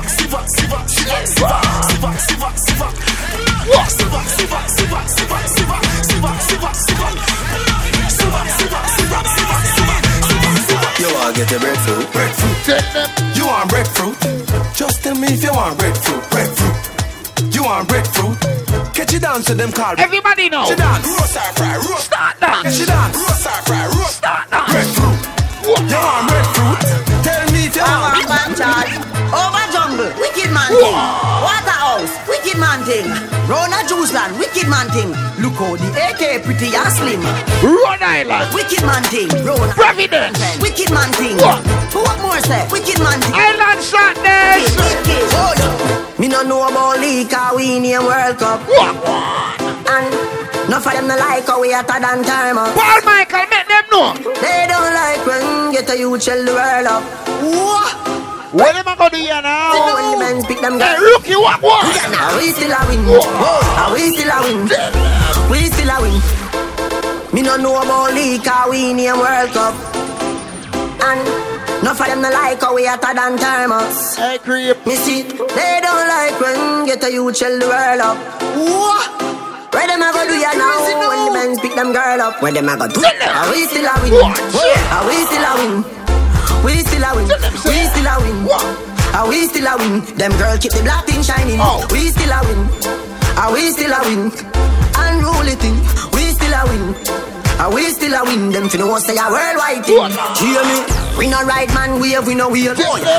[11.13, 12.09] want get the breadfruit?
[12.13, 13.37] Breadfruit.
[13.37, 14.17] You want breadfruit?
[14.75, 16.25] Just tell me if you want breadfruit.
[16.31, 17.55] Breadfruit.
[17.55, 18.41] You want breadfruit?
[18.95, 19.95] Catch it down to them call.
[19.99, 20.65] Everybody know.
[20.65, 21.03] Catch it down.
[21.03, 21.77] Roast or fry.
[21.77, 22.05] Roast.
[22.07, 22.63] Start down.
[22.65, 23.13] Catch it down.
[23.13, 23.85] Roast or fry.
[23.87, 24.17] Roast.
[24.17, 24.67] Start down.
[24.73, 25.21] Breadfruit.
[25.63, 26.81] You want breadfruit?
[27.25, 28.17] Tell me if you want.
[28.17, 28.97] Over man charge,
[29.37, 29.62] over man
[30.83, 30.99] thing.
[31.47, 33.07] Waterhouse, wicked man thing.
[33.47, 35.11] Rona Juice Land, wicked man thing.
[35.39, 37.23] Look how the AK pretty and slim.
[37.63, 39.31] Rhode Island, wicked man thing.
[39.47, 41.39] Rona Providence, wicked man thing.
[41.39, 41.63] What?
[41.95, 42.67] What more say?
[42.71, 43.35] Wicked man thing.
[43.35, 44.67] Island Sadness.
[45.39, 46.19] Hold up.
[46.19, 48.61] Me no know about league, cause we name World Cup.
[49.87, 50.11] And
[50.71, 52.75] no for them no like how we hotter than time up.
[52.75, 54.15] Paul Michael, make them know.
[54.41, 57.03] They don't like when get a youth shell the world up.
[57.43, 58.22] What?
[58.53, 59.73] What am I gonna do here now?
[59.73, 61.01] You know when the men pick them Hey, guys.
[61.01, 61.89] rookie, what, what?
[61.97, 63.01] Yeah, now we still a win.
[63.09, 64.61] Whoa, we still a win.
[65.49, 66.17] We still a win.
[67.33, 69.73] Me no know about league, cause we name World Cup.
[71.01, 71.25] And
[71.81, 74.17] no for them no like how we hotter than thermos.
[74.21, 74.77] Hey, creep.
[74.85, 78.19] Me see, they don't like when get a youth shell the world up.
[78.53, 79.09] What?
[79.73, 80.77] Where them a go do ya now?
[80.85, 83.01] When the men pick them girl up, where them a go do?
[83.01, 84.13] Are we still a win?
[84.21, 86.02] Are we still a win?
[86.65, 87.27] We still a win.
[87.67, 88.37] We still a ah, win.
[89.15, 90.01] Are we still a win?
[90.17, 91.59] Them girl keep the black thing shining.
[91.91, 92.61] We still a win.
[93.37, 94.31] Are we still a win?
[94.95, 95.77] Unruly thing.
[96.15, 96.95] We still a win.
[97.59, 98.51] Are we still a win?
[98.53, 100.11] Them finna say a worldwide thing.
[100.39, 101.02] Hear me?
[101.19, 102.75] We no right man wave, we no wheel.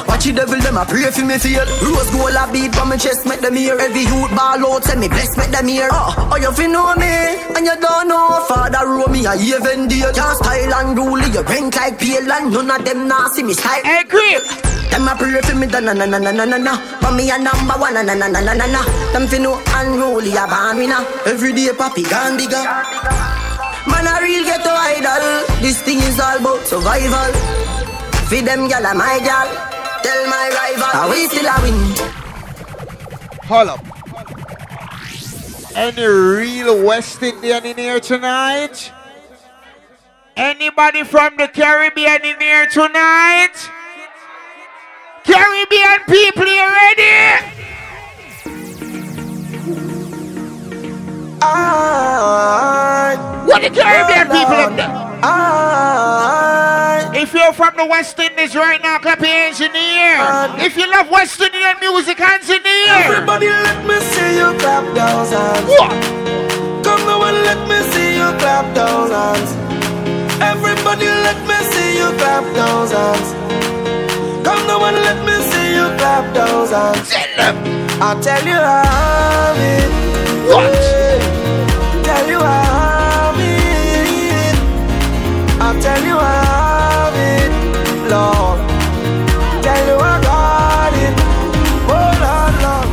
[0.08, 1.64] Watch the devil, them a pray for me feel.
[1.86, 3.80] Rose gold a beat from my chest, make them hear.
[3.80, 5.88] Every youth ball out, send me bless, make them hear.
[5.92, 7.08] Oh, oh you fi know me,
[7.56, 8.44] and you don't know.
[8.50, 10.12] Father row me a even deal.
[10.12, 13.54] Can't style and rule, you rank like pale, and none of them nah see me
[13.54, 13.84] style.
[13.84, 14.44] Hey, creep.
[14.92, 16.74] Them a pray for me, da na na na na na na na.
[17.00, 18.82] But me a number one, na na na na na na na.
[19.14, 21.02] Them fi know unruly a born winner.
[21.26, 22.64] Every day papi gone bigger.
[23.88, 25.26] Man a real ghetto idol.
[25.62, 27.63] This thing is all about survival.
[28.30, 29.48] Feed them gal a my gal.
[30.04, 31.78] Tell my rival, are we still a win?
[33.46, 33.80] Hold up.
[35.76, 38.92] Any real West Indian in here tonight?
[40.36, 43.54] Anybody from the Caribbean in here tonight?
[45.24, 47.46] Caribbean people, you ready?
[53.46, 54.90] What the Caribbean people up there?
[57.24, 60.20] If you're from the West Indies right now, clap your hands in the air.
[60.60, 63.14] If you love West Indian music, hands in the air.
[63.16, 65.70] Everybody let me see you clap those hands.
[65.72, 65.92] What?
[66.84, 69.56] Come now and let me see you clap those hands.
[70.44, 73.32] Everybody let me see you clap those hands.
[74.44, 77.08] Come now and let me see you clap those hands.
[78.04, 79.90] I'll tell you how it.
[80.52, 80.76] What?
[82.04, 84.56] Tell you how it.
[85.62, 86.73] I'll tell you how it,
[88.10, 88.60] Lord.
[89.64, 91.14] Tell you I got it.
[91.88, 92.88] Oh Lord, Lord.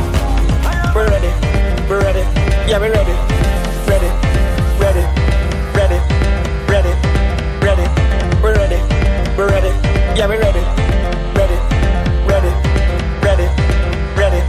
[0.95, 1.31] We're ready.
[1.89, 2.23] We're ready.
[2.69, 3.15] Yeah, we're ready.
[3.87, 4.09] Ready.
[4.79, 5.03] Ready.
[5.75, 5.99] Ready.
[6.71, 6.93] Ready.
[7.61, 7.85] Ready.
[8.41, 8.79] We're ready.
[9.37, 9.71] We're ready.
[10.17, 10.63] Yeah, we're ready.
[11.35, 11.57] Ready.
[12.31, 12.51] Ready.
[13.21, 13.47] Ready.
[14.15, 14.41] Ready.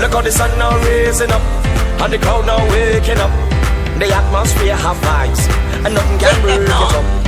[0.00, 1.42] Look how the sun now raising up,
[2.02, 3.30] and the crowd now waking up.
[3.98, 5.46] The atmosphere have vibes,
[5.84, 7.19] and nothing can break it up.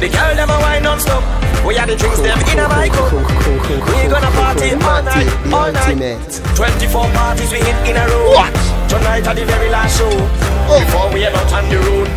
[0.00, 1.20] The girl them a wine non-stop.
[1.60, 3.12] We are the drinks them in a my cup.
[3.12, 6.40] We gonna party all night, all night.
[6.56, 8.32] 24 parties we hit in a row.
[8.32, 8.48] What?
[8.88, 10.08] Tonight at the very last show.
[10.08, 10.80] Oh.
[10.80, 12.08] Before we head out on the road,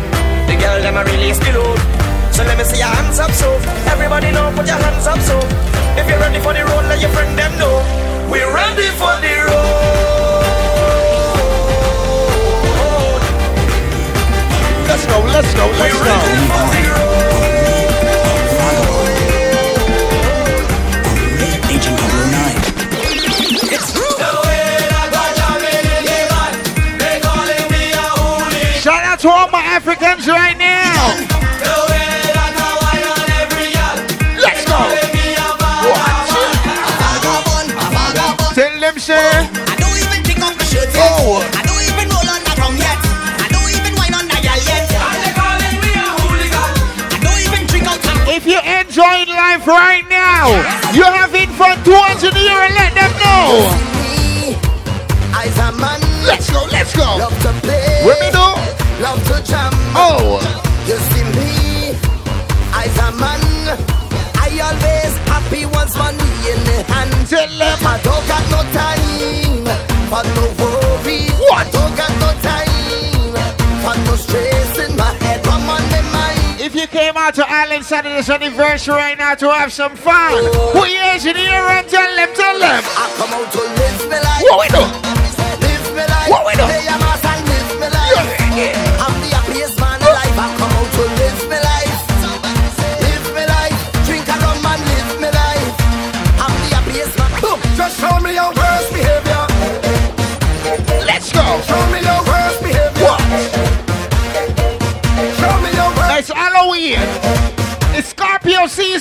[0.48, 1.76] the girl them a release the load.
[2.32, 3.52] So let me see your hands up, so
[3.92, 5.36] everybody know, put your hands up, so
[6.00, 7.84] if you're ready for the road, let your friend them know.
[8.32, 10.24] We're ready for the road.
[14.88, 17.73] Let's go, let's go, let's go.
[29.86, 31.12] Africans right now.
[34.40, 34.80] Let's go.
[35.84, 36.24] What?
[38.54, 38.96] Tell them.
[38.96, 40.24] I don't even
[40.72, 40.88] shirt.
[40.96, 41.44] Oh.
[48.26, 50.48] If you enjoy life right now,
[50.94, 51.84] you have having fun.
[51.84, 53.68] Two hands in the and let them know.
[56.24, 57.28] Let's go, let's go.
[58.32, 58.73] Do?
[59.04, 59.70] Love to jam.
[59.92, 60.40] Oh.
[60.88, 61.92] You see me.
[62.72, 63.76] I's a man.
[64.40, 67.12] I always happy once money in the hand.
[67.28, 67.78] Tell them.
[67.84, 69.68] I don't got no time
[70.08, 71.28] for no worry.
[71.36, 71.66] What?
[71.66, 73.36] I don't got no time
[73.84, 75.44] for no stress in my head.
[75.44, 76.62] Come on, my mind.
[76.62, 80.32] If you came out to Island Saturday's anniversary right now to have some fun,
[80.72, 82.82] put your hands in the air and tell them, tell them.
[82.96, 84.42] I come out to live my life.
[84.48, 84.93] What we do?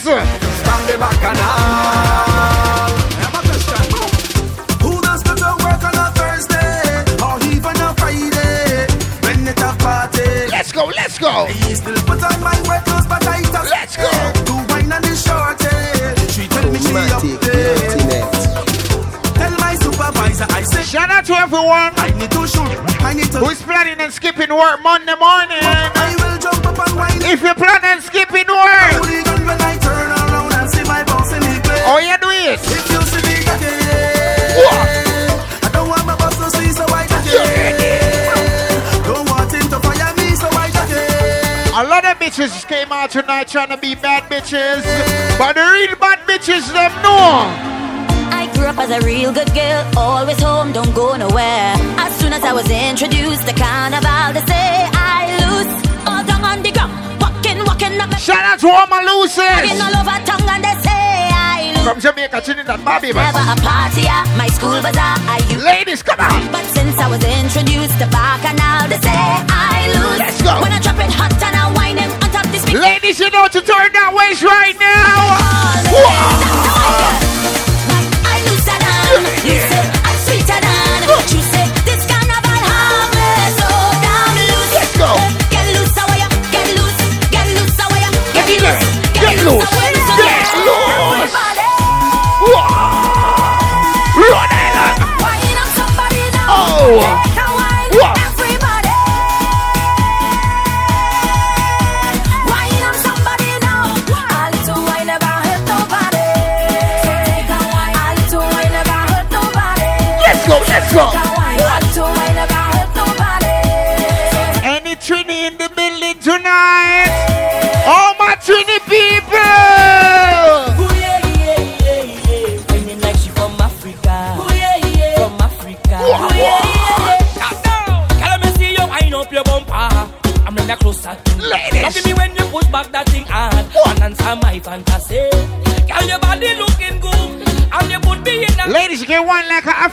[0.04, 0.52] Scorpio season.
[0.64, 2.92] Stand the back and all.
[3.24, 3.84] I'm a question.
[4.84, 8.88] Who does go to work on a Thursday or even a Friday
[9.24, 10.52] when it's a party?
[10.52, 11.46] Let's go, let's go.
[11.46, 14.12] He still put on my wet clothes, but I just Let's go.
[14.44, 15.72] Do wine and the shorty.
[16.36, 18.28] She tell me she up there.
[19.40, 22.76] Tell my supervisor I say Shout out to everyone I need to shoot.
[23.02, 23.40] I need to.
[23.40, 26.23] who's planning on skipping work Monday morning.
[42.34, 44.82] Bitches came out tonight trying to be bad bitches,
[45.38, 47.46] but the real bad bitches them know.
[48.34, 51.78] I grew up as a real good girl, always home, don't go nowhere.
[52.02, 55.70] As soon as I was introduced to carnival, they say I lose
[56.10, 58.10] all down on the ground, walking, walking up.
[58.18, 59.38] Shout out to all my losers
[59.78, 61.14] all over tongue and they say
[61.86, 63.14] from Jamaica, Trinidad, Bobby.
[63.14, 65.20] Never a party at my school bazaar.
[65.30, 66.50] I used Ladies, come on.
[66.50, 70.18] But since I was introduced to Bacchanal, they say I lose.
[70.18, 70.64] Let's go.
[70.64, 71.44] When I drop it hot
[72.74, 76.73] Ladies, you know to turn that waist right now.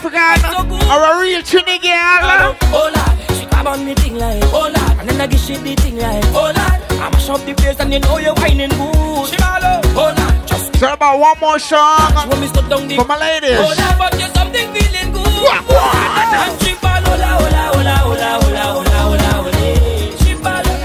[0.02, 0.40] African
[0.88, 5.26] or a real Trini oh, oh, on me thing like oh lad, and then I
[5.26, 6.80] give she the thing like oh lad.
[6.92, 8.80] I mash up the place and you know you're whining good.
[8.80, 10.74] Oh lad, just.
[10.76, 13.58] So about one more song for my ladies.
[13.60, 15.44] Oh lad, but you something feeling good.
[15.44, 16.48] Wah, wah.
[16.48, 19.16] And she follow la, oh la, oh la, oh la, oh la, oh la, oh
[19.20, 20.16] la, oh la.
[20.24, 20.76] She follow.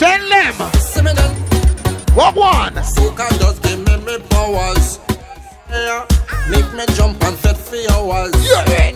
[0.00, 0.56] Send them.
[0.80, 1.30] Seminal.
[2.16, 2.72] Walk one.
[2.96, 4.98] Focus just give me me powers.
[5.68, 6.15] Yeah.
[6.48, 8.32] Make me jump and fit for hours.
[8.46, 8.92] Yeah.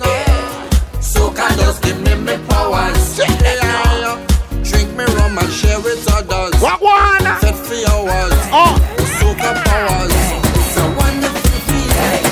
[1.01, 3.19] Soca just give me me powers.
[3.19, 4.17] Yeah.
[4.63, 6.61] Drink me rum and share with others.
[6.63, 7.25] What one?
[7.41, 8.33] Fit for hours.
[8.53, 8.75] Oh.
[9.19, 10.15] Soca powers.
[10.15, 12.25] It's a wonderful feeling.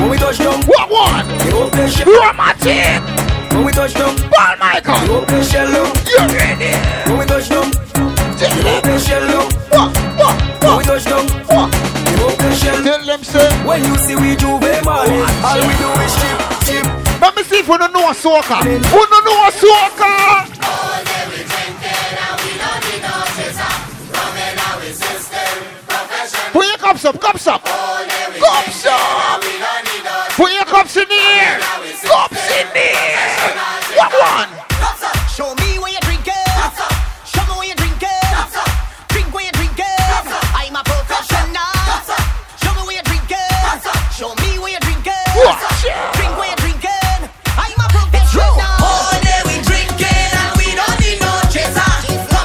[0.00, 1.26] When we touch down, What one?
[1.46, 2.06] you open shell.
[2.06, 3.02] Romantic.
[3.52, 5.16] When we touch down, Paul you Michael.
[5.16, 5.68] open shell.
[5.68, 6.72] You ready?
[7.10, 7.70] When we touch down,
[8.38, 8.78] Tell you them.
[8.78, 9.26] open shell.
[9.70, 9.96] What?
[10.16, 10.62] What?
[10.62, 11.26] When we touch down,
[12.60, 12.76] What?
[12.76, 12.84] you open shell.
[12.84, 13.66] Tell them, say.
[13.66, 17.20] When you see we do Juve money, oh, all we do is chip, chip.
[17.20, 18.64] Let me see if we don't know a soca.
[18.64, 20.60] We don't know a soca.
[26.52, 27.64] Put your cups up, cups up.
[27.64, 29.40] Cups up.
[30.32, 31.60] Put your cups in the air.
[32.02, 33.28] Cups in the air.
[33.96, 34.69] What one?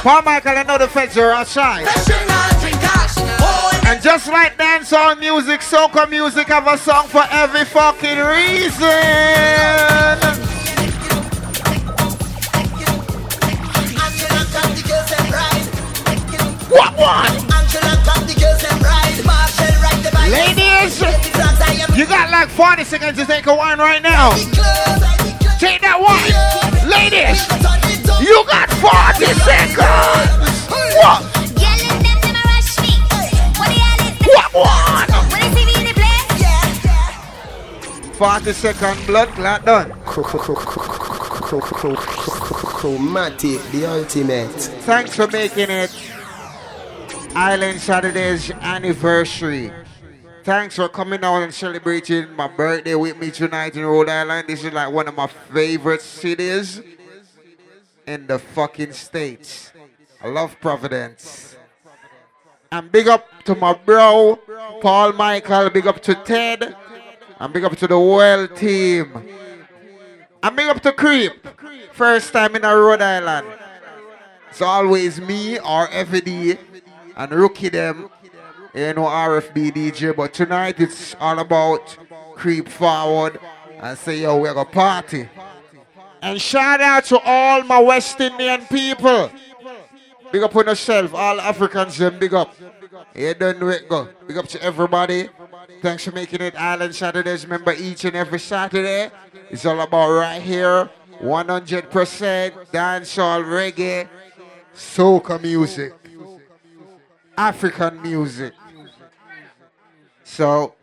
[0.08, 1.86] I know the feds are outside.
[3.86, 8.76] And just like dancehall music, soca music have a song for every fucking reason.
[16.70, 17.32] What one?
[20.30, 21.00] Ladies,
[21.96, 24.30] you got like 40 seconds to take a wine right now.
[25.58, 26.88] Take that wine.
[26.88, 27.85] Ladies,
[28.20, 30.66] you got 40 seconds.
[30.96, 31.22] What?
[34.26, 35.08] What one?
[38.14, 39.92] 40 second blood clot done.
[42.80, 44.48] Chromatic, the ultimate.
[44.86, 45.94] Thanks for making it
[47.34, 49.70] Island Saturday's anniversary.
[50.44, 54.48] Thanks for coming out and celebrating my birthday with me tonight in Rhode Island.
[54.48, 56.80] This is like one of my favorite cities
[58.06, 59.72] in the fucking States.
[60.22, 61.56] I love Providence.
[62.72, 64.38] And big up to my bro,
[64.80, 65.70] Paul Michael.
[65.70, 66.76] Big up to Ted.
[67.38, 69.12] And big up to the world team.
[70.42, 71.46] And big up to Creep.
[71.92, 73.46] First time in a Rhode Island.
[74.50, 78.10] It's always me or and rookie them,
[78.74, 80.14] you know, RFB DJ.
[80.16, 81.96] But tonight it's all about
[82.34, 83.38] creep forward
[83.80, 85.28] and say, yo, we're gonna party.
[86.22, 89.30] And shout out to all my West Indian people.
[90.32, 92.54] Big up on yourself, all Africans, them big up.
[93.14, 94.08] You don't know it, go.
[94.26, 95.28] Big up to everybody.
[95.82, 97.44] Thanks for making it Island Saturdays.
[97.44, 99.10] Remember, each and every Saturday,
[99.50, 100.90] it's all about right here.
[101.20, 101.90] 100%
[102.72, 104.08] dancehall, reggae,
[104.74, 105.94] soca music.
[107.38, 108.54] African music.
[110.24, 110.74] So,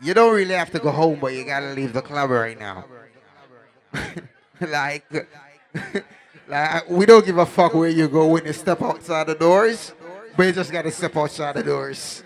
[0.00, 2.84] you don't really have to go home, but you gotta leave the club right now.
[4.60, 5.28] like,
[6.48, 9.92] like, we don't give a fuck where you go when you step outside the doors,
[10.36, 12.22] but you just gotta step outside the doors.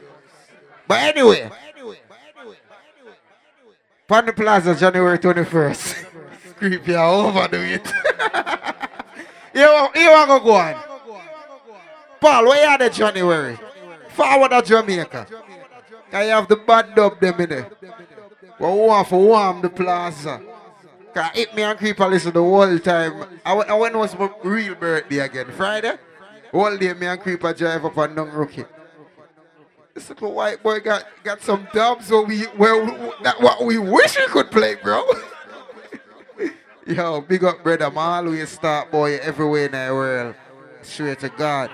[0.86, 1.50] But anyway,
[4.06, 6.04] Panda Plaza, January 21st.
[6.56, 7.86] Creepy, I overdo it.
[9.54, 10.82] you, you want to go on?
[12.20, 13.58] Paul, where at in January?
[14.08, 15.26] Forward of Jamaica.
[16.12, 17.70] I have the bad dub them in there?
[18.58, 20.40] We want for warm the plaza.
[21.14, 23.24] Cause hit me and creep a listen the whole time.
[23.44, 25.46] I, I when was my real birthday again?
[25.52, 25.96] Friday?
[26.52, 28.64] All day me and creeper drive up and down rookie.
[29.94, 34.16] This little white boy got, got some dubs so we well that what we wish
[34.16, 35.04] we could play, bro.
[36.86, 40.34] Yo, big up brother, I'm always start boy everywhere in the world.
[40.82, 41.70] Straight to God.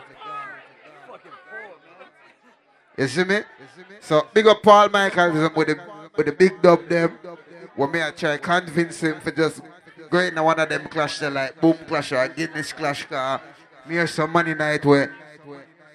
[2.97, 3.41] You see me?
[4.01, 5.81] So big up Paul Michael with the
[6.17, 7.19] with the big dub them.
[7.77, 9.61] When me I try convince him for just
[10.11, 13.41] going in one of them clash like boom clash or Guinness clash car.
[13.87, 15.15] Me have some money night where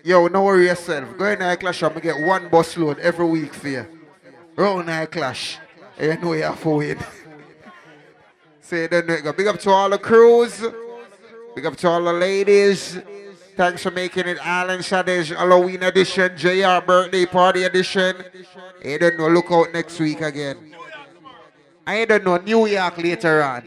[0.04, 1.18] yo no worry yourself.
[1.18, 3.86] Going in a clash I'm going to get one bus load every week for you.
[4.56, 5.58] Round a clash.
[6.00, 7.00] You know you have to win.
[8.62, 10.64] Say then go big up to all the crews.
[11.56, 13.00] Big up to all the ladies.
[13.56, 18.16] Thanks for making it Island Saturdays Halloween edition, JR birthday party edition.
[18.84, 20.74] You don't know, look out next week again.
[21.90, 23.64] I don't know, New York later on.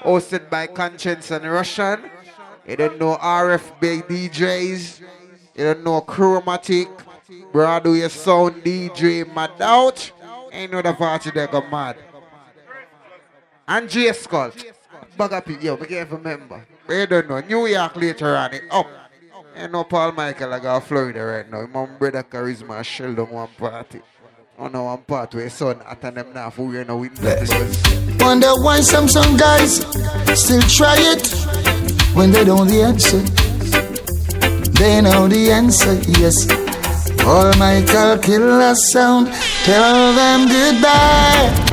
[0.00, 2.08] Hosted by Conscience and Russian.
[2.66, 5.00] You don't know RFB DJs.
[5.54, 6.88] You don't know Chromatic.
[7.52, 10.10] Broadway Sound DJ Mad Out.
[10.52, 11.98] Ain't no the party that go mad.
[13.68, 14.52] And J Skull.
[15.14, 16.66] Bug up it, yo, we can't remember.
[16.88, 18.86] You don't know, New York later on, it up.
[19.54, 21.66] You know Paul Michael I got Florida right now.
[21.66, 24.00] My brother Charisma shell down one party.
[24.58, 27.10] Oh, one part where his son attend them now for we know we
[28.20, 29.80] Wonder why some some guys
[30.34, 31.28] still try it
[32.14, 33.20] when they don't the answer.
[34.80, 36.46] They know the answer, yes.
[37.22, 39.26] Paul Michael killer sound,
[39.64, 41.66] tell them goodbye.